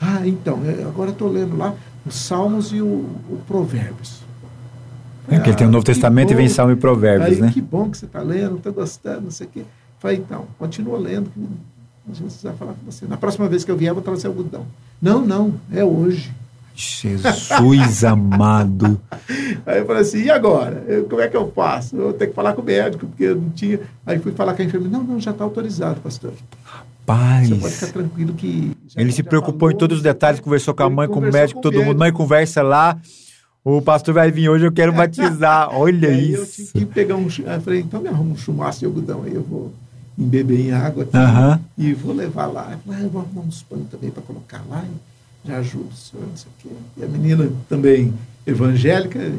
Ah, 0.00 0.26
então, 0.26 0.60
é, 0.64 0.84
agora 0.84 1.10
eu 1.10 1.12
estou 1.12 1.28
lendo 1.28 1.56
lá 1.56 1.74
os 2.04 2.14
Salmos 2.14 2.72
e 2.72 2.80
o, 2.80 2.86
o 2.86 3.42
Provérbios. 3.48 4.20
É 5.28 5.40
que 5.40 5.50
ele 5.50 5.56
tem 5.56 5.66
o 5.66 5.70
Novo 5.70 5.84
Testamento 5.84 6.28
bom, 6.28 6.34
e 6.34 6.36
vem 6.36 6.48
Salmo 6.48 6.72
e 6.72 6.76
Provérbios, 6.76 7.32
aí, 7.32 7.40
né? 7.40 7.50
Que 7.52 7.60
bom 7.60 7.90
que 7.90 7.98
você 7.98 8.06
está 8.06 8.22
lendo, 8.22 8.58
está 8.58 8.70
gostando, 8.70 9.22
não 9.22 9.30
sei 9.32 9.48
o 9.48 9.50
quê. 9.50 9.62
Falei, 9.98 10.18
então, 10.18 10.44
continua 10.56 10.98
lendo, 10.98 11.28
Jesus 12.12 12.42
vai 12.44 12.54
falar 12.54 12.74
com 12.74 12.90
você. 12.90 13.06
Na 13.06 13.16
próxima 13.16 13.48
vez 13.48 13.64
que 13.64 13.70
eu 13.70 13.76
vier, 13.76 13.90
eu 13.90 13.94
vou 13.94 14.04
trazer 14.04 14.28
algodão. 14.28 14.64
Não, 15.02 15.24
não, 15.24 15.54
é 15.72 15.84
hoje. 15.84 16.32
Jesus 16.76 18.04
amado. 18.04 19.00
Aí 19.64 19.78
eu 19.78 19.86
falei 19.86 20.02
assim, 20.02 20.24
e 20.24 20.30
agora? 20.30 20.84
Eu, 20.86 21.04
como 21.04 21.22
é 21.22 21.28
que 21.28 21.36
eu 21.36 21.50
faço? 21.50 21.96
Eu 21.96 22.02
vou 22.04 22.12
ter 22.12 22.26
que 22.26 22.34
falar 22.34 22.52
com 22.52 22.60
o 22.60 22.64
médico, 22.64 23.06
porque 23.06 23.24
eu 23.24 23.36
não 23.36 23.48
tinha. 23.50 23.80
Aí 24.04 24.18
fui 24.18 24.32
falar 24.32 24.52
com 24.52 24.60
a 24.60 24.64
enfermeira. 24.64 24.98
Não, 24.98 25.02
não, 25.02 25.18
já 25.18 25.30
está 25.30 25.42
autorizado, 25.42 26.00
pastor. 26.00 26.32
Rapaz. 26.62 27.48
Você 27.48 27.54
pode 27.54 27.74
ficar 27.74 27.92
tranquilo 27.92 28.34
que. 28.34 28.72
Ele 28.94 29.10
se 29.10 29.22
preocupou 29.22 29.60
falou, 29.60 29.72
em 29.72 29.78
todos 29.78 29.96
os 29.96 30.02
detalhes, 30.02 30.38
conversou 30.38 30.74
com 30.74 30.82
a 30.82 30.90
mãe, 30.90 31.08
com 31.08 31.18
o 31.18 31.22
médico, 31.22 31.62
com 31.62 31.62
todo 31.62 31.82
mundo. 31.82 31.98
Mãe, 31.98 32.12
conversa 32.12 32.62
lá. 32.62 32.98
O 33.64 33.80
pastor 33.80 34.14
vai 34.14 34.30
vir 34.30 34.50
hoje, 34.50 34.66
eu 34.66 34.72
quero 34.72 34.92
batizar. 34.94 35.74
Olha 35.74 36.10
aí 36.10 36.34
isso. 36.34 36.60
Eu 36.60 36.66
tive 36.66 36.86
que 36.86 36.86
pegar 36.86 37.16
um. 37.16 37.26
Aí 37.46 37.54
eu 37.54 37.60
falei, 37.62 37.80
então 37.80 38.02
me 38.02 38.08
arruma 38.08 38.34
um 38.34 38.36
chumaço 38.36 38.80
de 38.80 38.84
algodão 38.84 39.22
aí, 39.24 39.34
eu 39.34 39.42
vou 39.42 39.72
embeber 40.18 40.60
em 40.60 40.72
água 40.72 41.04
aqui, 41.04 41.16
uh 41.16 41.20
-huh. 41.20 41.60
e 41.76 41.92
vou 41.92 42.14
levar 42.14 42.46
lá. 42.46 42.72
Eu 42.72 42.78
falei, 42.78 43.00
ah, 43.00 43.04
eu 43.04 43.10
vou 43.10 43.22
arrumar 43.22 43.42
uns 43.42 43.62
panos 43.62 43.88
também 43.90 44.10
para 44.10 44.22
colocar 44.22 44.62
lá. 44.68 44.84
Já 45.46 45.58
ajuda 45.58 45.88
o 45.90 45.96
senhor, 45.96 46.26
não 46.26 46.36
sei 46.36 46.48
o 46.48 46.62
quê. 46.62 46.74
E 46.96 47.04
a 47.04 47.08
menina 47.08 47.50
também 47.68 48.12
evangélica, 48.46 49.32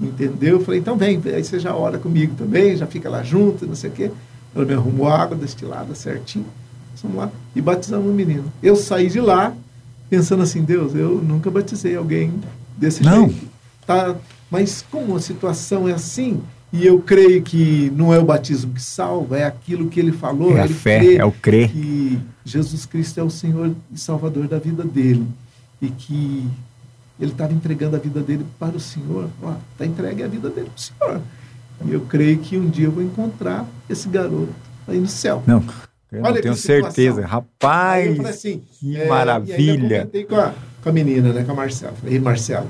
entendeu? 0.00 0.58
Eu 0.58 0.64
falei, 0.64 0.80
então 0.80 0.96
vem, 0.96 1.20
aí 1.26 1.42
você 1.42 1.58
já 1.58 1.74
ora 1.74 1.98
comigo 1.98 2.34
também, 2.36 2.76
já 2.76 2.86
fica 2.86 3.08
lá 3.08 3.22
junto, 3.22 3.66
não 3.66 3.74
sei 3.74 3.90
o 3.90 3.92
quê. 3.92 4.10
Ela 4.54 4.64
me 4.64 4.74
arrumou 4.74 5.08
água 5.08 5.36
destilada 5.36 5.94
certinho. 5.94 6.46
Vamos 7.02 7.18
lá. 7.18 7.30
E 7.54 7.60
batizamos 7.60 8.10
o 8.10 8.14
menino. 8.14 8.52
Eu 8.62 8.76
saí 8.76 9.08
de 9.08 9.20
lá 9.20 9.54
pensando 10.08 10.42
assim, 10.42 10.62
Deus, 10.62 10.94
eu 10.94 11.16
nunca 11.22 11.50
batizei 11.50 11.94
alguém 11.94 12.32
desse 12.76 13.02
não. 13.02 13.28
jeito. 13.28 13.48
Tá, 13.86 14.16
Mas 14.50 14.84
como 14.90 15.16
a 15.16 15.20
situação 15.20 15.88
é 15.88 15.92
assim, 15.92 16.40
e 16.72 16.86
eu 16.86 17.00
creio 17.00 17.42
que 17.42 17.90
não 17.96 18.12
é 18.12 18.18
o 18.18 18.24
batismo 18.24 18.74
que 18.74 18.82
salva, 18.82 19.38
é 19.38 19.44
aquilo 19.44 19.88
que 19.88 19.98
ele 19.98 20.12
falou. 20.12 20.56
É 20.56 20.62
a 20.62 20.68
fé, 20.68 21.14
é 21.14 21.24
o 21.24 21.32
crer. 21.32 21.70
Que 21.70 22.18
Jesus 22.44 22.84
Cristo 22.84 23.18
é 23.20 23.22
o 23.22 23.30
Senhor 23.30 23.74
e 23.92 23.98
Salvador 23.98 24.46
da 24.48 24.58
vida 24.58 24.84
dele. 24.84 25.26
E 25.80 25.88
que 25.88 26.48
ele 27.20 27.32
estava 27.32 27.52
entregando 27.52 27.96
a 27.96 27.98
vida 27.98 28.20
dele 28.20 28.46
para 28.58 28.76
o 28.76 28.80
Senhor. 28.80 29.28
Está 29.72 29.84
entregue 29.84 30.22
a 30.22 30.28
vida 30.28 30.48
dele 30.48 30.70
para 30.70 30.76
o 30.76 30.80
Senhor. 30.80 31.22
E 31.84 31.92
eu 31.92 32.00
creio 32.02 32.38
que 32.38 32.56
um 32.56 32.68
dia 32.68 32.86
eu 32.86 32.92
vou 32.92 33.02
encontrar 33.02 33.66
esse 33.88 34.08
garoto 34.08 34.52
aí 34.86 34.98
no 34.98 35.06
céu. 35.06 35.42
Não, 35.46 35.62
eu 36.10 36.24
Olha 36.24 36.40
tenho 36.40 36.56
certeza. 36.56 37.24
Rapaz, 37.24 38.18
assim, 38.20 38.62
que 38.72 38.96
é, 38.96 39.06
maravilha. 39.06 40.08
E 40.12 40.24
com 40.24 40.36
a, 40.36 40.54
com 40.82 40.88
a 40.88 40.92
menina, 40.92 41.32
né, 41.32 41.44
com 41.44 41.52
a 41.52 41.54
Marcela. 41.54 41.92
Falei, 41.92 42.18
Marcela, 42.18 42.66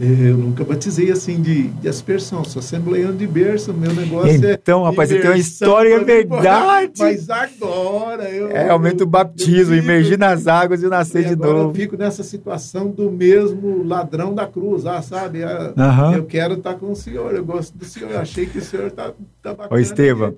eu 0.00 0.36
nunca 0.36 0.62
batizei 0.62 1.10
assim 1.10 1.42
de, 1.42 1.64
de 1.68 1.88
aspersão, 1.88 2.44
sou 2.44 2.60
assembleiano 2.60 3.16
de 3.16 3.26
berço, 3.26 3.74
meu 3.74 3.92
negócio 3.92 4.30
então, 4.30 4.50
é. 4.50 4.52
Então, 4.52 4.82
rapaz, 4.84 5.08
você 5.08 5.18
tem 5.18 5.30
uma 5.30 5.36
história, 5.36 5.94
é 5.94 6.04
verdade. 6.04 6.92
Mas 6.98 7.28
agora 7.28 8.30
eu. 8.30 8.48
É, 8.48 8.68
aumenta 8.68 9.02
o 9.02 9.06
batismo, 9.06 9.74
imergir 9.74 10.16
nas 10.16 10.46
águas 10.46 10.84
e 10.84 10.86
nascer 10.86 11.24
de 11.24 11.34
novo. 11.34 11.70
Eu 11.70 11.74
fico 11.74 11.96
nessa 11.96 12.22
situação 12.22 12.88
do 12.90 13.10
mesmo 13.10 13.82
ladrão 13.84 14.32
da 14.32 14.46
cruz, 14.46 14.86
ah, 14.86 15.02
sabe? 15.02 15.42
Ah, 15.42 15.74
uhum. 15.76 16.14
Eu 16.14 16.24
quero 16.26 16.54
estar 16.54 16.74
com 16.74 16.92
o 16.92 16.96
senhor, 16.96 17.34
eu 17.34 17.44
gosto 17.44 17.76
do 17.76 17.84
senhor, 17.84 18.12
eu 18.12 18.20
achei 18.20 18.46
que 18.46 18.58
o 18.58 18.62
senhor 18.62 18.86
está 18.86 19.12
tá 19.42 19.52
bacana. 19.52 19.74
Ô, 19.74 19.78
Estevam. 19.78 20.34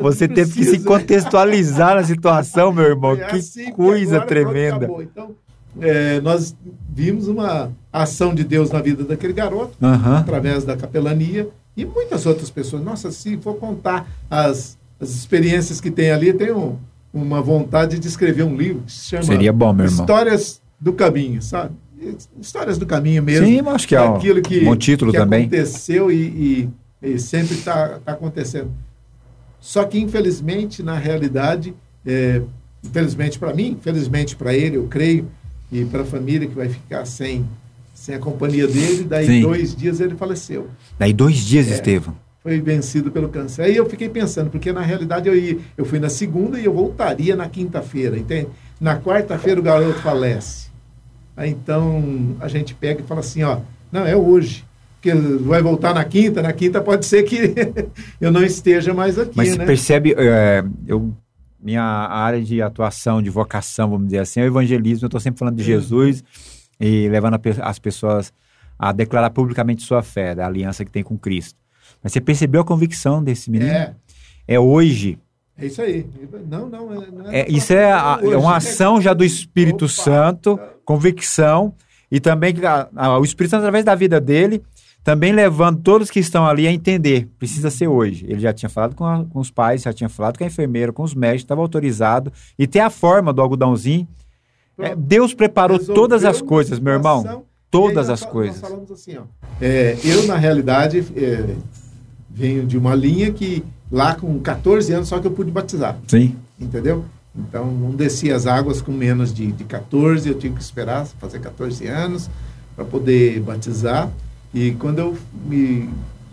Você 0.00 0.28
teve 0.28 0.52
que 0.52 0.64
se 0.64 0.80
contextualizar 0.80 1.94
na 1.94 2.02
situação, 2.02 2.72
meu 2.72 2.84
irmão. 2.90 3.12
É 3.12 3.24
que 3.24 3.36
assim, 3.36 3.72
coisa 3.72 4.20
tremenda. 4.20 4.86
Então, 5.00 5.34
é, 5.80 6.20
nós 6.20 6.54
vimos 6.88 7.28
uma 7.28 7.70
ação 7.92 8.34
de 8.34 8.44
Deus 8.44 8.70
na 8.70 8.80
vida 8.80 9.04
daquele 9.04 9.32
garoto, 9.32 9.76
uhum. 9.80 10.16
através 10.16 10.64
da 10.64 10.76
capelania, 10.76 11.48
e 11.76 11.84
muitas 11.84 12.26
outras 12.26 12.50
pessoas. 12.50 12.82
Nossa, 12.82 13.10
se 13.10 13.36
for 13.38 13.54
contar 13.54 14.06
as, 14.30 14.78
as 15.00 15.10
experiências 15.10 15.80
que 15.80 15.90
tem 15.90 16.10
ali, 16.10 16.32
tem 16.32 16.52
um, 16.52 16.76
uma 17.12 17.40
vontade 17.40 17.98
de 17.98 18.08
escrever 18.08 18.42
um 18.42 18.56
livro 18.56 18.82
que 18.82 18.92
se 18.92 19.08
chama 19.08 19.22
Seria 19.22 19.52
bom, 19.52 19.72
meu 19.72 19.86
irmão. 19.86 20.00
Histórias 20.00 20.60
do 20.80 20.92
Caminho, 20.92 21.40
sabe? 21.40 21.74
Histórias 22.40 22.78
do 22.78 22.86
Caminho 22.86 23.22
mesmo. 23.22 23.46
Sim, 23.46 23.60
acho 23.68 23.86
que 23.86 23.94
é 23.94 24.02
um, 24.02 24.16
aquilo 24.16 24.42
que, 24.42 24.64
bom 24.64 24.76
título 24.76 25.12
que 25.12 25.18
também. 25.18 25.42
aconteceu 25.42 26.10
e, 26.10 26.68
e, 27.02 27.10
e 27.14 27.18
sempre 27.18 27.54
está 27.54 28.00
tá 28.04 28.12
acontecendo. 28.12 28.70
Só 29.60 29.84
que, 29.84 29.98
infelizmente, 29.98 30.82
na 30.82 30.98
realidade, 30.98 31.72
é, 32.04 32.42
infelizmente 32.84 33.38
para 33.38 33.54
mim, 33.54 33.76
infelizmente 33.78 34.34
para 34.34 34.52
ele, 34.52 34.76
eu 34.76 34.88
creio, 34.88 35.28
e 35.72 35.86
para 35.86 36.02
a 36.02 36.04
família 36.04 36.46
que 36.46 36.54
vai 36.54 36.68
ficar 36.68 37.06
sem, 37.06 37.46
sem 37.94 38.14
a 38.14 38.18
companhia 38.18 38.68
dele. 38.68 39.04
Daí 39.04 39.26
Sim. 39.26 39.40
dois 39.40 39.74
dias 39.74 40.00
ele 40.00 40.14
faleceu. 40.14 40.68
Daí 40.98 41.14
dois 41.14 41.38
dias, 41.38 41.68
é, 41.68 41.74
Estevam. 41.74 42.14
Foi 42.42 42.60
vencido 42.60 43.10
pelo 43.10 43.30
câncer. 43.30 43.62
Aí 43.62 43.76
eu 43.76 43.88
fiquei 43.88 44.08
pensando, 44.08 44.50
porque 44.50 44.70
na 44.70 44.82
realidade 44.82 45.28
eu, 45.28 45.34
ia, 45.34 45.58
eu 45.76 45.84
fui 45.84 45.98
na 45.98 46.10
segunda 46.10 46.60
e 46.60 46.66
eu 46.66 46.74
voltaria 46.74 47.34
na 47.34 47.48
quinta-feira, 47.48 48.18
entende? 48.18 48.48
Na 48.78 48.98
quarta-feira 48.98 49.58
o 49.58 49.62
garoto 49.62 50.00
falece. 50.00 50.70
Aí 51.34 51.50
então 51.50 52.36
a 52.40 52.48
gente 52.48 52.74
pega 52.74 53.00
e 53.00 53.04
fala 53.04 53.20
assim, 53.20 53.42
ó, 53.42 53.60
não, 53.90 54.04
é 54.06 54.14
hoje. 54.14 54.64
Porque 55.00 55.12
vai 55.14 55.62
voltar 55.62 55.94
na 55.94 56.04
quinta, 56.04 56.42
na 56.42 56.52
quinta 56.52 56.80
pode 56.80 57.06
ser 57.06 57.22
que 57.22 57.54
eu 58.20 58.30
não 58.30 58.44
esteja 58.44 58.92
mais 58.92 59.18
aqui. 59.18 59.32
Mas 59.34 59.56
né? 59.56 59.64
percebe, 59.64 60.14
é, 60.16 60.62
eu 60.86 61.12
minha 61.62 61.82
área 61.82 62.42
de 62.42 62.60
atuação, 62.60 63.22
de 63.22 63.30
vocação, 63.30 63.90
vamos 63.90 64.06
dizer 64.06 64.18
assim, 64.18 64.40
é 64.40 64.44
o 64.44 64.46
evangelismo. 64.46 65.04
Eu 65.04 65.08
estou 65.08 65.20
sempre 65.20 65.38
falando 65.38 65.56
de 65.56 65.62
Jesus 65.62 66.22
e 66.80 67.08
levando 67.08 67.40
as 67.62 67.78
pessoas 67.78 68.32
a 68.78 68.90
declarar 68.90 69.30
publicamente 69.30 69.82
sua 69.82 70.02
fé, 70.02 70.34
da 70.34 70.46
aliança 70.46 70.84
que 70.84 70.90
tem 70.90 71.02
com 71.02 71.16
Cristo. 71.16 71.58
Mas 72.02 72.12
você 72.12 72.20
percebeu 72.20 72.62
a 72.62 72.64
convicção 72.64 73.22
desse 73.22 73.50
menino? 73.50 73.70
É. 73.70 73.94
É 74.46 74.58
hoje. 74.58 75.18
É 75.56 75.66
isso 75.66 75.80
aí. 75.80 76.04
Não, 76.48 76.68
não. 76.68 76.92
É, 76.92 77.10
não 77.10 77.30
é, 77.30 77.40
é 77.40 77.50
isso 77.50 77.72
é, 77.72 77.92
a, 77.92 78.18
é, 78.20 78.36
uma 78.36 78.56
ação 78.56 79.00
já 79.00 79.14
do 79.14 79.24
Espírito 79.24 79.84
Opa, 79.84 79.94
Santo, 79.94 80.60
convicção, 80.84 81.74
e 82.10 82.18
também 82.18 82.54
a, 82.64 82.88
a, 82.96 83.18
o 83.18 83.24
Espírito 83.24 83.50
Santo, 83.50 83.60
através 83.60 83.84
da 83.84 83.94
vida 83.94 84.20
dele, 84.20 84.62
também 85.04 85.32
levando 85.32 85.80
todos 85.80 86.10
que 86.10 86.20
estão 86.20 86.46
ali 86.46 86.66
a 86.66 86.72
entender, 86.72 87.28
precisa 87.38 87.70
ser 87.70 87.88
hoje. 87.88 88.24
Ele 88.28 88.40
já 88.40 88.52
tinha 88.52 88.68
falado 88.68 88.94
com, 88.94 89.04
a, 89.04 89.24
com 89.24 89.40
os 89.40 89.50
pais, 89.50 89.82
já 89.82 89.92
tinha 89.92 90.08
falado 90.08 90.38
com 90.38 90.44
a 90.44 90.46
enfermeira, 90.46 90.92
com 90.92 91.02
os 91.02 91.14
médicos, 91.14 91.42
estava 91.42 91.60
autorizado, 91.60 92.32
e 92.58 92.66
tem 92.66 92.80
a 92.80 92.90
forma 92.90 93.32
do 93.32 93.42
algodãozinho. 93.42 94.06
É, 94.78 94.94
Deus 94.94 95.34
preparou 95.34 95.76
Resolveu 95.76 96.02
todas 96.02 96.24
as 96.24 96.40
coisas, 96.40 96.78
meu 96.78 96.94
irmão. 96.94 97.44
Todas 97.70 98.10
as 98.10 98.24
coisas. 98.24 98.60
Nós 98.60 98.70
falamos 98.70 98.90
assim, 98.90 99.16
ó. 99.16 99.22
É, 99.60 99.96
eu, 100.04 100.26
na 100.26 100.36
realidade, 100.36 101.04
é, 101.16 101.56
venho 102.28 102.66
de 102.66 102.76
uma 102.76 102.94
linha 102.94 103.32
que 103.32 103.64
lá 103.90 104.14
com 104.14 104.38
14 104.40 104.92
anos 104.92 105.08
só 105.08 105.18
que 105.18 105.26
eu 105.26 105.30
pude 105.30 105.50
batizar. 105.50 105.98
Sim. 106.06 106.36
Entendeu? 106.60 107.04
Então, 107.34 107.70
não 107.70 107.90
descia 107.90 108.36
as 108.36 108.46
águas 108.46 108.82
com 108.82 108.92
menos 108.92 109.32
de, 109.32 109.50
de 109.50 109.64
14, 109.64 110.28
eu 110.28 110.34
tive 110.34 110.56
que 110.56 110.62
esperar 110.62 111.06
fazer 111.06 111.38
14 111.40 111.86
anos 111.86 112.28
para 112.76 112.84
poder 112.84 113.40
batizar. 113.40 114.10
E 114.54 114.72
quando 114.72 114.98
eu 114.98 115.16
me, 115.46 115.88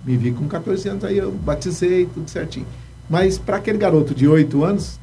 me 0.05 0.17
vi 0.17 0.31
com 0.31 0.47
14 0.47 0.89
anos, 0.89 1.03
aí 1.03 1.17
eu 1.17 1.31
batizei 1.31 2.05
tudo 2.05 2.29
certinho. 2.29 2.65
Mas 3.09 3.37
para 3.37 3.57
aquele 3.57 3.77
garoto 3.77 4.13
de 4.13 4.27
8 4.27 4.63
anos, 4.63 4.99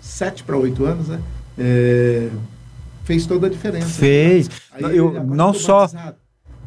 7 0.00 0.44
para 0.44 0.56
8 0.56 0.84
anos, 0.84 1.08
né? 1.08 1.20
É, 1.58 2.28
fez 3.04 3.26
toda 3.26 3.46
a 3.46 3.50
diferença. 3.50 3.88
Fez. 3.88 4.50
Aí, 4.72 4.96
eu 4.96 5.24
não 5.24 5.52
só. 5.52 5.88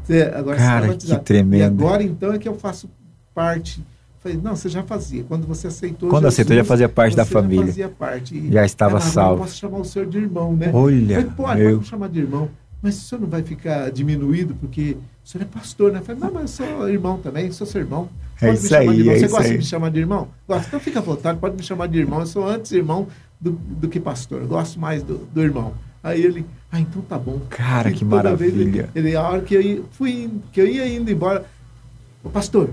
É, 0.09 0.33
agora 0.35 0.57
Cara, 0.57 0.95
que 0.95 1.17
tremendo. 1.19 1.61
E 1.61 1.63
agora 1.63 2.03
então 2.03 2.33
é 2.33 2.37
que 2.37 2.47
eu 2.47 2.55
faço 2.55 2.89
parte. 3.33 3.83
Falei, 4.19 4.39
não, 4.41 4.55
você 4.55 4.69
já 4.69 4.83
fazia. 4.83 5.23
Quando 5.23 5.45
você 5.45 5.67
aceitou. 5.67 6.09
Quando 6.09 6.23
Jesus, 6.23 6.35
aceitou, 6.35 6.55
já 6.55 6.63
fazia 6.63 6.89
parte 6.89 7.15
da 7.15 7.25
família. 7.25 7.65
Já 7.65 7.67
fazia 7.67 7.89
parte. 7.89 8.37
E, 8.37 8.51
já 8.51 8.65
estava 8.65 8.99
salvo. 8.99 9.35
Eu 9.35 9.45
posso 9.45 9.57
chamar 9.57 9.79
o 9.79 9.85
senhor 9.85 10.07
de 10.07 10.17
irmão, 10.17 10.55
né? 10.55 10.71
Olha. 10.73 11.15
Falei, 11.15 11.31
pode, 11.35 11.61
eu... 11.61 11.77
pode 11.77 11.87
chamar 11.87 12.09
de 12.09 12.19
irmão. 12.19 12.49
Mas 12.81 12.97
o 12.97 13.01
senhor 13.01 13.21
não 13.21 13.29
vai 13.29 13.43
ficar 13.43 13.91
diminuído 13.91 14.55
porque 14.55 14.97
o 15.25 15.27
senhor 15.27 15.43
é 15.43 15.47
pastor, 15.47 15.91
né? 15.91 15.99
Eu 15.99 16.03
falei, 16.03 16.21
não, 16.21 16.31
mas 16.31 16.59
eu 16.59 16.67
sou 16.67 16.89
irmão 16.89 17.17
também, 17.19 17.51
sou 17.51 17.65
seu 17.65 17.81
irmão. 17.81 18.09
É 18.39 18.47
pode 18.47 18.51
é 18.51 18.53
isso 18.53 18.75
aí, 18.75 19.09
é 19.09 19.19
Você 19.19 19.27
gosta 19.27 19.43
aí. 19.43 19.51
de 19.51 19.57
me 19.57 19.63
chamar 19.63 19.89
de 19.89 19.99
irmão? 19.99 20.27
Gosta? 20.47 20.67
Então 20.67 20.79
fica 20.79 20.99
à 20.99 21.01
vontade, 21.01 21.39
pode 21.39 21.55
me 21.55 21.63
chamar 21.63 21.87
de 21.87 21.97
irmão. 21.97 22.19
Eu 22.19 22.27
sou 22.27 22.47
antes 22.47 22.71
irmão 22.71 23.07
do, 23.41 23.51
do 23.51 23.87
que 23.89 23.99
pastor. 23.99 24.41
Eu 24.41 24.47
gosto 24.47 24.79
mais 24.79 25.01
do, 25.01 25.17
do 25.33 25.41
irmão. 25.41 25.73
Aí 26.03 26.23
ele, 26.23 26.45
ah, 26.71 26.79
então 26.79 27.01
tá 27.01 27.17
bom. 27.17 27.41
Cara, 27.49 27.89
e 27.89 27.93
que 27.93 28.05
maravilha. 28.05 28.89
Ele, 28.93 29.07
ele, 29.07 29.15
a 29.15 29.27
hora 29.27 29.41
que 29.41 29.55
eu, 29.55 29.61
ia, 29.61 29.81
fui, 29.91 30.29
que 30.51 30.61
eu 30.61 30.67
ia 30.67 30.87
indo 30.87 31.09
embora, 31.11 31.45
o 32.23 32.29
pastor, 32.29 32.69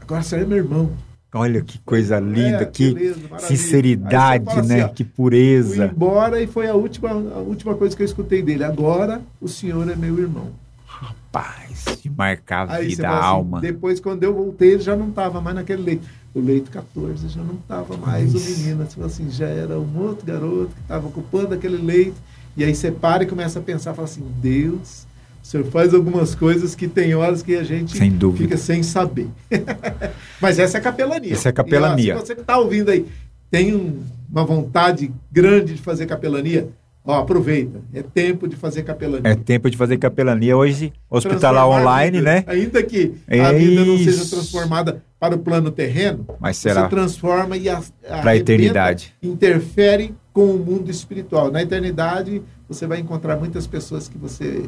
agora 0.00 0.22
você 0.22 0.36
é 0.36 0.44
meu 0.44 0.58
irmão. 0.58 0.90
Olha 1.34 1.60
que 1.60 1.78
coisa 1.80 2.18
linda, 2.18 2.62
é, 2.62 2.64
que 2.64 2.94
beleza, 2.94 3.38
sinceridade, 3.38 4.62
né? 4.66 4.82
Assim, 4.82 4.82
ó, 4.82 4.88
que 4.88 5.04
pureza. 5.04 5.88
Fui 5.88 5.94
embora 5.96 6.40
e 6.40 6.46
foi 6.46 6.68
a 6.68 6.74
última, 6.74 7.10
a 7.10 7.38
última 7.38 7.74
coisa 7.74 7.94
que 7.94 8.02
eu 8.02 8.06
escutei 8.06 8.42
dele. 8.42 8.64
Agora 8.64 9.20
o 9.40 9.48
senhor 9.48 9.88
é 9.90 9.96
meu 9.96 10.18
irmão. 10.18 10.50
Rapaz, 10.86 11.84
de 12.00 12.08
marcar 12.08 12.70
a 12.70 12.78
vida, 12.78 13.06
a 13.06 13.18
assim, 13.18 13.26
alma. 13.26 13.60
Depois, 13.60 14.00
quando 14.00 14.22
eu 14.22 14.32
voltei, 14.32 14.72
ele 14.72 14.82
já 14.82 14.96
não 14.96 15.10
estava 15.10 15.40
mais 15.40 15.56
naquele 15.56 15.82
leito. 15.82 16.06
O 16.34 16.40
leito 16.40 16.70
14 16.70 17.28
já 17.28 17.42
não 17.42 17.54
estava 17.54 17.96
mais 17.96 18.34
o 18.34 18.40
menino. 18.40 18.84
Tipo 18.86 19.04
assim, 19.04 19.30
já 19.30 19.46
era 19.46 19.78
um 19.78 19.98
outro 19.98 20.24
garoto 20.24 20.70
que 20.74 20.80
estava 20.80 21.06
ocupando 21.06 21.54
aquele 21.54 21.76
leito. 21.76 22.16
E 22.56 22.64
aí 22.64 22.74
você 22.74 22.90
para 22.90 23.24
e 23.24 23.26
começa 23.26 23.58
a 23.58 23.62
pensar, 23.62 23.92
fala 23.92 24.08
assim, 24.08 24.24
Deus, 24.40 25.05
o 25.46 25.48
senhor 25.48 25.66
faz 25.66 25.94
algumas 25.94 26.34
coisas 26.34 26.74
que 26.74 26.88
tem 26.88 27.14
horas 27.14 27.40
que 27.40 27.54
a 27.54 27.62
gente 27.62 27.96
sem 27.96 28.12
fica 28.34 28.56
sem 28.56 28.82
saber. 28.82 29.28
Mas 30.42 30.58
essa 30.58 30.78
é 30.78 30.80
a 30.80 30.82
capelania. 30.82 31.32
Essa 31.32 31.50
é 31.50 31.52
capelania. 31.52 32.14
E, 32.14 32.16
ó, 32.16 32.18
se 32.18 32.26
você 32.26 32.34
que 32.34 32.40
está 32.40 32.58
ouvindo 32.58 32.90
aí 32.90 33.06
tem 33.48 33.72
um, 33.72 34.02
uma 34.28 34.44
vontade 34.44 35.12
grande 35.30 35.74
de 35.74 35.80
fazer 35.80 36.06
capelania, 36.06 36.68
Ó, 37.04 37.20
aproveita. 37.20 37.80
É 37.94 38.02
tempo 38.02 38.48
de 38.48 38.56
fazer 38.56 38.82
capelania. 38.82 39.30
É 39.30 39.36
tempo 39.36 39.70
de 39.70 39.76
fazer 39.76 39.96
capelania. 39.96 40.56
Hoje, 40.56 40.92
hospitalar 41.08 41.68
online, 41.68 42.20
né? 42.20 42.42
Ainda 42.48 42.82
que 42.82 43.14
é 43.28 43.40
a 43.40 43.52
vida 43.52 43.84
não 43.84 43.96
seja 43.96 44.28
transformada 44.28 45.00
para 45.20 45.36
o 45.36 45.38
plano 45.38 45.70
terreno, 45.70 46.26
mas 46.40 46.56
será 46.56 46.82
você 46.82 46.88
transforma 46.88 47.56
e 47.56 47.66
para 48.08 48.32
a 48.32 48.36
eternidade 48.36 49.14
interfere 49.22 50.12
com 50.32 50.46
o 50.46 50.58
mundo 50.58 50.90
espiritual. 50.90 51.52
Na 51.52 51.62
eternidade, 51.62 52.42
você 52.68 52.88
vai 52.88 52.98
encontrar 52.98 53.36
muitas 53.36 53.68
pessoas 53.68 54.08
que 54.08 54.18
você 54.18 54.64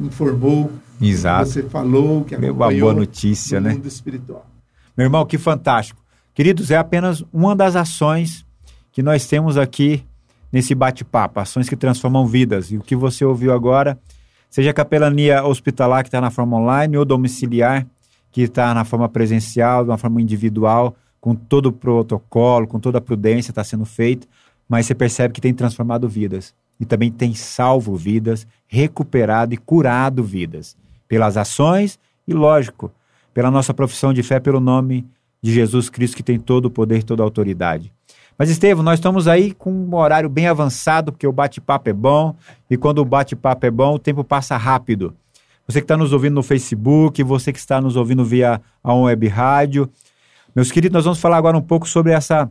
informou, 0.00 0.70
Exato. 1.00 1.46
que 1.46 1.52
você 1.52 1.62
falou, 1.64 2.24
que 2.24 2.34
acompanhou 2.34 2.56
uma 2.56 2.92
boa 2.92 2.94
notícia, 2.94 3.60
no 3.60 3.68
né? 3.68 3.74
mundo 3.74 3.86
espiritual. 3.86 4.46
Meu 4.96 5.06
irmão, 5.06 5.24
que 5.24 5.38
fantástico. 5.38 6.00
Queridos, 6.34 6.70
é 6.70 6.76
apenas 6.76 7.24
uma 7.32 7.54
das 7.54 7.76
ações 7.76 8.46
que 8.92 9.02
nós 9.02 9.26
temos 9.26 9.56
aqui 9.56 10.04
nesse 10.52 10.74
bate-papo, 10.74 11.40
ações 11.40 11.68
que 11.68 11.76
transformam 11.76 12.26
vidas. 12.26 12.70
E 12.72 12.76
o 12.76 12.80
que 12.80 12.96
você 12.96 13.24
ouviu 13.24 13.52
agora, 13.52 13.98
seja 14.48 14.70
a 14.70 14.74
capelania 14.74 15.44
hospitalar 15.44 16.02
que 16.02 16.08
está 16.08 16.20
na 16.20 16.30
forma 16.30 16.56
online 16.56 16.96
ou 16.96 17.04
domiciliar 17.04 17.86
que 18.32 18.42
está 18.42 18.72
na 18.72 18.84
forma 18.84 19.08
presencial, 19.08 19.84
de 19.84 19.90
uma 19.90 19.98
forma 19.98 20.22
individual, 20.22 20.94
com 21.20 21.34
todo 21.34 21.66
o 21.66 21.72
protocolo, 21.72 22.66
com 22.66 22.78
toda 22.78 22.98
a 22.98 23.00
prudência 23.00 23.50
está 23.50 23.64
sendo 23.64 23.84
feito, 23.84 24.26
mas 24.68 24.86
você 24.86 24.94
percebe 24.94 25.34
que 25.34 25.40
tem 25.40 25.52
transformado 25.52 26.08
vidas 26.08 26.54
e 26.80 26.86
também 26.86 27.12
tem 27.12 27.34
salvo 27.34 27.94
vidas, 27.94 28.46
recuperado 28.66 29.52
e 29.52 29.58
curado 29.58 30.24
vidas. 30.24 30.76
pelas 31.06 31.36
ações 31.36 31.98
e, 32.26 32.32
lógico, 32.32 32.92
pela 33.34 33.50
nossa 33.50 33.74
profissão 33.74 34.12
de 34.12 34.22
fé, 34.22 34.38
pelo 34.38 34.60
nome 34.60 35.04
de 35.42 35.52
Jesus 35.52 35.90
Cristo, 35.90 36.16
que 36.16 36.22
tem 36.22 36.38
todo 36.38 36.66
o 36.66 36.70
poder 36.70 36.98
e 36.98 37.02
toda 37.02 37.22
a 37.22 37.26
autoridade. 37.26 37.92
Mas, 38.38 38.48
Estevam, 38.48 38.84
nós 38.84 39.00
estamos 39.00 39.26
aí 39.26 39.52
com 39.52 39.72
um 39.72 39.94
horário 39.96 40.28
bem 40.28 40.46
avançado, 40.46 41.10
porque 41.10 41.26
o 41.26 41.32
bate-papo 41.32 41.90
é 41.90 41.92
bom, 41.92 42.34
e 42.70 42.76
quando 42.76 42.98
o 42.98 43.04
bate-papo 43.04 43.66
é 43.66 43.70
bom, 43.70 43.94
o 43.94 43.98
tempo 43.98 44.22
passa 44.22 44.56
rápido. 44.56 45.14
Você 45.66 45.80
que 45.80 45.84
está 45.84 45.96
nos 45.96 46.12
ouvindo 46.12 46.34
no 46.34 46.42
Facebook, 46.42 47.22
você 47.22 47.52
que 47.52 47.58
está 47.58 47.80
nos 47.80 47.96
ouvindo 47.96 48.24
via 48.24 48.60
a 48.82 48.94
Web 48.94 49.28
Rádio. 49.28 49.90
Meus 50.54 50.72
queridos, 50.72 50.94
nós 50.94 51.04
vamos 51.04 51.20
falar 51.20 51.36
agora 51.36 51.56
um 51.56 51.62
pouco 51.62 51.88
sobre 51.88 52.12
essa 52.12 52.50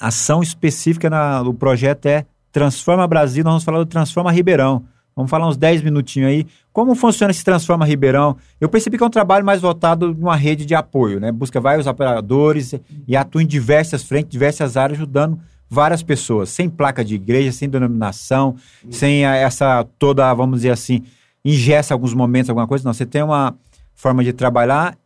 ação 0.00 0.42
específica 0.42 1.10
na, 1.10 1.42
do 1.42 1.52
projeto 1.52 2.06
é 2.06 2.24
Transforma 2.52 3.06
Brasil, 3.06 3.44
nós 3.44 3.52
vamos 3.52 3.64
falar 3.64 3.78
do 3.78 3.86
Transforma 3.86 4.32
Ribeirão. 4.32 4.84
Vamos 5.14 5.30
falar 5.30 5.48
uns 5.48 5.56
10 5.56 5.82
minutinhos 5.82 6.30
aí. 6.30 6.46
Como 6.72 6.94
funciona 6.94 7.30
esse 7.30 7.44
Transforma 7.44 7.84
Ribeirão? 7.84 8.36
Eu 8.60 8.68
percebi 8.68 8.96
que 8.96 9.04
é 9.04 9.06
um 9.06 9.10
trabalho 9.10 9.44
mais 9.44 9.60
voltado 9.60 10.14
numa 10.14 10.36
rede 10.36 10.64
de 10.64 10.74
apoio, 10.74 11.20
né? 11.20 11.30
Busca 11.30 11.60
vários 11.60 11.86
operadores 11.86 12.74
e 13.06 13.16
atua 13.16 13.42
em 13.42 13.46
diversas 13.46 14.02
frentes, 14.02 14.30
diversas 14.30 14.76
áreas, 14.76 14.98
ajudando 14.98 15.38
várias 15.68 16.02
pessoas, 16.02 16.48
sem 16.48 16.68
placa 16.68 17.04
de 17.04 17.14
igreja, 17.14 17.52
sem 17.52 17.68
denominação, 17.68 18.56
sem 18.90 19.24
essa 19.24 19.84
toda, 19.98 20.32
vamos 20.34 20.58
dizer 20.58 20.70
assim, 20.70 21.04
ingessa 21.44 21.94
alguns 21.94 22.12
momentos, 22.12 22.50
alguma 22.50 22.66
coisa. 22.66 22.84
Não, 22.84 22.92
você 22.92 23.06
tem 23.06 23.22
uma 23.22 23.54
forma 23.94 24.24
de 24.24 24.32
trabalhar 24.32 24.96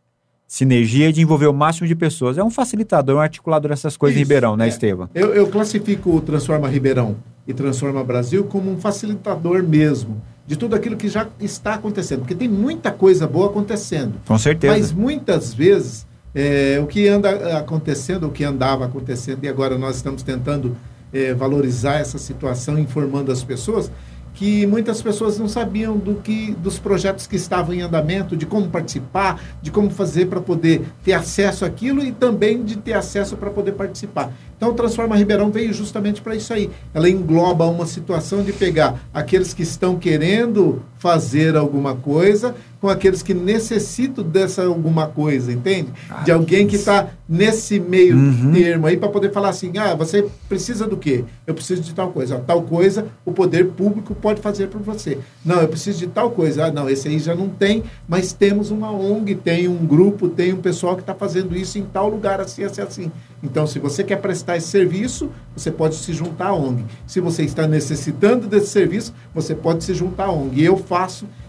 sinergia 0.47 1.11
de 1.11 1.21
envolver 1.21 1.47
o 1.47 1.53
máximo 1.53 1.87
de 1.87 1.95
pessoas. 1.95 2.37
É 2.37 2.43
um 2.43 2.49
facilitador, 2.49 3.17
um 3.17 3.19
articulador 3.19 3.69
dessas 3.69 3.97
coisas 3.97 4.15
Isso, 4.15 4.21
em 4.21 4.23
Ribeirão, 4.23 4.55
né, 4.55 4.65
é. 4.65 4.67
Estevam? 4.69 5.09
Eu, 5.13 5.33
eu 5.33 5.47
classifico 5.47 6.15
o 6.15 6.21
Transforma 6.21 6.67
Ribeirão 6.67 7.15
e 7.47 7.53
Transforma 7.53 8.03
Brasil 8.03 8.43
como 8.45 8.71
um 8.71 8.77
facilitador 8.77 9.63
mesmo 9.63 10.21
de 10.47 10.55
tudo 10.55 10.75
aquilo 10.75 10.95
que 10.95 11.07
já 11.07 11.27
está 11.39 11.73
acontecendo, 11.73 12.19
porque 12.19 12.35
tem 12.35 12.47
muita 12.47 12.91
coisa 12.91 13.25
boa 13.25 13.47
acontecendo. 13.47 14.13
Com 14.27 14.37
certeza. 14.37 14.73
Mas 14.73 14.91
muitas 14.91 15.53
vezes 15.53 16.05
é, 16.35 16.79
o 16.81 16.85
que 16.85 17.07
anda 17.07 17.57
acontecendo, 17.57 18.27
o 18.27 18.31
que 18.31 18.43
andava 18.43 18.85
acontecendo, 18.85 19.43
e 19.43 19.47
agora 19.47 19.77
nós 19.77 19.95
estamos 19.95 20.21
tentando 20.21 20.77
é, 21.11 21.33
valorizar 21.33 21.95
essa 21.95 22.17
situação, 22.19 22.77
informando 22.77 23.31
as 23.31 23.43
pessoas, 23.43 23.89
que 24.35 24.67
muitas 24.67 25.01
pessoas 25.01 25.39
não 25.39 25.47
sabiam 25.47 25.97
do 25.97 26.15
que 26.15 26.51
dos 26.59 26.77
projetos 26.77 27.25
que 27.25 27.37
estavam 27.37 27.73
em 27.73 27.81
andamento, 27.81 28.35
de 28.35 28.45
como 28.45 28.69
participar, 28.69 29.41
de 29.61 29.71
como 29.71 29.89
fazer 29.89 30.27
para 30.27 30.41
poder 30.41 30.85
ter 31.03 31.13
acesso 31.13 31.63
àquilo 31.63 32.03
e 32.03 32.11
também 32.11 32.63
de 32.63 32.75
ter 32.75 32.93
acesso 32.93 33.37
para 33.37 33.49
poder 33.49 33.71
participar. 33.71 34.31
Então, 34.57 34.73
Transforma 34.73 35.15
Ribeirão 35.15 35.49
veio 35.49 35.73
justamente 35.73 36.21
para 36.21 36.35
isso 36.35 36.53
aí. 36.53 36.69
Ela 36.93 37.09
engloba 37.09 37.65
uma 37.65 37.85
situação 37.85 38.43
de 38.43 38.51
pegar 38.51 38.99
aqueles 39.13 39.53
que 39.53 39.63
estão 39.63 39.97
querendo 39.97 40.81
fazer 41.05 41.55
alguma 41.55 41.95
coisa 41.95 42.55
com 42.81 42.89
aqueles 42.89 43.21
que 43.21 43.33
necessitam 43.33 44.23
dessa 44.23 44.65
alguma 44.65 45.07
coisa, 45.07 45.51
entende? 45.51 45.89
Ah, 46.09 46.23
de 46.23 46.31
alguém 46.31 46.67
que 46.67 46.75
está 46.75 47.09
nesse 47.27 47.79
meio 47.79 48.15
uhum. 48.15 48.51
termo 48.53 48.85
aí 48.87 48.97
para 48.97 49.09
poder 49.09 49.31
falar 49.31 49.49
assim: 49.49 49.71
ah, 49.77 49.95
você 49.95 50.27
precisa 50.49 50.87
do 50.87 50.97
quê? 50.97 51.23
Eu 51.45 51.53
preciso 51.53 51.81
de 51.81 51.93
tal 51.93 52.11
coisa. 52.11 52.39
Tal 52.39 52.63
coisa 52.63 53.07
o 53.23 53.31
poder 53.31 53.67
público 53.67 54.13
pode 54.13 54.41
fazer 54.41 54.67
por 54.67 54.81
você. 54.81 55.17
Não, 55.43 55.61
eu 55.61 55.67
preciso 55.67 55.99
de 55.99 56.07
tal 56.07 56.31
coisa. 56.31 56.65
Ah, 56.65 56.71
não, 56.71 56.89
esse 56.89 57.07
aí 57.07 57.19
já 57.19 57.35
não 57.35 57.49
tem, 57.49 57.83
mas 58.07 58.33
temos 58.33 58.71
uma 58.71 58.91
ONG, 58.91 59.35
tem 59.35 59.67
um 59.67 59.85
grupo, 59.85 60.27
tem 60.27 60.53
um 60.53 60.57
pessoal 60.57 60.95
que 60.95 61.01
está 61.01 61.13
fazendo 61.13 61.55
isso 61.55 61.77
em 61.77 61.83
tal 61.83 62.09
lugar, 62.09 62.41
assim, 62.41 62.63
assim, 62.63 62.81
assim. 62.81 63.11
Então, 63.43 63.67
se 63.67 63.77
você 63.77 64.03
quer 64.03 64.17
prestar 64.17 64.57
esse 64.57 64.67
serviço, 64.67 65.29
você 65.55 65.69
pode 65.69 65.95
se 65.95 66.13
juntar 66.13 66.47
à 66.47 66.53
ONG. 66.53 66.83
Se 67.05 67.19
você 67.19 67.43
está 67.43 67.67
necessitando 67.67 68.47
desse 68.47 68.67
serviço, 68.67 69.13
você 69.33 69.53
pode 69.53 69.83
se 69.83 69.93
juntar 69.93 70.25
à 70.25 70.31
ONG. 70.31 70.61
E 70.61 70.65
eu 70.65 70.77
faço 70.77 70.94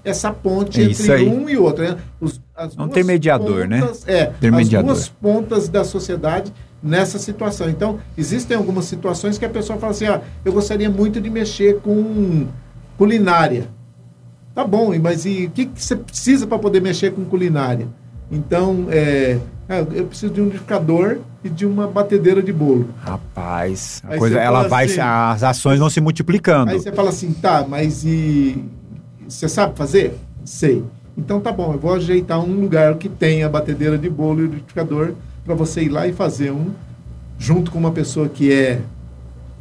essa 0.05 0.33
ponte 0.33 0.81
é 0.81 0.85
entre 0.85 1.29
um 1.29 1.49
e 1.49 1.57
outro. 1.57 1.85
Né? 1.85 1.97
Os, 2.21 2.41
Não 2.77 2.89
tem 2.89 3.05
mediador, 3.05 3.67
né? 3.67 3.81
pontas, 3.81 4.05
né? 4.05 4.15
É, 4.15 4.27
ter 4.27 4.49
as 4.49 4.55
mediador. 4.55 4.93
duas 4.93 5.09
pontas 5.09 5.69
da 5.69 5.85
sociedade 5.85 6.53
nessa 6.83 7.19
situação. 7.19 7.69
Então, 7.69 7.99
existem 8.17 8.57
algumas 8.57 8.85
situações 8.85 9.39
que 9.39 9.45
a 9.45 9.49
pessoa 9.49 9.79
fala 9.79 9.93
assim, 9.93 10.07
ah, 10.07 10.21
eu 10.45 10.53
gostaria 10.53 10.89
muito 10.89 11.21
de 11.21 11.29
mexer 11.29 11.81
com 11.81 12.47
culinária. 12.97 13.69
Tá 14.55 14.65
bom, 14.65 14.97
mas 14.99 15.27
e 15.27 15.47
o 15.47 15.51
que, 15.51 15.67
que 15.67 15.83
você 15.83 15.97
precisa 15.97 16.47
para 16.47 16.59
poder 16.59 16.81
mexer 16.81 17.13
com 17.13 17.25
culinária? 17.25 17.89
Então, 18.31 18.87
é, 18.91 19.39
é, 19.69 19.81
eu 19.81 20.07
preciso 20.07 20.33
de 20.33 20.41
um 20.41 20.45
liquidificador 20.45 21.19
e 21.45 21.49
de 21.49 21.67
uma 21.67 21.87
batedeira 21.87 22.43
de 22.43 22.53
bolo. 22.53 22.89
Rapaz, 23.01 24.03
a 24.05 24.17
coisa, 24.17 24.39
ela 24.39 24.67
vai, 24.67 24.87
assim, 24.87 25.01
as 25.01 25.43
ações 25.43 25.79
vão 25.79 25.91
se 25.91 26.01
multiplicando. 26.01 26.71
Aí 26.71 26.79
você 26.79 26.93
fala 26.93 27.11
assim, 27.11 27.33
tá, 27.33 27.67
mas 27.69 28.05
e 28.05 28.65
você 29.29 29.49
sabe 29.49 29.77
fazer? 29.77 30.15
Sei. 30.45 30.85
Então 31.17 31.41
tá 31.41 31.51
bom, 31.51 31.73
eu 31.73 31.79
vou 31.79 31.95
ajeitar 31.95 32.39
um 32.39 32.61
lugar 32.61 32.95
que 32.97 33.09
tenha 33.09 33.49
batedeira 33.49 33.97
de 33.97 34.09
bolo 34.09 34.41
e 34.41 34.47
liquidificador 34.47 35.13
para 35.45 35.55
você 35.55 35.83
ir 35.83 35.89
lá 35.89 36.07
e 36.07 36.13
fazer 36.13 36.51
um 36.51 36.71
junto 37.39 37.71
com 37.71 37.79
uma 37.79 37.91
pessoa 37.91 38.29
que 38.29 38.53
é 38.53 38.81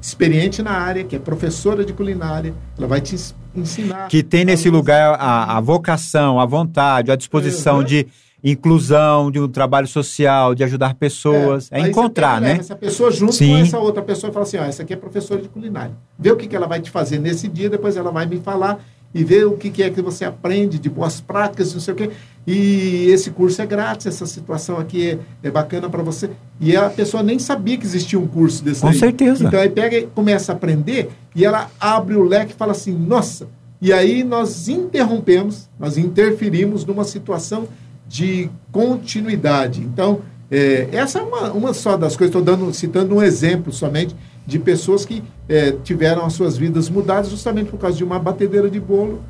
experiente 0.01 0.61
na 0.61 0.71
área, 0.71 1.03
que 1.03 1.15
é 1.15 1.19
professora 1.19 1.83
de 1.83 1.93
culinária, 1.93 2.53
ela 2.77 2.87
vai 2.87 3.01
te 3.01 3.15
ensinar. 3.55 4.07
Que 4.07 4.21
tem 4.21 4.45
nesse 4.45 4.69
lugar 4.69 5.15
a, 5.19 5.57
a 5.57 5.61
vocação, 5.61 6.39
a 6.39 6.45
vontade, 6.45 7.11
a 7.11 7.15
disposição 7.15 7.83
de 7.83 8.05
inclusão, 8.43 9.31
de 9.31 9.39
um 9.39 9.47
trabalho 9.47 9.87
social, 9.87 10.53
de 10.53 10.63
ajudar 10.63 10.93
pessoas. 10.93 11.69
É, 11.71 11.81
é 11.81 11.87
encontrar, 11.87 12.39
né? 12.39 12.57
Essa 12.59 12.75
pessoa 12.75 13.09
junto 13.09 13.33
Sim. 13.33 13.53
com 13.53 13.57
essa 13.57 13.79
outra 13.79 14.03
pessoa 14.03 14.29
e 14.29 14.33
fala 14.33 14.45
assim: 14.45 14.57
ó, 14.57 14.63
essa 14.63 14.83
aqui 14.83 14.93
é 14.93 14.95
professora 14.95 15.41
de 15.41 15.49
culinária. 15.49 15.95
Vê 16.19 16.31
o 16.31 16.35
que, 16.35 16.47
que 16.47 16.55
ela 16.55 16.67
vai 16.67 16.79
te 16.79 16.91
fazer 16.91 17.17
nesse 17.17 17.47
dia, 17.47 17.69
depois 17.69 17.97
ela 17.97 18.11
vai 18.11 18.27
me 18.27 18.37
falar 18.37 18.79
e 19.15 19.23
ver 19.23 19.47
o 19.47 19.53
que, 19.53 19.81
é 19.81 19.89
que 19.89 20.01
você 20.01 20.25
aprende 20.25 20.77
de 20.77 20.89
boas 20.89 21.21
práticas, 21.21 21.73
não 21.73 21.79
sei 21.79 21.93
o 21.93 21.97
quê. 21.97 22.09
E 22.45 23.07
esse 23.09 23.31
curso 23.31 23.61
é 23.61 23.65
grátis, 23.65 24.05
essa 24.07 24.25
situação 24.25 24.77
aqui 24.77 25.11
é, 25.11 25.47
é 25.47 25.49
bacana 25.49 25.89
para 25.89 26.03
você. 26.03 26.29
E 26.59 26.75
a 26.75 26.89
pessoa 26.89 27.23
nem 27.23 27.39
sabia 27.39 27.77
que 27.77 27.85
existia 27.85 28.19
um 28.19 28.27
curso 28.27 28.61
desse 28.61 28.81
Com 28.81 28.89
aí. 28.89 28.99
certeza. 28.99 29.45
Então 29.45 29.57
aí 29.57 29.69
pega 29.69 29.97
e 29.97 30.07
começa 30.07 30.51
a 30.51 30.55
aprender 30.55 31.09
e 31.33 31.45
ela 31.45 31.71
abre 31.79 32.15
o 32.15 32.23
leque 32.23 32.51
e 32.51 32.55
fala 32.55 32.73
assim: 32.73 32.91
nossa. 32.91 33.47
E 33.81 33.93
aí 33.93 34.21
nós 34.21 34.67
interrompemos, 34.67 35.69
nós 35.79 35.97
interferimos 35.97 36.83
numa 36.83 37.05
situação 37.05 37.69
de 38.09 38.49
continuidade. 38.69 39.79
Então, 39.81 40.19
é, 40.51 40.89
essa 40.91 41.19
é 41.19 41.21
uma, 41.21 41.53
uma 41.53 41.73
só 41.73 41.95
das 41.95 42.17
coisas, 42.17 42.35
estou 42.35 42.41
dando, 42.41 42.73
citando 42.73 43.15
um 43.15 43.23
exemplo 43.23 43.71
somente 43.71 44.13
de 44.45 44.59
pessoas 44.59 45.05
que 45.05 45.23
é, 45.49 45.71
tiveram 45.83 46.25
as 46.25 46.33
suas 46.33 46.57
vidas 46.57 46.89
mudadas 46.89 47.29
justamente 47.29 47.69
por 47.69 47.79
causa 47.79 47.97
de 47.97 48.03
uma 48.03 48.19
batedeira 48.19 48.69
de 48.69 48.79
bolo, 48.79 49.21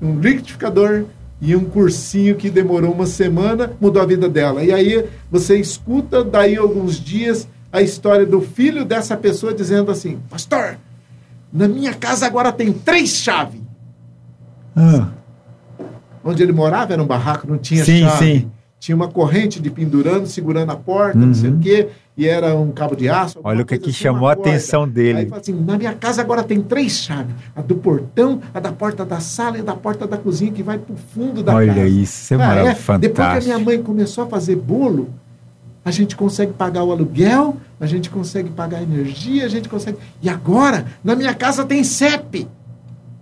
um 0.00 0.18
liquidificador 0.18 1.04
e 1.40 1.54
um 1.54 1.64
cursinho 1.64 2.36
que 2.36 2.50
demorou 2.50 2.92
uma 2.92 3.06
semana, 3.06 3.72
mudou 3.80 4.02
a 4.02 4.06
vida 4.06 4.28
dela. 4.28 4.62
E 4.64 4.72
aí 4.72 5.04
você 5.30 5.58
escuta 5.58 6.24
daí 6.24 6.56
alguns 6.56 6.98
dias 6.98 7.48
a 7.72 7.82
história 7.82 8.24
do 8.24 8.40
filho 8.40 8.84
dessa 8.84 9.16
pessoa 9.16 9.52
dizendo 9.52 9.90
assim: 9.90 10.18
Pastor, 10.30 10.78
na 11.52 11.68
minha 11.68 11.92
casa 11.94 12.26
agora 12.26 12.52
tem 12.52 12.72
três 12.72 13.10
chaves. 13.10 13.60
Ah 14.74 15.08
onde 16.24 16.42
ele 16.42 16.52
morava 16.52 16.94
era 16.94 17.02
um 17.02 17.06
barraco, 17.06 17.46
não 17.46 17.58
tinha 17.58 17.84
sim, 17.84 18.00
chave. 18.00 18.24
Sim. 18.24 18.50
Tinha 18.80 18.96
uma 18.96 19.08
corrente 19.08 19.60
de 19.60 19.70
pendurando, 19.70 20.26
segurando 20.26 20.72
a 20.72 20.76
porta, 20.76 21.18
uhum. 21.18 21.26
não 21.26 21.34
sei 21.34 21.50
o 21.50 21.52
uhum. 21.54 21.60
quê, 21.60 21.88
e 22.16 22.28
era 22.28 22.54
um 22.54 22.70
cabo 22.70 22.94
de 22.94 23.08
aço. 23.08 23.40
Olha 23.42 23.62
o 23.62 23.66
que, 23.66 23.76
que 23.76 23.90
assim, 23.90 23.98
chamou 23.98 24.28
a 24.28 24.32
atenção 24.32 24.88
dele. 24.88 25.20
Aí 25.20 25.26
fala 25.26 25.40
assim: 25.40 25.52
na 25.52 25.76
minha 25.76 25.94
casa 25.94 26.22
agora 26.22 26.44
tem 26.44 26.60
três 26.62 26.92
chaves: 26.92 27.34
a 27.54 27.60
do 27.60 27.74
portão, 27.74 28.40
a 28.52 28.60
da 28.60 28.70
porta 28.70 29.04
da 29.04 29.18
sala 29.20 29.58
e 29.58 29.60
a 29.60 29.64
da 29.64 29.74
porta 29.74 30.06
da 30.06 30.16
cozinha, 30.16 30.52
que 30.52 30.62
vai 30.62 30.78
para 30.78 30.94
o 30.94 30.96
fundo 30.96 31.42
da 31.42 31.54
Olha 31.54 31.68
casa. 31.68 31.80
Olha 31.80 31.88
isso, 31.88 32.22
isso 32.22 32.34
é 32.34 32.36
ah, 32.36 32.38
maravilhoso. 32.38 32.92
É, 32.92 32.98
depois 32.98 33.28
que 33.28 33.38
a 33.38 33.40
minha 33.40 33.58
mãe 33.58 33.82
começou 33.82 34.24
a 34.24 34.26
fazer 34.28 34.56
bolo, 34.56 35.12
a 35.84 35.90
gente 35.90 36.16
consegue 36.16 36.52
pagar 36.52 36.84
o 36.84 36.92
aluguel, 36.92 37.56
a 37.80 37.86
gente 37.86 38.08
consegue 38.08 38.48
pagar 38.48 38.78
a 38.78 38.82
energia, 38.82 39.44
a 39.44 39.48
gente 39.48 39.68
consegue. 39.68 39.98
E 40.22 40.28
agora, 40.28 40.86
na 41.02 41.16
minha 41.16 41.34
casa 41.34 41.64
tem 41.64 41.82
CEP. 41.82 42.48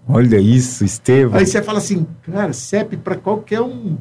Olha 0.06 0.38
isso, 0.38 0.84
Estevam. 0.84 1.38
Aí 1.38 1.46
você 1.46 1.62
fala 1.62 1.78
assim, 1.78 2.06
cara, 2.30 2.52
CEP 2.52 2.96
para 2.98 3.16
qualquer 3.16 3.60
um. 3.62 3.96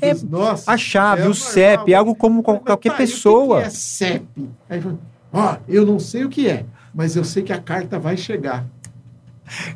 É, 0.00 0.14
nossa, 0.14 0.70
a 0.70 0.76
chave, 0.76 1.22
é 1.22 1.28
o 1.28 1.34
CEP, 1.34 1.94
algo 1.94 2.14
como 2.14 2.42
qualquer 2.42 2.96
pessoa. 2.96 3.58
O 3.58 3.60
que 3.62 3.66
é 3.66 3.70
CEP? 3.70 4.48
Aí, 4.68 4.82
ó, 5.32 5.56
eu 5.68 5.84
não 5.84 5.98
sei 5.98 6.24
o 6.24 6.28
que 6.28 6.48
é, 6.48 6.64
mas 6.94 7.16
eu 7.16 7.24
sei 7.24 7.42
que 7.42 7.52
a 7.52 7.60
carta 7.60 7.98
vai 7.98 8.16
chegar. 8.16 8.64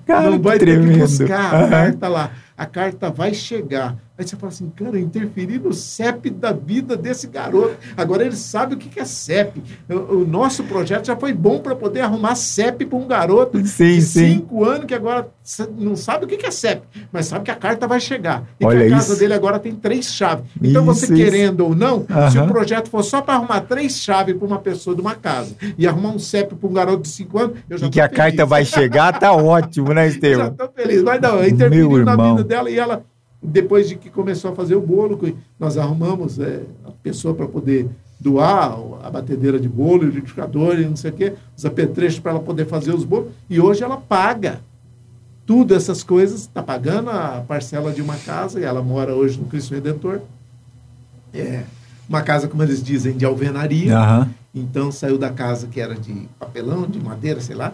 Cara, 0.06 0.30
não 0.30 0.40
vai 0.40 0.58
tremendo. 0.58 0.86
ter 0.86 0.94
que 0.94 1.00
buscar 1.00 1.54
a 1.54 1.68
carta 1.68 2.08
lá. 2.08 2.30
A 2.56 2.66
carta 2.66 3.10
vai 3.10 3.34
chegar. 3.34 3.96
Aí 4.16 4.24
você 4.24 4.36
fala 4.36 4.52
assim, 4.52 4.70
cara, 4.70 4.96
interferir 4.96 5.58
no 5.58 5.72
CEP 5.72 6.30
da 6.30 6.52
vida 6.52 6.96
desse 6.96 7.26
garoto. 7.26 7.76
Agora 7.96 8.24
ele 8.24 8.36
sabe 8.36 8.76
o 8.76 8.78
que 8.78 9.00
é 9.00 9.04
CEP. 9.04 9.60
O, 9.90 10.18
o 10.18 10.24
nosso 10.24 10.62
projeto 10.62 11.06
já 11.06 11.16
foi 11.16 11.32
bom 11.32 11.58
para 11.58 11.74
poder 11.74 12.02
arrumar 12.02 12.36
CEP 12.36 12.86
para 12.86 12.96
um 12.96 13.08
garoto 13.08 13.58
sim, 13.66 13.96
de 13.96 14.02
sim. 14.02 14.34
cinco 14.34 14.64
anos 14.64 14.86
que 14.86 14.94
agora 14.94 15.28
não 15.76 15.96
sabe 15.96 16.26
o 16.26 16.28
que 16.28 16.46
é 16.46 16.50
CEP, 16.52 16.82
mas 17.10 17.26
sabe 17.26 17.44
que 17.44 17.50
a 17.50 17.56
carta 17.56 17.88
vai 17.88 17.98
chegar. 17.98 18.44
E 18.60 18.64
Olha 18.64 18.82
que 18.82 18.86
a 18.86 18.90
casa 18.90 19.14
isso. 19.14 19.20
dele 19.20 19.34
agora 19.34 19.58
tem 19.58 19.74
três 19.74 20.06
chaves. 20.06 20.44
Então 20.62 20.84
isso, 20.84 21.06
você 21.06 21.12
querendo 21.12 21.64
isso. 21.64 21.70
ou 21.70 21.74
não, 21.74 22.06
uhum. 22.08 22.30
se 22.30 22.38
o 22.38 22.46
projeto 22.46 22.88
for 22.90 23.02
só 23.02 23.20
para 23.20 23.34
arrumar 23.34 23.62
três 23.62 23.98
chaves 23.98 24.36
para 24.36 24.46
uma 24.46 24.60
pessoa 24.60 24.94
de 24.94 25.02
uma 25.02 25.16
casa 25.16 25.56
e 25.76 25.88
arrumar 25.88 26.10
um 26.10 26.20
CEP 26.20 26.54
para 26.54 26.68
um 26.68 26.72
garoto 26.72 27.02
de 27.02 27.08
cinco 27.08 27.36
anos, 27.36 27.56
eu 27.68 27.78
já 27.78 27.86
E 27.86 27.90
que 27.90 28.00
a 28.00 28.08
carta 28.08 28.46
vai 28.46 28.64
chegar, 28.64 29.18
tá 29.18 29.32
ótimo, 29.34 29.92
né, 29.92 30.06
Estevam? 30.06 30.46
já 30.46 30.52
estou 30.52 30.70
feliz. 30.72 31.02
Mas 31.02 31.20
não, 31.20 31.44
interferiu 31.44 32.04
na 32.04 32.14
vida 32.14 32.44
dela 32.44 32.70
e 32.70 32.78
ela 32.78 33.04
depois 33.44 33.88
de 33.88 33.96
que 33.96 34.08
começou 34.08 34.50
a 34.52 34.54
fazer 34.54 34.74
o 34.74 34.80
bolo, 34.80 35.20
nós 35.58 35.76
arrumamos 35.76 36.38
é, 36.38 36.62
a 36.84 36.90
pessoa 36.90 37.34
para 37.34 37.46
poder 37.46 37.88
doar 38.18 38.78
a 39.02 39.10
batedeira 39.10 39.60
de 39.60 39.68
bolo, 39.68 40.02
o 40.02 40.06
liquidificador 40.06 40.78
e 40.78 40.86
não 40.86 40.96
sei 40.96 41.10
o 41.10 41.14
quê, 41.14 41.34
os 41.56 41.64
apetrechos 41.64 42.18
para 42.18 42.32
ela 42.32 42.40
poder 42.40 42.66
fazer 42.66 42.94
os 42.94 43.04
bolos. 43.04 43.32
E 43.50 43.60
hoje 43.60 43.84
ela 43.84 43.98
paga 43.98 44.60
tudo 45.44 45.74
essas 45.74 46.02
coisas, 46.02 46.42
está 46.42 46.62
pagando 46.62 47.10
a 47.10 47.44
parcela 47.46 47.92
de 47.92 48.00
uma 48.00 48.16
casa, 48.16 48.58
e 48.58 48.64
ela 48.64 48.82
mora 48.82 49.14
hoje 49.14 49.38
no 49.38 49.44
Cristo 49.46 49.74
Redentor. 49.74 50.20
É 51.34 51.64
uma 52.08 52.22
casa, 52.22 52.48
como 52.48 52.62
eles 52.62 52.82
dizem, 52.82 53.16
de 53.16 53.24
alvenaria. 53.24 53.96
Aham. 53.96 54.30
Então 54.54 54.90
saiu 54.90 55.18
da 55.18 55.30
casa 55.30 55.66
que 55.66 55.80
era 55.80 55.94
de 55.94 56.28
papelão, 56.38 56.86
de 56.86 56.98
madeira, 57.00 57.40
sei 57.40 57.56
lá, 57.56 57.72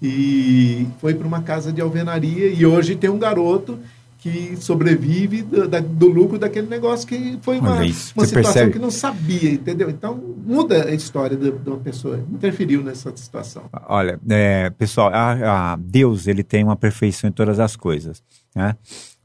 e 0.00 0.86
foi 0.98 1.14
para 1.14 1.26
uma 1.26 1.42
casa 1.42 1.72
de 1.72 1.80
alvenaria. 1.80 2.48
E 2.48 2.64
hoje 2.64 2.96
tem 2.96 3.10
um 3.10 3.18
garoto 3.18 3.78
que 4.22 4.56
sobrevive 4.56 5.42
do, 5.42 5.66
da- 5.66 5.80
do 5.80 6.06
lucro 6.06 6.38
daquele 6.38 6.68
negócio 6.68 7.08
que 7.08 7.38
foi 7.42 7.58
uma, 7.58 7.72
uma 7.80 7.92
situação 7.92 8.34
percebe? 8.42 8.72
que 8.72 8.78
não 8.78 8.90
sabia, 8.90 9.50
entendeu? 9.50 9.90
Então 9.90 10.16
muda 10.46 10.84
a 10.88 10.94
história 10.94 11.36
de, 11.36 11.50
de 11.50 11.68
uma 11.68 11.78
pessoa, 11.78 12.24
interferiu 12.32 12.82
nessa 12.84 13.12
situação. 13.16 13.64
Olha, 13.88 14.20
é, 14.30 14.70
pessoal, 14.70 15.10
a- 15.12 15.72
a 15.72 15.76
Deus 15.76 16.28
ele 16.28 16.44
tem 16.44 16.62
uma 16.62 16.76
perfeição 16.76 17.28
em 17.28 17.32
todas 17.32 17.58
as 17.58 17.74
coisas. 17.74 18.22
Né? 18.54 18.76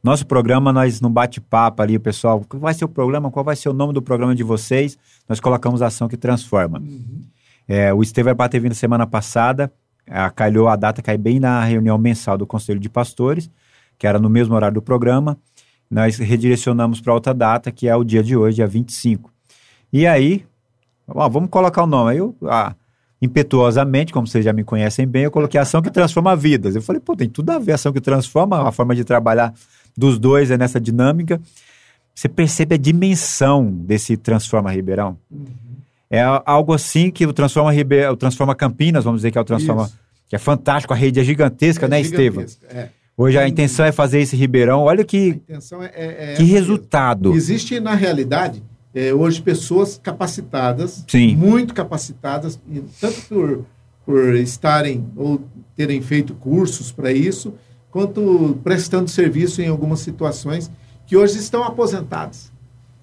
Nosso 0.04 0.26
programa, 0.26 0.74
nós 0.74 1.00
não 1.00 1.12
bate-papo 1.12 1.82
ali, 1.82 1.96
o 1.98 2.00
pessoal, 2.00 2.44
qual 2.50 2.60
vai 2.60 2.74
ser 2.74 2.86
o 2.86 2.90
programa, 2.90 3.30
qual 3.30 3.46
vai 3.46 3.56
ser 3.56 3.70
o 3.70 3.74
nome 3.74 3.94
do 3.94 4.02
programa 4.02 4.34
de 4.34 4.42
vocês? 4.44 4.98
Nós 5.30 5.40
colocamos 5.40 5.82
ação 5.84 6.08
que 6.08 6.18
transforma. 6.18 6.82
É, 7.68 7.94
o 7.94 8.02
Esteve 8.02 8.34
vai 8.34 8.50
ter 8.50 8.60
vindo 8.60 8.74
semana 8.74 9.06
passada, 9.06 9.72
a, 10.10 10.30
calhou 10.32 10.68
a 10.70 10.76
data, 10.76 11.02
cai 11.04 11.18
bem 11.18 11.40
na 11.40 11.64
reunião 11.64 11.98
mensal 11.98 12.38
do 12.38 12.48
Conselho 12.48 12.80
de 12.80 12.90
Pastores, 12.90 13.50
que 13.98 14.06
era 14.08 14.20
no 14.20 14.30
mesmo 14.30 14.54
horário 14.56 14.76
do 14.76 14.82
programa. 14.82 15.38
Nós 15.90 16.18
redirecionamos 16.18 17.00
para 17.02 17.14
outra 17.14 17.34
data, 17.34 17.72
que 17.72 17.88
é 17.88 17.96
o 17.96 18.04
dia 18.04 18.22
de 18.24 18.36
hoje, 18.36 18.58
dia 18.58 18.68
25. 18.68 19.32
E 19.92 20.06
aí, 20.06 20.46
ó, 21.08 21.28
vamos 21.30 21.50
colocar 21.50 21.84
o 21.84 21.88
nome. 21.88 22.12
Aí 22.12 22.18
eu, 22.18 22.36
ah, 22.44 22.76
impetuosamente, 23.22 24.14
como 24.14 24.28
vocês 24.28 24.44
já 24.46 24.54
me 24.54 24.64
conhecem 24.64 25.08
bem, 25.08 25.24
eu 25.24 25.32
coloquei 25.32 25.60
ação 25.60 25.82
que 25.82 25.90
transforma 25.90 26.36
vidas. 26.36 26.76
Eu 26.76 26.82
falei, 26.82 27.00
pô, 27.02 27.16
tem 27.16 27.30
tudo 27.30 27.50
a 27.52 27.60
ver, 27.60 27.74
ação 27.74 27.92
que 27.94 28.02
transforma, 28.02 28.68
a 28.68 28.72
forma 28.72 28.96
de 28.96 29.04
trabalhar 29.04 29.54
dos 29.96 30.18
dois 30.20 30.52
é 30.52 30.58
nessa 30.58 30.80
dinâmica. 30.80 31.42
Você 32.14 32.28
percebe 32.28 32.76
a 32.76 32.78
dimensão 32.78 33.72
desse 33.72 34.18
Transforma 34.18 34.72
Ribeirão? 34.72 35.18
É 36.10 36.22
a- 36.22 36.42
algo 36.46 36.74
assim 36.74 37.12
que 37.12 37.26
o 37.28 37.34
Transforma 37.34 37.72
Ribeirão, 37.72 38.14
o 38.14 38.18
Transforma 38.18 38.56
Campinas, 38.56 39.04
vamos 39.04 39.20
dizer 39.20 39.32
que 39.32 39.38
é 39.38 39.42
o 39.42 39.46
Transforma, 39.46 39.84
Isso. 39.84 40.00
que 40.30 40.36
é 40.36 40.40
fantástico, 40.40 40.94
a 40.94 40.98
rede 40.98 41.20
é 41.20 41.24
gigantesca, 41.24 41.88
né, 41.88 42.00
Estevam? 42.02 42.42
gigantesca, 42.48 42.68
É. 42.76 42.90
Hoje 43.20 43.36
a 43.40 43.48
intenção 43.48 43.84
é 43.84 43.92
fazer 43.92 44.20
esse 44.20 44.36
Ribeirão. 44.36 44.82
Olha 44.84 45.04
que, 45.04 45.42
é, 45.50 45.56
é- 45.96 46.34
é 46.34 46.36
que 46.36 46.44
resultado. 46.44 47.34
Existe, 47.34 47.80
na 47.80 47.96
realidade, 47.96 48.62
é, 48.94 49.12
hoje 49.12 49.42
pessoas 49.42 50.00
capacitadas, 50.02 51.04
Sim. 51.08 51.36
muito 51.36 51.74
capacitadas, 51.74 52.60
tanto 53.02 53.22
por, 53.28 53.66
por 54.06 54.36
estarem 54.36 55.04
ou 55.16 55.42
terem 55.76 56.00
feito 56.00 56.36
cursos 56.36 56.92
para 56.92 57.12
isso, 57.12 57.56
quanto 57.90 58.60
prestando 58.64 59.10
serviço 59.10 59.64
em 59.64 59.68
algumas 59.68 60.00
situações, 60.02 60.70
que 61.08 61.18
hoje 61.18 61.40
estão 61.40 61.64
aposentadas 61.64 62.52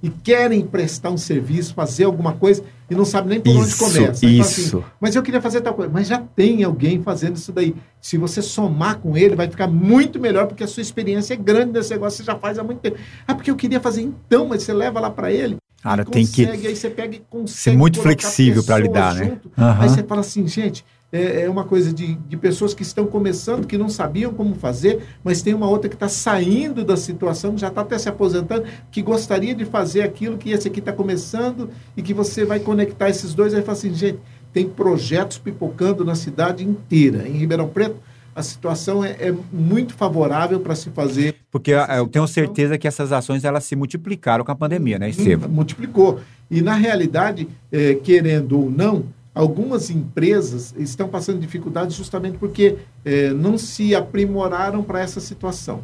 e 0.01 0.11
querem 0.11 0.65
prestar 0.65 1.11
um 1.11 1.17
serviço, 1.17 1.75
fazer 1.75 2.05
alguma 2.05 2.35
coisa 2.35 2.62
e 2.91 2.95
não 2.95 3.05
sabem 3.05 3.30
nem 3.30 3.41
por 3.41 3.57
onde 3.57 3.68
Isso, 3.68 3.78
começa. 3.78 4.26
Aí 4.26 4.37
fala 4.39 4.49
assim, 4.49 4.62
isso. 4.62 4.85
mas 5.01 5.16
eu 5.16 5.22
queria 5.22 5.41
fazer 5.41 5.61
tal 5.61 5.74
coisa. 5.74 5.91
Mas 5.93 6.07
já 6.07 6.18
tem 6.18 6.62
alguém 6.64 7.03
fazendo 7.03 7.37
isso 7.37 7.53
daí. 7.53 7.74
Se 8.01 8.18
você 8.18 8.43
somar 8.43 8.99
com 8.99 9.16
ele, 9.16 9.35
vai 9.35 9.49
ficar 9.49 9.66
muito 9.66 10.20
melhor, 10.20 10.47
porque 10.47 10.64
a 10.64 10.68
sua 10.68 10.82
experiência 10.82 11.35
é 11.35 11.37
grande 11.37 11.72
nesse 11.72 11.91
negócio, 11.91 12.18
você 12.18 12.24
já 12.24 12.37
faz 12.37 12.59
há 12.59 12.62
muito 12.64 12.80
tempo. 12.80 12.99
Ah, 13.26 13.35
porque 13.35 13.51
eu 13.51 13.57
queria 13.57 13.80
fazer 13.80 14.03
então, 14.03 14.49
mas 14.49 14.62
você 14.62 14.72
leva 14.72 15.01
lá 15.01 15.11
para 15.11 15.32
ele. 15.32 15.57
Cara, 15.82 16.03
tem 16.03 16.26
que 16.26 16.47
consegue, 16.47 16.66
Aí 16.66 16.76
você 16.76 16.89
pega 16.89 17.14
e 17.14 17.22
consegue 17.28 17.59
ser 17.59 17.76
muito 17.76 18.01
flexível 18.01 18.64
para 18.64 18.78
lidar, 18.78 19.14
né? 19.14 19.24
junto. 19.24 19.51
Aham. 19.57 19.82
Aí 19.82 19.89
você 19.91 20.03
fala 20.03 20.22
assim, 20.22 20.47
gente, 20.49 20.82
é, 21.15 21.43
é 21.43 21.49
uma 21.49 21.62
coisa 21.62 21.93
de, 21.93 22.17
de 22.17 22.37
pessoas 22.37 22.75
que 22.75 22.83
estão 22.83 23.07
começando, 23.07 23.69
que 23.69 23.79
não 23.79 23.89
sabiam 23.89 24.35
como 24.35 24.57
fazer, 24.57 25.01
mas 25.23 25.43
tem 25.43 25.55
uma 25.55 25.69
outra 25.69 25.89
que 25.89 25.95
está 25.95 26.09
saindo 26.09 26.85
da 26.85 26.97
situação, 26.97 27.57
já 27.57 27.69
está 27.69 27.83
até 27.83 27.97
se 27.97 28.09
aposentando, 28.09 28.65
que 28.91 29.01
gostaria 29.01 29.55
de 29.55 29.65
fazer 29.65 30.03
aquilo 30.03 30.37
que 30.37 30.51
esse 30.51 30.67
aqui 30.67 30.81
está 30.81 30.93
começando 30.93 31.71
e 31.97 32.03
que 32.03 32.12
você 32.12 32.45
vai 32.45 32.59
conectar 32.59 33.09
esses 33.09 33.33
dois. 33.33 33.55
Aí 33.55 33.62
fala 33.62 33.79
assim, 33.79 33.95
gente, 33.95 34.19
tem 34.53 34.69
projetos 34.69 35.39
pipocando 35.39 36.05
na 36.05 36.17
cidade 36.17 36.65
inteira. 36.65 37.29
Em 37.29 37.39
Ribeirão 37.39 37.69
Preto, 37.69 37.95
a 38.35 38.43
situação 38.43 39.05
é, 39.05 39.11
é 39.21 39.35
muito 39.53 39.95
favorável 39.95 40.59
para 40.59 40.75
se 40.75 40.91
fazer. 40.91 41.37
Porque 41.49 41.75
ah, 41.75 41.99
eu 41.99 42.09
tenho 42.09 42.27
certeza 42.27 42.77
que 42.77 42.89
essas 42.89 43.12
ações 43.12 43.45
elas 43.45 43.62
se 43.62 43.77
multiplicaram 43.77 44.45
com 44.45 44.51
a 44.51 44.57
pandemia, 44.57 44.99
né, 44.99 45.11
Estevam? 45.11 45.49
Hum, 45.49 45.53
multiplicou. 45.53 46.19
E, 46.51 46.61
na 46.61 46.75
realidade, 46.75 47.47
eh, 47.71 47.95
querendo 48.03 48.59
ou 48.59 48.69
não, 48.69 49.05
algumas 49.35 49.91
empresas 49.91 50.74
estão 50.78 51.09
passando 51.09 51.41
dificuldades 51.41 51.97
justamente 51.97 52.39
porque 52.39 52.76
eh, 53.05 53.30
não 53.30 53.59
se 53.59 53.95
aprimoraram 53.95 54.82
para 54.82 55.01
essa 55.01 55.20
situação. 55.20 55.80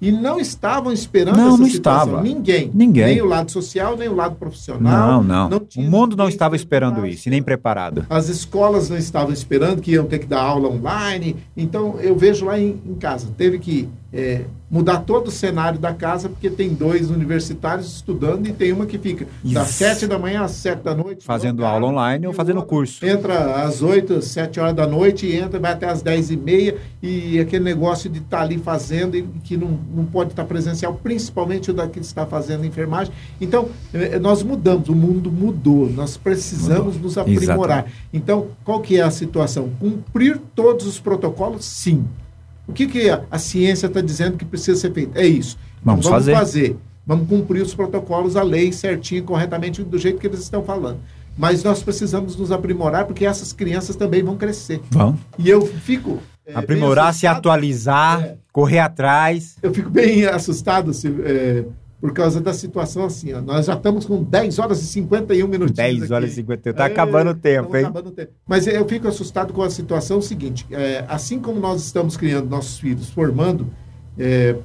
E 0.00 0.12
não 0.12 0.38
estavam 0.38 0.92
esperando 0.92 1.38
Não, 1.38 1.48
essa 1.48 1.56
não 1.56 1.70
situação. 1.70 2.06
estava. 2.06 2.22
Ninguém. 2.22 2.70
Ninguém. 2.74 3.06
Nem 3.06 3.22
o 3.22 3.24
lado 3.24 3.50
social, 3.50 3.96
nem 3.96 4.08
o 4.08 4.14
lado 4.14 4.36
profissional. 4.36 5.22
Não, 5.22 5.48
não. 5.48 5.60
tinha 5.60 5.86
o 5.86 5.90
mundo 5.90 6.14
não 6.14 6.28
estava 6.28 6.54
esperando 6.54 7.06
isso, 7.06 7.28
e 7.28 7.30
nem 7.30 7.42
preparado. 7.42 8.04
As 8.10 8.28
escolas 8.28 8.90
não 8.90 8.98
estavam 8.98 9.32
esperando 9.32 9.80
que 9.80 9.92
iam 9.92 10.04
ter 10.04 10.18
que 10.18 10.26
dar 10.26 10.42
aula 10.42 10.68
online. 10.68 11.36
Então, 11.56 11.98
eu 12.00 12.14
vejo 12.14 12.44
lá 12.44 12.58
em, 12.58 12.78
em 12.84 12.94
casa. 12.94 13.28
Teve 13.38 13.58
que 13.58 13.88
é, 14.16 14.44
mudar 14.70 15.00
todo 15.00 15.28
o 15.28 15.30
cenário 15.30 15.78
da 15.78 15.92
casa, 15.92 16.28
porque 16.28 16.48
tem 16.48 16.70
dois 16.70 17.10
universitários 17.10 17.86
estudando 17.86 18.46
e 18.46 18.52
tem 18.52 18.72
uma 18.72 18.86
que 18.86 18.98
fica 18.98 19.26
das 19.44 19.70
Isso. 19.70 19.78
sete 19.78 20.06
da 20.06 20.18
manhã 20.18 20.42
às 20.42 20.52
sete 20.52 20.82
da 20.82 20.94
noite. 20.94 21.24
Fazendo 21.24 21.64
aula 21.64 21.86
online 21.86 22.26
ou 22.26 22.32
fazendo 22.32 22.62
curso. 22.62 23.04
Entra 23.04 23.62
às 23.62 23.82
oito, 23.82 24.22
sete 24.22 24.58
horas 24.58 24.74
da 24.74 24.86
noite 24.86 25.26
e 25.26 25.36
entra, 25.36 25.60
vai 25.60 25.72
até 25.72 25.86
às 25.86 26.00
dez 26.00 26.30
e 26.30 26.36
meia. 26.36 26.76
E 27.02 27.38
aquele 27.38 27.62
negócio 27.62 28.08
de 28.08 28.18
estar 28.18 28.40
ali 28.40 28.58
fazendo 28.58 29.16
e 29.16 29.22
que 29.44 29.56
não, 29.56 29.78
não 29.94 30.04
pode 30.04 30.30
estar 30.30 30.44
presencial, 30.44 30.98
principalmente 31.02 31.70
o 31.70 31.74
daqui 31.74 31.96
que 31.96 32.00
está 32.00 32.26
fazendo 32.26 32.64
enfermagem. 32.66 33.12
Então, 33.40 33.68
eh, 33.94 34.18
nós 34.18 34.42
mudamos, 34.42 34.88
o 34.88 34.94
mundo 34.94 35.30
mudou. 35.30 35.88
Nós 35.90 36.16
precisamos 36.16 36.98
nos 36.98 37.16
aprimorar. 37.16 37.86
Então, 38.12 38.48
qual 38.64 38.80
que 38.80 38.98
é 38.98 39.02
a 39.02 39.10
situação? 39.10 39.70
Cumprir 39.78 40.40
todos 40.54 40.86
os 40.86 40.98
protocolos? 40.98 41.64
Sim. 41.64 42.04
O 42.68 42.72
que, 42.72 42.86
que 42.86 43.08
a, 43.08 43.22
a 43.30 43.38
ciência 43.38 43.86
está 43.86 44.00
dizendo 44.00 44.36
que 44.36 44.44
precisa 44.44 44.78
ser 44.80 44.92
feito? 44.92 45.16
É 45.16 45.26
isso. 45.26 45.56
Então, 45.80 45.94
Vamos 45.94 46.08
fazer. 46.08 46.34
fazer. 46.34 46.76
Vamos 47.06 47.28
cumprir 47.28 47.62
os 47.62 47.72
protocolos, 47.74 48.34
a 48.36 48.42
lei 48.42 48.72
certinho, 48.72 49.22
corretamente, 49.22 49.82
do 49.84 49.96
jeito 49.98 50.18
que 50.18 50.26
eles 50.26 50.40
estão 50.40 50.62
falando. 50.64 50.98
Mas 51.38 51.62
nós 51.62 51.82
precisamos 51.82 52.34
nos 52.36 52.50
aprimorar, 52.50 53.04
porque 53.04 53.24
essas 53.24 53.52
crianças 53.52 53.94
também 53.94 54.22
vão 54.22 54.36
crescer. 54.36 54.80
Vamos. 54.90 55.20
E 55.38 55.48
eu 55.48 55.64
fico. 55.64 56.18
é, 56.44 56.54
Aprimorar, 56.56 57.12
se 57.14 57.26
atualizar, 57.26 58.22
É. 58.22 58.36
correr 58.50 58.78
atrás. 58.80 59.56
Eu 59.62 59.72
fico 59.72 59.88
bem 59.90 60.24
assustado 60.26 60.92
se, 60.92 61.06
é, 61.24 61.64
por 62.06 62.12
causa 62.12 62.40
da 62.40 62.52
situação 62.54 63.04
assim. 63.04 63.32
Ó. 63.32 63.40
Nós 63.40 63.66
já 63.66 63.74
estamos 63.74 64.06
com 64.06 64.22
10 64.22 64.60
horas 64.60 64.80
e 64.80 64.86
51 64.86 65.48
minutinhos. 65.48 65.76
10 65.98 66.10
horas 66.12 66.24
e 66.30 66.32
aqui. 66.32 66.34
50. 66.36 66.72
Tá 66.74 66.84
É, 66.84 66.86
acabando 66.86 67.30
o 67.30 67.34
tempo, 67.34 67.76
hein? 67.76 67.84
acabando 67.84 68.08
o 68.10 68.12
tempo. 68.12 68.30
Mas 68.46 68.66
eu 68.68 68.86
fico 68.88 69.08
assustado 69.08 69.52
com 69.52 69.60
a 69.62 69.70
situação 69.70 70.22
seguinte: 70.22 70.64
é, 70.70 71.04
assim 71.08 71.40
como 71.40 71.58
nós 71.58 71.82
estamos 71.82 72.16
criando 72.16 72.48
nossos 72.48 72.78
filhos, 72.78 73.10
formando 73.10 73.66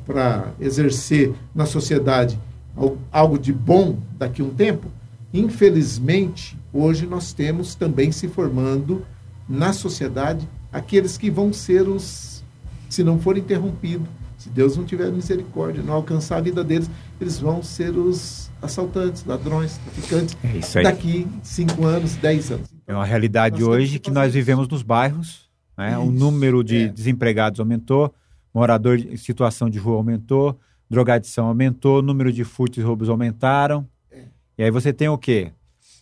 para 0.05 0.51
exercer 0.61 1.33
na 1.53 1.65
sociedade 1.65 2.39
al- 2.77 2.95
algo 3.11 3.37
de 3.39 3.51
bom 3.51 3.97
daqui 4.17 4.41
a 4.41 4.45
um 4.45 4.49
tempo, 4.51 4.87
infelizmente, 5.33 6.57
hoje 6.73 7.05
nós 7.05 7.33
temos 7.33 7.75
também 7.75 8.11
se 8.11 8.27
formando 8.27 9.03
na 9.49 9.73
sociedade 9.73 10.47
aqueles 10.71 11.17
que 11.17 11.29
vão 11.29 11.51
ser 11.51 11.87
os, 11.87 12.43
se 12.89 13.03
não 13.03 13.19
for 13.19 13.37
interrompido, 13.37 14.05
se 14.41 14.49
Deus 14.49 14.75
não 14.75 14.83
tiver 14.83 15.11
misericórdia, 15.11 15.83
não 15.83 15.93
alcançar 15.93 16.37
a 16.37 16.41
vida 16.41 16.63
deles, 16.63 16.89
eles 17.19 17.37
vão 17.37 17.61
ser 17.61 17.95
os 17.95 18.49
assaltantes, 18.59 19.23
ladrões, 19.23 19.77
traficantes, 19.77 20.35
É 20.43 20.57
isso 20.57 20.79
aí. 20.79 20.83
daqui 20.83 21.27
5 21.43 21.85
anos, 21.85 22.15
10 22.15 22.51
anos. 22.51 22.69
É 22.87 22.93
uma 22.93 23.05
realidade 23.05 23.63
hoje 23.63 23.99
que 23.99 24.09
nós 24.09 24.33
vivemos 24.33 24.67
nos 24.67 24.81
bairros. 24.81 25.47
Né? 25.77 25.95
O 25.95 26.09
número 26.09 26.63
de 26.63 26.85
é. 26.85 26.87
desempregados 26.87 27.59
aumentou, 27.59 28.11
morador 28.51 28.97
em 28.97 29.15
situação 29.15 29.69
de 29.69 29.77
rua 29.77 29.97
aumentou, 29.97 30.59
drogadição 30.89 31.45
aumentou, 31.45 31.99
o 31.99 32.01
número 32.01 32.33
de 32.33 32.43
furtos 32.43 32.79
e 32.79 32.81
roubos 32.81 33.09
aumentaram. 33.09 33.87
É. 34.09 34.23
E 34.57 34.63
aí 34.63 34.71
você 34.71 34.91
tem 34.91 35.07
o 35.07 35.19
quê? 35.19 35.51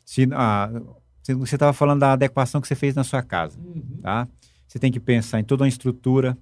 Se, 0.05 0.29
ah, 0.31 0.71
você 1.27 1.55
estava 1.55 1.73
falando 1.73 1.99
da 1.99 2.13
adequação 2.13 2.61
que 2.61 2.69
você 2.69 2.75
fez 2.75 2.95
na 2.95 3.03
sua 3.03 3.21
casa. 3.21 3.59
Uhum. 3.59 3.99
Tá? 4.01 4.25
Você 4.65 4.79
tem 4.79 4.93
que 4.93 4.99
pensar 4.99 5.41
em 5.41 5.43
toda 5.43 5.63
uma 5.65 5.69
estrutura, 5.69 6.37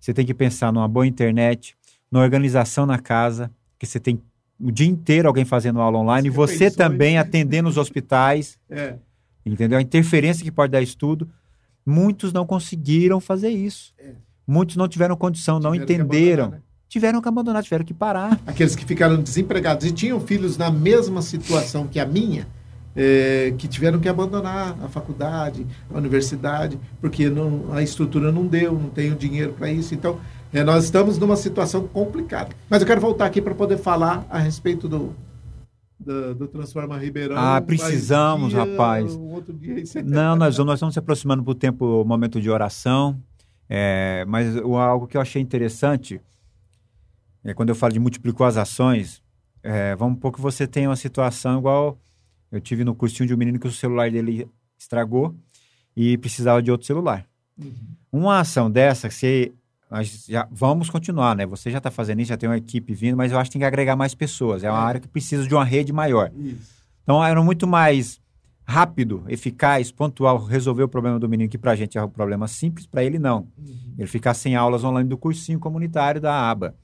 você 0.00 0.14
tem 0.14 0.24
que 0.26 0.34
pensar 0.34 0.72
numa 0.72 0.88
boa 0.88 1.06
internet, 1.06 1.76
na 2.10 2.20
organização 2.20 2.86
na 2.86 2.98
casa, 2.98 3.50
que 3.78 3.86
você 3.86 4.00
tem 4.00 4.20
o 4.58 4.70
dia 4.70 4.86
inteiro 4.88 5.28
alguém 5.28 5.44
fazendo 5.44 5.80
aula 5.80 5.98
online, 5.98 6.28
e 6.28 6.30
você 6.30 6.70
também 6.70 7.16
atendendo 7.18 7.68
os 7.68 7.76
hospitais, 7.76 8.58
É. 8.70 8.94
entendeu? 9.46 9.78
A 9.78 9.82
interferência 9.82 10.42
que 10.44 10.50
pode 10.50 10.72
dar 10.72 10.82
estudo. 10.82 11.28
Muitos 11.86 12.32
não 12.32 12.44
conseguiram 12.46 13.20
fazer 13.20 13.48
isso. 13.48 13.94
É. 13.98 14.12
Muitos 14.46 14.76
não 14.76 14.86
tiveram 14.88 15.16
condição, 15.16 15.58
não 15.58 15.72
Tiveram 15.72 15.86
que 15.86 15.92
entenderam. 15.94 16.44
abandonar, 16.44 16.60
né? 16.60 16.64
tiveram 16.88 17.22
que 17.22 17.28
abandonar, 17.28 17.62
tiveram 17.62 17.84
que 17.84 17.94
parar. 17.94 18.38
Aqueles 18.46 18.74
que 18.76 18.84
ficaram 18.84 19.20
desempregados 19.22 19.86
e 19.86 19.92
tinham 19.92 20.20
filhos 20.20 20.58
na 20.58 20.70
mesma 20.70 21.22
situação 21.22 21.86
que 21.86 21.98
a 22.00 22.04
minha, 22.04 22.46
é, 23.02 23.54
que 23.56 23.66
tiveram 23.66 23.98
que 23.98 24.10
abandonar 24.10 24.76
a 24.84 24.86
faculdade, 24.86 25.66
a 25.90 25.96
universidade, 25.96 26.78
porque 27.00 27.30
não, 27.30 27.72
a 27.72 27.82
estrutura 27.82 28.30
não 28.30 28.46
deu, 28.46 28.74
não 28.74 28.90
tenho 28.90 29.16
dinheiro 29.16 29.54
para 29.54 29.72
isso. 29.72 29.94
Então, 29.94 30.20
é, 30.52 30.62
nós 30.62 30.84
estamos 30.84 31.16
numa 31.16 31.34
situação 31.34 31.88
complicada. 31.88 32.50
Mas 32.68 32.82
eu 32.82 32.86
quero 32.86 33.00
voltar 33.00 33.24
aqui 33.24 33.40
para 33.40 33.54
poder 33.54 33.78
falar 33.78 34.26
a 34.28 34.38
respeito 34.38 34.86
do, 34.86 35.14
do, 35.98 36.34
do, 36.34 36.46
Transforma 36.46 36.98
Ribeirão. 36.98 37.38
Ah, 37.38 37.58
precisamos, 37.62 38.50
dia, 38.50 38.58
rapaz. 38.58 39.18
Dia, 39.48 40.02
não, 40.04 40.36
nós 40.36 40.58
vamos, 40.58 40.72
nós 40.72 40.76
estamos 40.76 40.92
se 40.92 40.98
aproximando 40.98 41.42
para 41.42 41.52
o 41.52 41.54
tempo, 41.54 42.04
momento 42.04 42.38
de 42.38 42.50
oração. 42.50 43.18
É, 43.66 44.26
mas 44.28 44.54
algo 44.58 45.06
que 45.06 45.16
eu 45.16 45.22
achei 45.22 45.40
interessante 45.40 46.20
é 47.42 47.54
quando 47.54 47.70
eu 47.70 47.74
falo 47.74 47.94
de 47.94 47.98
multiplicou 47.98 48.46
as 48.46 48.58
ações. 48.58 49.22
É, 49.62 49.96
vamos 49.96 50.18
um 50.18 50.20
pouco 50.20 50.42
você 50.42 50.66
tem 50.66 50.86
uma 50.86 50.96
situação 50.96 51.60
igual 51.60 51.98
eu 52.50 52.60
tive 52.60 52.84
no 52.84 52.94
cursinho 52.94 53.26
de 53.26 53.34
um 53.34 53.36
menino 53.36 53.58
que 53.58 53.66
o 53.66 53.72
celular 53.72 54.10
dele 54.10 54.48
estragou 54.78 55.34
e 55.96 56.16
precisava 56.18 56.62
de 56.62 56.70
outro 56.70 56.86
celular. 56.86 57.26
Uhum. 57.58 57.74
Uma 58.12 58.40
ação 58.40 58.70
dessa, 58.70 59.10
você 59.10 59.52
nós 59.90 60.24
já 60.28 60.46
vamos 60.52 60.88
continuar, 60.88 61.34
né? 61.34 61.44
Você 61.46 61.68
já 61.68 61.78
está 61.78 61.90
fazendo 61.90 62.20
isso, 62.20 62.28
já 62.28 62.36
tem 62.36 62.48
uma 62.48 62.56
equipe 62.56 62.94
vindo, 62.94 63.16
mas 63.16 63.32
eu 63.32 63.38
acho 63.38 63.50
que 63.50 63.54
tem 63.54 63.60
que 63.60 63.66
agregar 63.66 63.96
mais 63.96 64.14
pessoas. 64.14 64.62
É 64.62 64.70
uma 64.70 64.78
é. 64.78 64.84
área 64.84 65.00
que 65.00 65.08
precisa 65.08 65.46
de 65.46 65.52
uma 65.52 65.64
rede 65.64 65.92
maior. 65.92 66.30
Isso. 66.36 66.80
Então, 67.02 67.22
era 67.24 67.42
muito 67.42 67.66
mais 67.66 68.20
rápido, 68.64 69.24
eficaz, 69.26 69.90
pontual, 69.90 70.44
resolver 70.44 70.84
o 70.84 70.88
problema 70.88 71.18
do 71.18 71.28
menino, 71.28 71.50
que 71.50 71.58
para 71.58 71.72
a 71.72 71.76
gente 71.76 71.98
é 71.98 72.04
um 72.04 72.08
problema 72.08 72.46
simples, 72.46 72.86
para 72.86 73.02
ele 73.02 73.18
não. 73.18 73.48
Uhum. 73.58 73.94
Ele 73.98 74.06
ficar 74.06 74.32
sem 74.32 74.54
aulas 74.54 74.84
online 74.84 75.08
do 75.08 75.18
cursinho 75.18 75.58
comunitário 75.58 76.20
da 76.20 76.48
aba. 76.48 76.76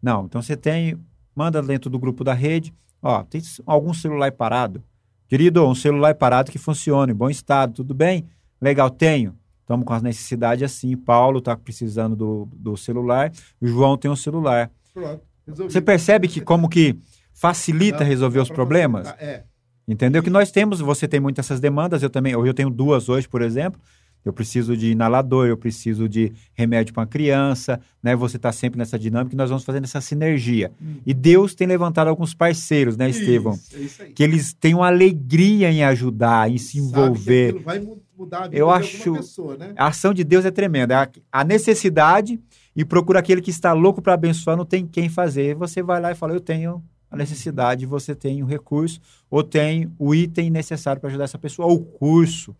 Não, 0.00 0.24
então 0.24 0.40
você 0.40 0.56
tem, 0.56 0.98
manda 1.36 1.60
dentro 1.62 1.90
do 1.90 1.98
grupo 1.98 2.24
da 2.24 2.32
rede, 2.32 2.72
ó, 3.04 3.22
tem 3.22 3.40
algum 3.66 3.92
celular 3.92 4.32
parado? 4.32 4.82
Querido, 5.28 5.66
um 5.66 5.74
celular 5.74 6.14
parado 6.14 6.50
que 6.50 6.58
funcione, 6.58 7.12
bom 7.12 7.28
estado, 7.28 7.74
tudo 7.74 7.94
bem? 7.94 8.26
Legal, 8.60 8.88
tenho. 8.88 9.36
Estamos 9.60 9.84
com 9.84 9.92
as 9.92 10.02
necessidades 10.02 10.62
assim. 10.62 10.96
Paulo 10.96 11.38
está 11.38 11.56
precisando 11.56 12.16
do, 12.16 12.48
do 12.52 12.76
celular, 12.76 13.30
o 13.60 13.66
João 13.66 13.96
tem 13.96 14.10
um 14.10 14.16
celular. 14.16 14.70
Pronto, 14.92 15.22
Você 15.46 15.80
percebe 15.80 16.28
que 16.28 16.40
como 16.40 16.68
que 16.68 16.98
facilita 17.32 18.00
não, 18.00 18.06
resolver 18.06 18.40
os 18.40 18.48
problemas? 18.48 19.08
É. 19.18 19.44
Entendeu? 19.86 20.22
Que 20.22 20.30
nós 20.30 20.50
temos, 20.50 20.80
você 20.80 21.06
tem 21.06 21.20
muitas 21.20 21.46
essas 21.46 21.60
demandas, 21.60 22.02
eu 22.02 22.08
também, 22.08 22.32
eu 22.32 22.54
tenho 22.54 22.70
duas 22.70 23.08
hoje, 23.08 23.28
por 23.28 23.42
exemplo. 23.42 23.78
Eu 24.24 24.32
preciso 24.32 24.76
de 24.76 24.92
inalador, 24.92 25.46
eu 25.46 25.56
preciso 25.56 26.08
de 26.08 26.32
remédio 26.54 26.94
para 26.94 27.02
uma 27.02 27.06
criança, 27.06 27.80
né? 28.02 28.16
Você 28.16 28.36
está 28.36 28.50
sempre 28.52 28.78
nessa 28.78 28.98
dinâmica 28.98 29.34
e 29.34 29.36
nós 29.36 29.50
vamos 29.50 29.64
fazendo 29.64 29.84
essa 29.84 30.00
sinergia. 30.00 30.72
Hum. 30.80 30.96
E 31.04 31.12
Deus 31.12 31.54
tem 31.54 31.66
levantado 31.66 32.08
alguns 32.08 32.32
parceiros, 32.34 32.96
né, 32.96 33.10
Estevão? 33.10 33.54
Isso, 33.54 33.76
é 33.76 33.80
isso 33.80 34.02
aí. 34.02 34.12
Que 34.12 34.22
eles 34.22 34.54
têm 34.54 34.74
uma 34.74 34.86
alegria 34.86 35.70
em 35.70 35.84
ajudar, 35.84 36.50
em 36.50 36.58
se 36.58 36.78
envolver. 36.78 37.52
Sabe 37.52 37.64
vai 37.64 37.82
mudar 38.16 38.44
a 38.44 38.48
vida 38.48 38.56
eu 38.56 38.70
acho, 38.70 39.14
pessoa, 39.14 39.56
né? 39.56 39.72
A 39.76 39.88
ação 39.88 40.14
de 40.14 40.24
Deus 40.24 40.44
é 40.44 40.50
tremenda. 40.50 41.10
A 41.30 41.44
necessidade 41.44 42.40
e 42.74 42.84
procura 42.84 43.20
aquele 43.20 43.40
que 43.40 43.50
está 43.50 43.72
louco 43.72 44.02
para 44.02 44.14
abençoar, 44.14 44.56
não 44.56 44.64
tem 44.64 44.86
quem 44.86 45.08
fazer. 45.08 45.54
Você 45.54 45.82
vai 45.82 46.00
lá 46.00 46.12
e 46.12 46.14
fala: 46.14 46.32
Eu 46.32 46.40
tenho 46.40 46.82
a 47.10 47.16
necessidade, 47.16 47.86
você 47.86 48.14
tem 48.14 48.42
o 48.42 48.46
recurso, 48.46 49.00
ou 49.30 49.42
tem 49.42 49.90
o 49.98 50.14
item 50.14 50.50
necessário 50.50 51.00
para 51.00 51.08
ajudar 51.08 51.24
essa 51.24 51.38
pessoa, 51.38 51.68
ou 51.68 51.76
o 51.76 51.84
curso. 51.84 52.54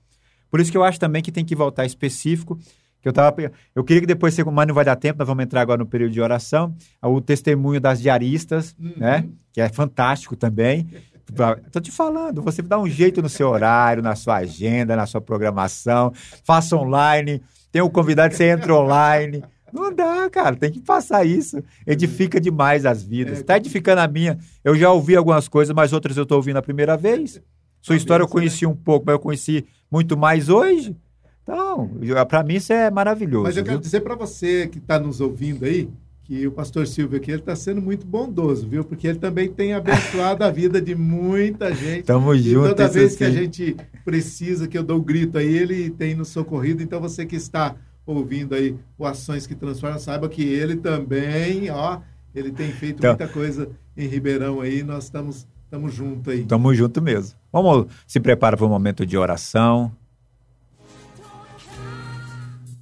Por 0.55 0.61
isso 0.61 0.71
que 0.71 0.79
eu 0.79 0.85
acho 0.85 1.01
também 1.01 1.21
que 1.21 1.33
tem 1.33 1.45
que 1.45 1.57
voltar 1.57 1.85
específico. 1.85 2.57
Que 3.03 3.09
eu, 3.09 3.13
tava, 3.13 3.51
eu 3.75 3.83
queria 3.83 4.03
que 4.03 4.07
depois, 4.07 4.39
mas 4.39 4.69
não 4.69 4.73
vai 4.73 4.85
dar 4.85 4.95
tempo, 4.95 5.19
nós 5.19 5.27
vamos 5.27 5.43
entrar 5.43 5.61
agora 5.61 5.79
no 5.79 5.85
período 5.85 6.13
de 6.13 6.21
oração, 6.21 6.77
o 7.03 7.21
testemunho 7.21 7.81
das 7.81 8.01
diaristas, 8.01 8.73
uhum. 8.79 8.93
né? 8.97 9.27
Que 9.53 9.61
é 9.61 9.69
fantástico 9.69 10.37
também. 10.37 10.89
Estou 11.67 11.83
te 11.83 11.91
falando, 11.91 12.41
você 12.41 12.63
dá 12.63 12.79
um 12.79 12.89
jeito 12.89 13.21
no 13.21 13.29
seu 13.29 13.49
horário, 13.49 14.01
na 14.01 14.15
sua 14.15 14.37
agenda, 14.37 14.95
na 14.95 15.07
sua 15.07 15.21
programação, 15.21 16.13
faça 16.45 16.77
online, 16.77 17.43
tem 17.73 17.83
um 17.83 17.91
convidado, 17.91 18.33
você 18.33 18.45
entra 18.45 18.77
online. 18.77 19.43
Não 19.73 19.93
dá, 19.93 20.31
cara, 20.31 20.55
tem 20.55 20.71
que 20.71 20.81
passar 20.81 21.27
isso. 21.27 21.61
Edifica 21.85 22.41
demais 22.41 22.87
as 22.87 23.03
vidas. 23.03 23.41
Está 23.41 23.55
é, 23.55 23.57
edificando 23.57 24.03
a 24.03 24.07
minha. 24.07 24.39
Eu 24.63 24.77
já 24.77 24.93
ouvi 24.93 25.17
algumas 25.17 25.49
coisas, 25.49 25.75
mas 25.75 25.93
outras 25.93 26.17
eu 26.17 26.23
estou 26.23 26.37
ouvindo 26.37 26.59
a 26.59 26.63
primeira 26.63 26.97
vez. 26.97 27.43
Sua 27.85 27.97
história 27.97 28.25
eu 28.25 28.29
conheci 28.29 28.65
um 28.65 28.75
pouco, 28.75 29.05
mas 29.05 29.13
eu 29.13 29.19
conheci 29.19 29.67
muito 29.91 30.17
mais 30.17 30.49
hoje. 30.49 30.97
Então, 31.43 31.91
para 32.27 32.43
mim 32.43 32.55
isso 32.55 32.73
é 32.73 32.91
maravilhoso. 32.91 33.45
Mas 33.45 33.59
eu 33.59 33.63
quero 33.63 33.79
dizer 33.79 34.01
para 34.01 34.15
você 34.15 34.67
que 34.67 34.79
está 34.79 34.99
nos 34.99 35.21
ouvindo 35.21 35.67
aí, 35.67 35.91
que 36.23 36.47
o 36.47 36.51
pastor 36.51 36.87
Silvio 36.87 37.19
aqui 37.19 37.31
está 37.31 37.55
sendo 37.55 37.83
muito 37.83 38.07
bondoso, 38.07 38.67
viu? 38.67 38.87
Porque 38.87 39.07
ele 39.07 39.19
também 39.19 39.51
tem 39.51 39.75
abençoado 39.75 40.43
a 40.43 40.51
vida 40.51 40.81
de 40.81 40.95
muita 40.95 41.75
gente. 41.75 42.05
Tamo 42.05 42.35
junto. 42.39 42.71
Toda 42.71 42.89
vez 42.89 43.17
que 43.17 43.25
a 43.25 43.31
gente 43.31 43.77
precisa, 44.03 44.67
que 44.67 44.79
eu 44.79 44.83
dou 44.83 44.97
o 44.97 45.01
um 45.01 45.05
grito 45.05 45.37
aí, 45.37 45.55
ele 45.55 45.91
tem 45.91 46.15
nos 46.15 46.29
socorrido. 46.29 46.83
Então 46.83 47.03
você 47.03 47.27
que 47.27 47.37
está 47.37 47.77
ouvindo 48.07 48.55
aí 48.55 48.75
o 48.97 49.05
Ações 49.05 49.47
que 49.47 49.55
Transformam, 49.55 49.99
saiba 49.99 50.27
que 50.27 50.43
ele 50.43 50.77
também, 50.77 51.71
ó, 51.71 51.99
ele 52.35 52.51
tem 52.51 52.73
feito 52.73 53.01
então, 53.01 53.11
muita 53.11 53.29
coisa 53.29 53.69
em 53.95 54.07
Ribeirão 54.09 54.63
aí. 54.63 54.83
Nós 54.83 55.05
estamos 55.05 55.47
estamos 55.65 55.93
juntos 55.93 56.33
aí. 56.33 56.41
Estamos 56.41 56.77
juntos 56.79 57.03
mesmo. 57.03 57.44
Vamos 57.55 57.87
se 58.05 58.19
preparar 58.19 58.59
para 58.59 58.67
o 58.67 58.69
momento 58.69 59.07
de 59.07 59.17
oração. 59.17 59.93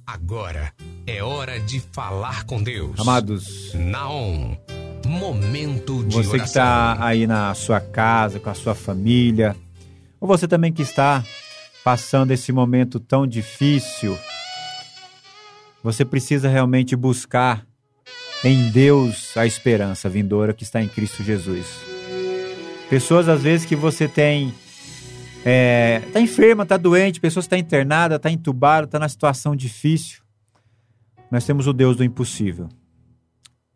Agora 0.03 0.73
é 1.05 1.21
hora 1.21 1.59
de 1.59 1.79
falar 1.79 2.43
com 2.45 2.63
Deus. 2.63 2.99
Amados, 2.99 3.71
Naon, 3.75 4.55
momento 5.05 6.03
de 6.03 6.15
você 6.15 6.29
oração. 6.29 6.39
que 6.39 6.43
está 6.45 7.05
aí 7.05 7.27
na 7.27 7.53
sua 7.53 7.79
casa, 7.79 8.39
com 8.39 8.49
a 8.49 8.55
sua 8.55 8.73
família, 8.73 9.55
ou 10.19 10.27
você 10.27 10.47
também 10.47 10.73
que 10.73 10.81
está 10.81 11.23
passando 11.83 12.31
esse 12.31 12.51
momento 12.51 12.99
tão 12.99 13.27
difícil, 13.27 14.17
você 15.83 16.03
precisa 16.03 16.49
realmente 16.49 16.95
buscar 16.95 17.63
em 18.43 18.71
Deus 18.71 19.37
a 19.37 19.45
esperança 19.45 20.09
vindoura 20.09 20.51
que 20.51 20.63
está 20.63 20.81
em 20.81 20.87
Cristo 20.87 21.21
Jesus. 21.23 21.67
Pessoas 22.89 23.29
às 23.29 23.43
vezes 23.43 23.67
que 23.67 23.75
você 23.75 24.07
tem 24.07 24.51
é, 25.45 25.99
tá 26.11 26.21
enferma, 26.21 26.65
tá 26.65 26.77
doente, 26.77 27.19
pessoas 27.19 27.45
está 27.45 27.57
internada, 27.57 28.15
está 28.15 28.31
entubada, 28.31 28.85
está 28.85 28.97
na 28.97 29.09
situação 29.09 29.55
difícil. 29.55 30.21
Nós 31.29 31.45
temos 31.45 31.67
o 31.67 31.73
Deus 31.73 31.97
do 31.97 32.03
impossível. 32.03 32.69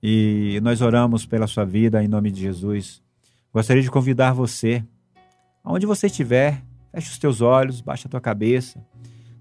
E 0.01 0.59
nós 0.61 0.81
oramos 0.81 1.25
pela 1.25 1.47
sua 1.47 1.65
vida 1.65 2.01
em 2.03 2.07
nome 2.07 2.31
de 2.31 2.41
Jesus. 2.41 3.01
Gostaria 3.51 3.81
de 3.81 3.91
convidar 3.91 4.31
você, 4.31 4.83
aonde 5.63 5.85
você 5.85 6.07
estiver, 6.07 6.63
feche 6.93 7.11
os 7.11 7.17
teus 7.17 7.41
olhos, 7.41 7.81
baixa 7.81 8.07
a 8.07 8.11
tua 8.11 8.21
cabeça. 8.21 8.81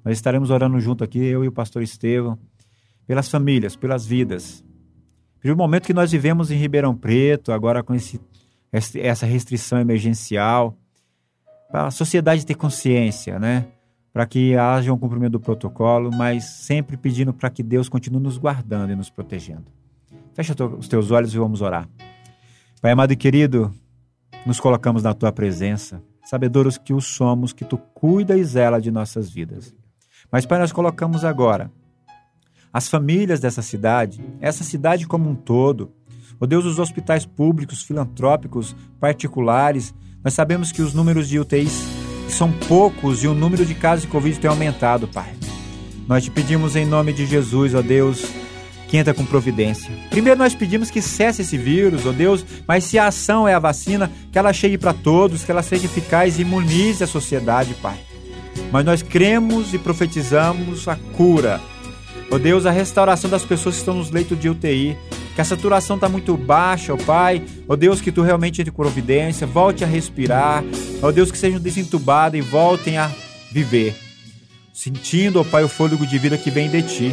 Nós 0.04 0.16
estaremos 0.16 0.50
orando 0.50 0.80
junto 0.80 1.04
aqui, 1.04 1.18
eu 1.18 1.44
e 1.44 1.48
o 1.48 1.52
pastor 1.52 1.82
Estevão, 1.82 2.38
pelas 3.06 3.28
famílias, 3.28 3.76
pelas 3.76 4.04
vidas. 4.04 4.64
Pelo 5.40 5.56
momento 5.56 5.86
que 5.86 5.94
nós 5.94 6.10
vivemos 6.10 6.50
em 6.50 6.56
Ribeirão 6.56 6.96
Preto, 6.96 7.52
agora 7.52 7.82
com 7.82 7.94
esse, 7.94 8.20
essa 8.72 9.26
restrição 9.26 9.78
emergencial, 9.78 10.76
para 11.70 11.86
a 11.86 11.90
sociedade 11.90 12.46
ter 12.46 12.54
consciência, 12.54 13.38
né? 13.38 13.66
Para 14.12 14.26
que 14.26 14.56
haja 14.56 14.92
um 14.92 14.98
cumprimento 14.98 15.32
do 15.32 15.40
protocolo, 15.40 16.10
mas 16.14 16.44
sempre 16.44 16.96
pedindo 16.96 17.34
para 17.34 17.50
que 17.50 17.62
Deus 17.62 17.88
continue 17.88 18.22
nos 18.22 18.38
guardando 18.38 18.92
e 18.92 18.96
nos 18.96 19.10
protegendo. 19.10 19.70
Fecha 20.32 20.54
os 20.78 20.88
teus 20.88 21.10
olhos 21.10 21.34
e 21.34 21.38
vamos 21.38 21.60
orar. 21.60 21.88
Pai 22.80 22.92
amado 22.92 23.12
e 23.12 23.16
querido, 23.16 23.74
nos 24.44 24.60
colocamos 24.60 25.02
na 25.02 25.12
tua 25.12 25.32
presença, 25.32 26.02
sabedores 26.24 26.78
que 26.78 26.94
o 26.94 27.00
somos, 27.00 27.52
que 27.52 27.64
tu 27.64 27.76
cuida 27.76 28.36
e 28.36 28.44
zela 28.44 28.80
de 28.80 28.90
nossas 28.90 29.30
vidas. 29.30 29.74
Mas, 30.30 30.46
Pai, 30.46 30.58
nós 30.58 30.72
colocamos 30.72 31.24
agora 31.24 31.70
as 32.72 32.88
famílias 32.88 33.40
dessa 33.40 33.62
cidade, 33.62 34.22
essa 34.40 34.62
cidade 34.62 35.06
como 35.06 35.30
um 35.30 35.34
todo, 35.34 35.92
ó 36.32 36.36
oh 36.40 36.46
Deus, 36.46 36.66
os 36.66 36.78
hospitais 36.78 37.24
públicos, 37.24 37.82
filantrópicos, 37.82 38.76
particulares, 39.00 39.94
nós 40.26 40.34
sabemos 40.34 40.72
que 40.72 40.82
os 40.82 40.92
números 40.92 41.28
de 41.28 41.38
UTIs 41.38 41.84
são 42.28 42.50
poucos 42.50 43.22
e 43.22 43.28
o 43.28 43.32
número 43.32 43.64
de 43.64 43.76
casos 43.76 44.02
de 44.02 44.08
Covid 44.08 44.40
tem 44.40 44.50
aumentado, 44.50 45.06
Pai. 45.06 45.32
Nós 46.08 46.24
te 46.24 46.32
pedimos 46.32 46.74
em 46.74 46.84
nome 46.84 47.12
de 47.12 47.24
Jesus, 47.24 47.76
ó 47.76 47.80
Deus, 47.80 48.24
que 48.88 48.96
entra 48.96 49.14
com 49.14 49.24
providência. 49.24 49.88
Primeiro 50.10 50.36
nós 50.36 50.52
pedimos 50.52 50.90
que 50.90 51.00
cesse 51.00 51.42
esse 51.42 51.56
vírus, 51.56 52.04
ó 52.04 52.10
Deus, 52.10 52.44
mas 52.66 52.82
se 52.82 52.98
a 52.98 53.06
ação 53.06 53.46
é 53.46 53.54
a 53.54 53.60
vacina, 53.60 54.10
que 54.32 54.36
ela 54.36 54.52
chegue 54.52 54.76
para 54.76 54.92
todos, 54.92 55.44
que 55.44 55.50
ela 55.52 55.62
seja 55.62 55.86
eficaz 55.86 56.40
e 56.40 56.42
imunize 56.42 57.04
a 57.04 57.06
sociedade, 57.06 57.74
Pai. 57.74 57.98
Mas 58.72 58.84
nós 58.84 59.02
cremos 59.02 59.72
e 59.74 59.78
profetizamos 59.78 60.88
a 60.88 60.96
cura. 61.16 61.60
Ó 62.32 62.36
Deus, 62.36 62.66
a 62.66 62.72
restauração 62.72 63.30
das 63.30 63.44
pessoas 63.44 63.76
que 63.76 63.82
estão 63.82 63.94
nos 63.94 64.10
leitos 64.10 64.36
de 64.40 64.48
UTI, 64.48 64.96
que 65.36 65.42
a 65.42 65.44
saturação 65.44 65.96
está 65.96 66.08
muito 66.08 66.34
baixa, 66.34 66.94
ó 66.94 66.96
Pai. 66.96 67.42
Ó 67.68 67.76
Deus, 67.76 68.00
que 68.00 68.10
tu 68.10 68.22
realmente 68.22 68.62
entre 68.62 68.72
providência, 68.72 69.46
volte 69.46 69.84
a 69.84 69.86
respirar. 69.86 70.64
Ó 71.02 71.12
Deus, 71.12 71.30
que 71.30 71.36
sejam 71.36 71.60
desentubados 71.60 72.38
e 72.38 72.40
voltem 72.40 72.96
a 72.96 73.10
viver, 73.52 73.94
sentindo, 74.72 75.38
ó 75.38 75.44
Pai, 75.44 75.62
o 75.62 75.68
fôlego 75.68 76.06
de 76.06 76.18
vida 76.18 76.38
que 76.38 76.50
vem 76.50 76.70
de 76.70 76.82
ti. 76.82 77.12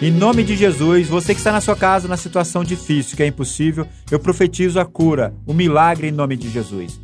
Em 0.00 0.10
nome 0.10 0.42
de 0.42 0.56
Jesus, 0.56 1.06
você 1.06 1.34
que 1.34 1.40
está 1.40 1.52
na 1.52 1.60
sua 1.60 1.76
casa 1.76 2.08
na 2.08 2.16
situação 2.16 2.64
difícil, 2.64 3.14
que 3.14 3.22
é 3.22 3.26
impossível, 3.26 3.86
eu 4.10 4.18
profetizo 4.18 4.80
a 4.80 4.86
cura, 4.86 5.34
o 5.46 5.52
milagre 5.52 6.08
em 6.08 6.12
nome 6.12 6.38
de 6.38 6.48
Jesus. 6.48 6.98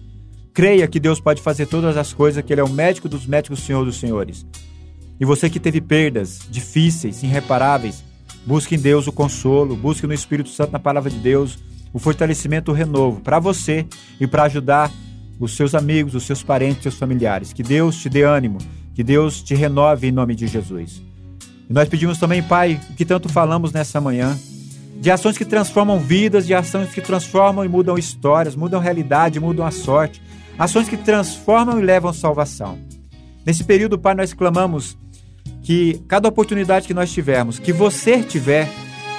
Creia 0.54 0.88
que 0.88 0.98
Deus 0.98 1.20
pode 1.20 1.42
fazer 1.42 1.66
todas 1.66 1.98
as 1.98 2.14
coisas, 2.14 2.42
que 2.42 2.50
Ele 2.50 2.62
é 2.62 2.64
o 2.64 2.68
médico 2.68 3.10
dos 3.10 3.26
médicos, 3.26 3.60
Senhor 3.60 3.84
dos 3.84 4.00
senhores. 4.00 4.46
E 5.20 5.24
você 5.26 5.50
que 5.50 5.60
teve 5.60 5.82
perdas 5.82 6.40
difíceis, 6.50 7.22
irreparáveis, 7.22 8.02
busque 8.46 8.74
em 8.74 8.78
Deus 8.78 9.06
o 9.06 9.12
consolo, 9.12 9.76
busque 9.76 10.06
no 10.06 10.14
Espírito 10.14 10.48
Santo, 10.48 10.72
na 10.72 10.78
palavra 10.78 11.10
de 11.10 11.18
Deus, 11.18 11.58
o 11.92 11.98
fortalecimento, 11.98 12.70
o 12.70 12.74
renovo 12.74 13.20
para 13.20 13.38
você 13.38 13.86
e 14.20 14.26
para 14.26 14.44
ajudar 14.44 14.90
os 15.38 15.56
seus 15.56 15.74
amigos, 15.74 16.14
os 16.14 16.24
seus 16.24 16.42
parentes, 16.42 16.78
os 16.78 16.82
seus 16.82 16.94
familiares. 16.94 17.52
Que 17.52 17.62
Deus 17.62 17.96
te 17.96 18.08
dê 18.08 18.22
ânimo, 18.22 18.58
que 18.94 19.02
Deus 19.02 19.42
te 19.42 19.54
renove 19.54 20.08
em 20.08 20.12
nome 20.12 20.34
de 20.34 20.46
Jesus. 20.46 21.02
E 21.68 21.72
nós 21.72 21.88
pedimos 21.88 22.18
também, 22.18 22.42
Pai, 22.42 22.80
o 22.90 22.94
que 22.94 23.04
tanto 23.04 23.28
falamos 23.28 23.72
nessa 23.72 24.00
manhã, 24.00 24.38
de 25.00 25.10
ações 25.10 25.38
que 25.38 25.44
transformam 25.44 25.98
vidas, 25.98 26.46
de 26.46 26.52
ações 26.52 26.90
que 26.90 27.00
transformam 27.00 27.64
e 27.64 27.68
mudam 27.68 27.96
histórias, 27.96 28.54
mudam 28.54 28.80
realidade, 28.80 29.40
mudam 29.40 29.64
a 29.64 29.70
sorte, 29.70 30.20
ações 30.58 30.88
que 30.88 30.96
transformam 30.96 31.78
e 31.78 31.82
levam 31.82 32.12
salvação. 32.12 32.78
Nesse 33.46 33.64
período, 33.64 33.98
Pai, 33.98 34.14
nós 34.14 34.34
clamamos 34.34 34.98
que 35.62 36.00
cada 36.08 36.28
oportunidade 36.28 36.86
que 36.86 36.94
nós 36.94 37.12
tivermos, 37.12 37.58
que 37.58 37.72
você 37.72 38.22
tiver, 38.22 38.68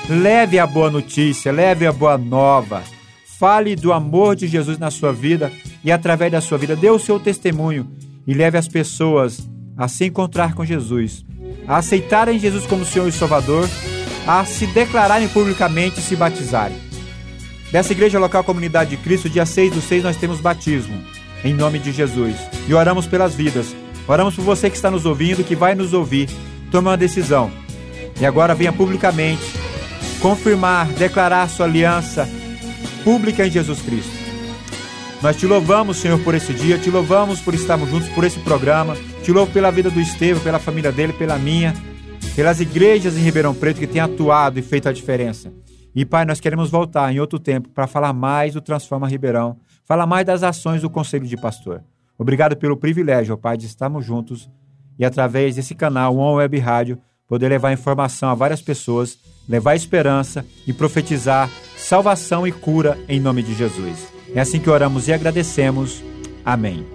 leve 0.10 0.60
a 0.60 0.68
boa 0.68 0.90
notícia, 0.90 1.52
leve 1.52 1.86
a 1.86 1.92
boa 1.92 2.18
nova. 2.18 2.84
Fale 3.40 3.76
do 3.76 3.92
amor 3.92 4.36
de 4.36 4.48
Jesus 4.48 4.78
na 4.78 4.92
sua 4.92 5.12
vida 5.12 5.52
e 5.84 5.92
através 5.92 6.32
da 6.32 6.42
sua 6.42 6.58
vida 6.58 6.76
dê 6.76 6.90
o 6.90 7.00
seu 7.00 7.20
testemunho 7.20 7.90
e 8.28 8.34
leve 8.34 8.58
as 8.58 8.68
pessoas 8.68 9.50
a 9.78 9.88
se 9.88 10.06
encontrar 10.06 10.54
com 10.54 10.64
Jesus, 10.64 11.26
a 11.68 11.78
aceitarem 11.78 12.38
Jesus 12.38 12.66
como 12.68 12.86
Senhor 12.86 13.08
e 13.08 13.12
Salvador, 13.12 13.68
a 14.28 14.46
se 14.46 14.68
declararem 14.68 15.28
publicamente 15.28 16.00
e 16.00 16.04
se 16.04 16.16
batizarem. 16.16 16.78
Dessa 17.72 17.94
igreja 17.94 18.20
local 18.20 18.44
Comunidade 18.44 18.92
de 18.92 18.98
Cristo, 18.98 19.30
dia 19.30 19.46
6 19.46 19.74
do 19.74 19.82
6 19.82 20.04
nós 20.04 20.18
temos 20.18 20.42
batismo, 20.42 21.02
em 21.44 21.54
nome 21.54 21.80
de 21.80 21.92
Jesus. 21.92 22.36
E 22.68 22.74
oramos 22.74 23.08
pelas 23.08 23.34
vidas. 23.34 23.74
Oramos 24.12 24.36
por 24.36 24.44
você 24.44 24.70
que 24.70 24.76
está 24.76 24.92
nos 24.92 25.06
ouvindo, 25.06 25.42
que 25.42 25.56
vai 25.56 25.74
nos 25.74 25.94
ouvir. 25.94 26.30
Tome 26.70 26.90
uma 26.90 26.98
decisão. 26.98 27.50
E 28.20 28.26
agora 28.26 28.54
venha 28.54 28.74
publicamente 28.74 29.42
confirmar, 30.22 30.86
declarar 30.88 31.50
sua 31.50 31.66
aliança 31.66 32.28
pública 33.06 33.48
em 33.48 33.50
Jesus 33.50 33.82
Cristo. 33.82 34.12
Nós 35.22 35.38
te 35.38 35.48
louvamos, 35.48 35.96
Senhor, 35.96 36.20
por 36.26 36.36
esse 36.36 36.54
dia, 36.54 36.78
te 36.78 36.90
louvamos 36.90 37.40
por 37.40 37.54
estarmos 37.54 37.90
juntos 37.90 38.10
por 38.10 38.26
esse 38.26 38.38
programa, 38.40 38.98
te 39.24 39.32
louvo 39.32 39.50
pela 39.54 39.72
vida 39.72 39.90
do 39.90 40.02
Estevam, 40.02 40.44
pela 40.44 40.60
família 40.60 40.92
dele, 40.92 41.14
pela 41.14 41.38
minha, 41.38 41.74
pelas 42.36 42.60
igrejas 42.60 43.16
em 43.16 43.22
Ribeirão 43.22 43.56
Preto 43.56 43.80
que 43.80 43.88
têm 43.88 44.02
atuado 44.02 44.60
e 44.60 44.62
feito 44.62 44.90
a 44.90 44.92
diferença. 44.92 45.54
E, 45.96 46.04
Pai, 46.04 46.26
nós 46.26 46.42
queremos 46.42 46.70
voltar 46.70 47.14
em 47.14 47.20
outro 47.22 47.40
tempo 47.40 47.70
para 47.70 47.88
falar 47.88 48.12
mais 48.12 48.56
do 48.56 48.60
Transforma 48.60 49.08
Ribeirão, 49.08 49.56
falar 49.86 50.06
mais 50.06 50.26
das 50.26 50.44
ações 50.44 50.82
do 50.82 50.90
Conselho 50.90 51.26
de 51.26 51.38
Pastor. 51.38 51.82
Obrigado 52.22 52.56
pelo 52.56 52.78
privilégio, 52.78 53.36
Pai, 53.36 53.58
de 53.58 53.66
estarmos 53.66 54.06
juntos 54.06 54.48
e, 55.00 55.04
através 55.04 55.56
desse 55.56 55.74
canal, 55.74 56.16
One 56.16 56.36
Web 56.36 56.60
Rádio, 56.60 57.02
poder 57.28 57.50
levar 57.50 57.74
informação 57.74 58.30
a 58.30 58.36
várias 58.36 58.62
pessoas, 58.62 59.18
levar 59.50 59.76
esperança 59.76 60.46
e 60.68 60.72
profetizar 60.72 61.50
salvação 61.76 62.46
e 62.46 62.52
cura 62.52 62.96
em 63.10 63.20
nome 63.20 63.42
de 63.42 63.56
Jesus. 63.56 64.08
É 64.36 64.40
assim 64.40 64.60
que 64.60 64.70
oramos 64.70 65.08
e 65.08 65.14
agradecemos. 65.14 66.04
Amém. 66.46 66.86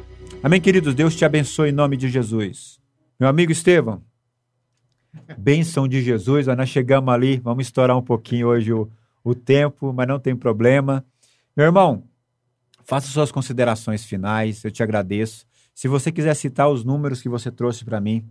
Amém, 0.45 0.61
queridos. 0.61 0.95
Deus 0.95 1.17
te 1.17 1.25
abençoe 1.25 1.71
em 1.71 1.73
nome 1.73 1.97
de 1.97 2.09
Jesus. 2.09 2.79
Meu 3.19 3.29
amigo 3.29 3.51
Estevão, 3.51 4.03
bênção 5.37 5.89
de 5.89 6.03
Jesus. 6.03 6.47
Nós 6.47 6.69
chegamos 6.69 7.13
ali, 7.13 7.39
vamos 7.39 7.67
estourar 7.67 7.99
um 7.99 8.03
pouquinho 8.03 8.47
hoje 8.47 8.73
o, 8.73 8.89
o 9.25 9.35
tempo, 9.35 9.93
mas 9.93 10.07
não 10.07 10.21
tem 10.21 10.37
problema. 10.37 11.05
Meu 11.57 11.67
irmão, 11.67 12.05
faça 12.87 13.09
suas 13.09 13.33
considerações 13.33 14.05
finais, 14.05 14.65
eu 14.65 14.71
te 14.71 14.83
agradeço. 14.83 15.45
Se 15.75 15.89
você 15.89 16.13
quiser 16.13 16.35
citar 16.35 16.71
os 16.71 16.85
números 16.85 17.21
que 17.21 17.29
você 17.29 17.51
trouxe 17.51 17.85
para 17.85 18.01
mim 18.01 18.25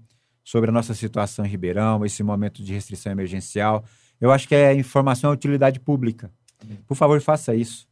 sobre 0.44 0.70
a 0.70 0.74
nossa 0.74 0.94
situação 0.94 1.46
em 1.46 1.50
Ribeirão, 1.50 2.06
esse 2.06 2.24
momento 2.24 2.64
de 2.64 2.74
restrição 2.74 3.12
emergencial, 3.12 3.84
eu 4.20 4.32
acho 4.32 4.48
que 4.48 4.56
é 4.56 4.74
informação 4.74 5.32
de 5.32 5.36
utilidade 5.36 5.80
pública. 5.80 6.32
Por 6.88 6.96
favor, 6.96 7.20
faça 7.20 7.54
isso. 7.54 7.86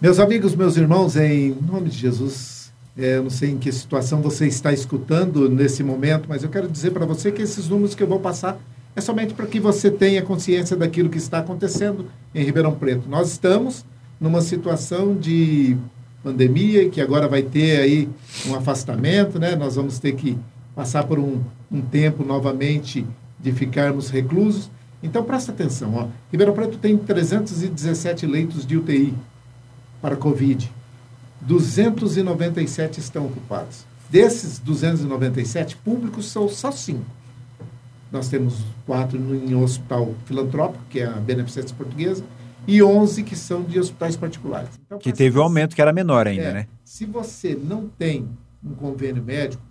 Meus 0.00 0.18
amigos, 0.18 0.54
meus 0.54 0.76
irmãos, 0.76 1.16
em 1.16 1.54
nome 1.54 1.88
de 1.88 1.96
Jesus, 1.96 2.72
é, 2.96 3.16
eu 3.16 3.22
não 3.22 3.30
sei 3.30 3.50
em 3.50 3.58
que 3.58 3.72
situação 3.72 4.20
você 4.20 4.46
está 4.46 4.72
escutando 4.72 5.48
nesse 5.48 5.82
momento, 5.82 6.28
mas 6.28 6.42
eu 6.42 6.50
quero 6.50 6.68
dizer 6.68 6.90
para 6.90 7.06
você 7.06 7.32
que 7.32 7.40
esses 7.40 7.68
números 7.68 7.94
que 7.94 8.02
eu 8.02 8.06
vou 8.06 8.20
passar 8.20 8.60
é 8.94 9.00
somente 9.00 9.32
para 9.32 9.46
que 9.46 9.58
você 9.58 9.90
tenha 9.90 10.20
consciência 10.20 10.76
daquilo 10.76 11.08
que 11.08 11.16
está 11.16 11.38
acontecendo 11.38 12.10
em 12.34 12.44
Ribeirão 12.44 12.74
Preto. 12.74 13.08
Nós 13.08 13.30
estamos 13.30 13.86
numa 14.22 14.40
situação 14.40 15.16
de 15.16 15.76
pandemia 16.22 16.88
que 16.88 17.00
agora 17.00 17.26
vai 17.26 17.42
ter 17.42 17.80
aí 17.80 18.08
um 18.46 18.54
afastamento, 18.54 19.36
né? 19.40 19.56
Nós 19.56 19.74
vamos 19.74 19.98
ter 19.98 20.14
que 20.14 20.38
passar 20.76 21.02
por 21.02 21.18
um, 21.18 21.40
um 21.70 21.80
tempo 21.80 22.24
novamente 22.24 23.04
de 23.40 23.50
ficarmos 23.50 24.08
reclusos. 24.08 24.70
Então 25.02 25.24
presta 25.24 25.50
atenção, 25.50 25.94
ó. 25.96 26.06
Ribeirão 26.30 26.54
Preto 26.54 26.78
tem 26.78 26.96
317 26.96 28.24
leitos 28.24 28.64
de 28.64 28.76
UTI 28.76 29.12
para 30.00 30.14
Covid. 30.14 30.70
297 31.40 33.00
estão 33.00 33.26
ocupados. 33.26 33.84
Desses 34.08 34.60
297 34.60 35.76
públicos, 35.78 36.26
são 36.26 36.48
só 36.48 36.70
cinco. 36.70 37.04
Nós 38.12 38.28
temos 38.28 38.58
quatro 38.86 39.18
em 39.18 39.52
um 39.54 39.64
hospital 39.64 40.14
filantrópico, 40.26 40.84
que 40.88 41.00
é 41.00 41.06
a 41.06 41.12
Beneficência 41.12 41.74
Portuguesa, 41.74 42.22
e 42.66 42.82
11 42.82 43.22
que 43.22 43.36
são 43.36 43.62
de 43.62 43.78
hospitais 43.78 44.16
particulares. 44.16 44.70
Então, 44.84 44.98
que 44.98 45.12
teve 45.12 45.38
um 45.38 45.42
aumento 45.42 45.74
que 45.74 45.82
era 45.82 45.92
menor 45.92 46.26
ainda, 46.26 46.44
é, 46.44 46.52
né? 46.52 46.68
Se 46.84 47.04
você 47.04 47.54
não 47.54 47.88
tem 47.88 48.28
um 48.64 48.74
convênio 48.74 49.22
médico, 49.22 49.62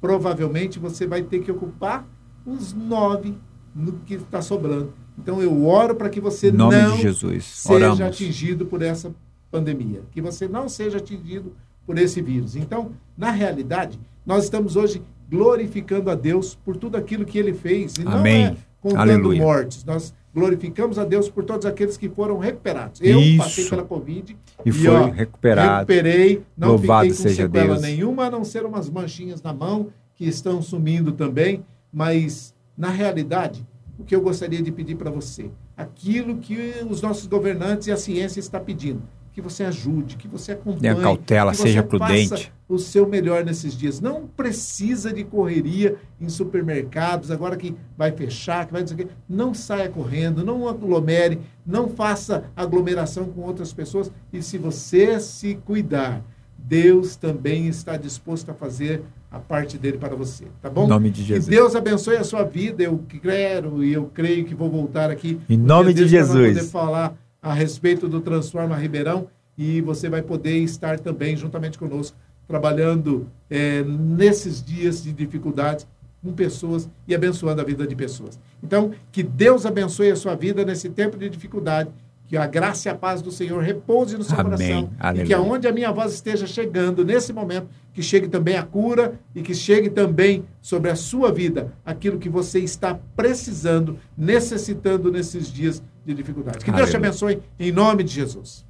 provavelmente 0.00 0.78
você 0.78 1.06
vai 1.06 1.22
ter 1.22 1.40
que 1.40 1.50
ocupar 1.50 2.06
uns 2.46 2.72
nove 2.72 3.34
no 3.74 3.92
que 4.00 4.14
está 4.14 4.40
sobrando. 4.40 4.92
Então 5.18 5.42
eu 5.42 5.66
oro 5.66 5.94
para 5.94 6.08
que 6.08 6.20
você 6.20 6.52
não 6.52 6.70
seja 6.70 7.26
Oramos. 7.68 8.00
atingido 8.00 8.66
por 8.66 8.82
essa 8.82 9.12
pandemia, 9.50 10.02
que 10.12 10.20
você 10.20 10.46
não 10.46 10.68
seja 10.68 10.98
atingido 10.98 11.52
por 11.86 11.98
esse 11.98 12.20
vírus. 12.20 12.56
Então, 12.56 12.92
na 13.16 13.30
realidade, 13.30 13.98
nós 14.24 14.44
estamos 14.44 14.76
hoje 14.76 15.02
glorificando 15.28 16.10
a 16.10 16.14
Deus 16.14 16.54
por 16.54 16.76
tudo 16.76 16.96
aquilo 16.96 17.24
que 17.24 17.38
ele 17.38 17.54
fez. 17.54 17.94
E 17.96 18.02
Amém. 18.06 18.44
não 18.44 18.52
é 18.52 18.56
contando 18.80 19.00
Aleluia. 19.00 19.42
mortes. 19.42 19.84
Nós 19.84 20.14
glorificamos 20.36 20.98
a 20.98 21.04
Deus 21.06 21.30
por 21.30 21.44
todos 21.44 21.64
aqueles 21.64 21.96
que 21.96 22.10
foram 22.10 22.36
recuperados. 22.36 23.00
Eu 23.00 23.18
Isso. 23.18 23.38
passei 23.38 23.70
pela 23.70 23.82
Covid 23.82 24.36
e, 24.66 24.68
e 24.68 24.72
foi 24.72 24.94
ó, 24.94 25.06
recuperado. 25.06 25.90
Recuperei, 25.90 26.42
não 26.54 26.68
Louvado 26.68 27.08
fiquei 27.08 27.16
com 27.16 27.22
seja 27.22 27.44
sequela 27.44 27.66
Deus. 27.68 27.80
nenhuma, 27.80 28.26
a 28.26 28.30
não 28.30 28.44
ser 28.44 28.66
umas 28.66 28.90
manchinhas 28.90 29.40
na 29.40 29.54
mão 29.54 29.88
que 30.14 30.26
estão 30.28 30.60
sumindo 30.60 31.12
também, 31.12 31.64
mas 31.90 32.54
na 32.76 32.90
realidade, 32.90 33.66
o 33.98 34.04
que 34.04 34.14
eu 34.14 34.20
gostaria 34.20 34.60
de 34.60 34.70
pedir 34.70 34.96
para 34.96 35.10
você, 35.10 35.50
aquilo 35.74 36.36
que 36.36 36.74
os 36.86 37.00
nossos 37.00 37.26
governantes 37.26 37.88
e 37.88 37.92
a 37.92 37.96
ciência 37.96 38.38
está 38.38 38.60
pedindo, 38.60 39.02
que 39.36 39.42
você 39.42 39.64
ajude, 39.64 40.16
que 40.16 40.26
você 40.26 40.52
acompanhe. 40.52 40.80
Tenha 40.80 40.94
cautela, 40.94 41.52
seja 41.52 41.82
prudente. 41.82 42.50
o 42.66 42.78
seu 42.78 43.06
melhor 43.06 43.44
nesses 43.44 43.76
dias. 43.76 44.00
Não 44.00 44.26
precisa 44.26 45.12
de 45.12 45.24
correria 45.24 45.96
em 46.18 46.26
supermercados, 46.26 47.30
agora 47.30 47.54
que 47.54 47.76
vai 47.98 48.10
fechar, 48.12 48.64
que 48.64 48.72
vai 48.72 48.82
dizer 48.82 49.08
Não 49.28 49.52
saia 49.52 49.90
correndo, 49.90 50.42
não 50.42 50.66
aglomere, 50.66 51.38
não 51.66 51.86
faça 51.86 52.44
aglomeração 52.56 53.26
com 53.26 53.42
outras 53.42 53.74
pessoas. 53.74 54.10
E 54.32 54.40
se 54.40 54.56
você 54.56 55.20
se 55.20 55.56
cuidar, 55.66 56.24
Deus 56.56 57.14
também 57.14 57.68
está 57.68 57.98
disposto 57.98 58.50
a 58.50 58.54
fazer 58.54 59.02
a 59.30 59.38
parte 59.38 59.76
dele 59.76 59.98
para 59.98 60.16
você, 60.16 60.46
tá 60.62 60.70
bom? 60.70 60.86
Em 60.86 60.88
nome 60.88 61.10
de 61.10 61.22
Jesus. 61.22 61.44
Que 61.44 61.50
Deus 61.50 61.76
abençoe 61.76 62.16
a 62.16 62.24
sua 62.24 62.42
vida. 62.42 62.82
Eu 62.82 63.04
quero 63.20 63.84
e 63.84 63.92
eu 63.92 64.06
creio 64.14 64.46
que 64.46 64.54
vou 64.54 64.70
voltar 64.70 65.10
aqui. 65.10 65.38
Em 65.46 65.58
nome 65.58 65.92
de 65.92 66.08
Jesus. 66.08 66.54
Para 66.54 66.54
poder 66.54 66.70
falar 66.70 67.25
a 67.46 67.54
respeito 67.54 68.08
do 68.08 68.20
Transforma 68.20 68.76
Ribeirão 68.76 69.28
e 69.56 69.80
você 69.80 70.08
vai 70.08 70.20
poder 70.20 70.58
estar 70.58 70.98
também 70.98 71.36
juntamente 71.36 71.78
conosco 71.78 72.16
trabalhando 72.48 73.28
é, 73.48 73.84
nesses 73.84 74.62
dias 74.62 75.02
de 75.02 75.12
dificuldades 75.12 75.86
com 76.22 76.32
pessoas 76.32 76.88
e 77.06 77.14
abençoando 77.14 77.60
a 77.60 77.64
vida 77.64 77.86
de 77.86 77.94
pessoas. 77.94 78.38
Então, 78.62 78.90
que 79.12 79.22
Deus 79.22 79.64
abençoe 79.64 80.10
a 80.10 80.16
sua 80.16 80.34
vida 80.34 80.64
nesse 80.64 80.88
tempo 80.88 81.16
de 81.16 81.28
dificuldade, 81.28 81.90
que 82.26 82.36
a 82.36 82.48
graça 82.48 82.88
e 82.88 82.90
a 82.90 82.96
paz 82.96 83.22
do 83.22 83.30
Senhor 83.30 83.62
repouse 83.62 84.16
no 84.16 84.24
seu 84.24 84.34
Amém. 84.34 84.44
coração 84.44 84.90
Aleluia. 84.98 85.22
e 85.22 85.26
que 85.28 85.34
aonde 85.34 85.68
a 85.68 85.72
minha 85.72 85.92
voz 85.92 86.14
esteja 86.14 86.48
chegando 86.48 87.04
nesse 87.04 87.32
momento, 87.32 87.68
que 87.94 88.02
chegue 88.02 88.26
também 88.26 88.56
a 88.56 88.64
cura 88.64 89.18
e 89.34 89.40
que 89.40 89.54
chegue 89.54 89.88
também 89.88 90.44
sobre 90.60 90.90
a 90.90 90.96
sua 90.96 91.30
vida 91.30 91.72
aquilo 91.84 92.18
que 92.18 92.28
você 92.28 92.58
está 92.58 92.98
precisando, 93.14 93.98
necessitando 94.18 95.12
nesses 95.12 95.52
dias 95.52 95.80
de 96.06 96.14
dificuldade. 96.14 96.64
Que 96.64 96.70
Deus 96.70 96.88
te 96.88 96.96
abençoe 96.96 97.42
em 97.58 97.72
nome 97.72 98.04
de 98.04 98.12
Jesus. 98.12 98.64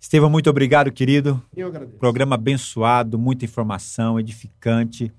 Estevam, 0.00 0.30
muito 0.30 0.48
obrigado, 0.48 0.90
querido. 0.90 1.40
Eu 1.54 1.68
agradeço. 1.68 1.98
Programa 1.98 2.34
abençoado, 2.34 3.18
muita 3.18 3.44
informação, 3.44 4.18
edificante. 4.18 5.12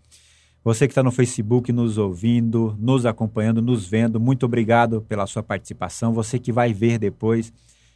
Você 0.63 0.87
que 0.87 0.91
está 0.91 1.03
no 1.03 1.11
Facebook 1.11 1.71
nos 1.71 1.99
ouvindo, 1.99 2.75
nos 2.79 3.05
acompanhando, 3.05 3.61
nos 3.61 3.87
vendo, 3.87 4.19
muito 4.19 4.43
obrigado 4.45 5.01
pela 5.03 5.27
sua 5.27 5.43
participação. 5.43 6.13
Você 6.13 6.39
que 6.39 6.51
vai 6.51 6.73
ver 6.73 6.97
depois, 6.97 7.53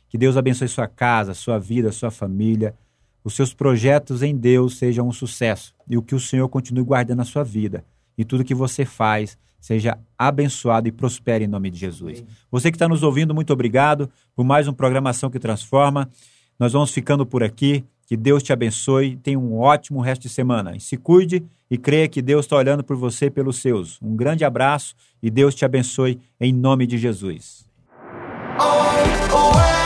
que 0.07 0.17
Deus 0.17 0.37
abençoe 0.37 0.67
sua 0.67 0.87
casa, 0.87 1.33
sua 1.33 1.57
vida, 1.57 1.91
sua 1.91 2.11
família. 2.11 2.75
Os 3.23 3.35
seus 3.35 3.51
projetos 3.51 4.21
em 4.21 4.37
Deus 4.37 4.77
sejam 4.77 5.07
um 5.07 5.11
sucesso 5.11 5.73
e 5.89 5.97
o 5.97 6.03
que 6.03 6.13
o 6.13 6.19
Senhor 6.19 6.47
continue 6.49 6.83
guardando 6.83 7.21
a 7.21 7.25
sua 7.25 7.43
vida. 7.43 7.83
E 8.15 8.23
tudo 8.23 8.43
que 8.43 8.53
você 8.53 8.85
faz 8.85 9.37
seja 9.65 9.97
abençoado 10.15 10.87
e 10.87 10.91
prospere 10.91 11.45
em 11.45 11.47
nome 11.47 11.71
de 11.71 11.79
Jesus. 11.79 12.23
Você 12.51 12.69
que 12.69 12.75
está 12.75 12.87
nos 12.87 13.01
ouvindo, 13.01 13.33
muito 13.33 13.51
obrigado 13.51 14.07
por 14.35 14.43
mais 14.43 14.67
um 14.67 14.73
Programação 14.73 15.27
que 15.27 15.39
Transforma. 15.39 16.07
Nós 16.59 16.73
vamos 16.73 16.91
ficando 16.91 17.25
por 17.25 17.41
aqui. 17.41 17.83
Que 18.05 18.15
Deus 18.15 18.43
te 18.43 18.53
abençoe. 18.53 19.15
Tenha 19.15 19.39
um 19.39 19.57
ótimo 19.57 20.01
resto 20.01 20.21
de 20.21 20.29
semana. 20.29 20.75
E 20.75 20.79
se 20.79 20.97
cuide 20.97 21.43
e 21.67 21.79
creia 21.79 22.07
que 22.07 22.21
Deus 22.21 22.45
está 22.45 22.57
olhando 22.57 22.83
por 22.83 22.95
você 22.95 23.25
e 23.25 23.31
pelos 23.31 23.57
seus. 23.57 23.99
Um 24.03 24.15
grande 24.15 24.45
abraço 24.45 24.93
e 25.19 25.31
Deus 25.31 25.55
te 25.55 25.65
abençoe 25.65 26.19
em 26.39 26.53
nome 26.53 26.85
de 26.85 26.99
Jesus. 26.99 27.65
Oh, 28.59 29.35
oh, 29.35 29.84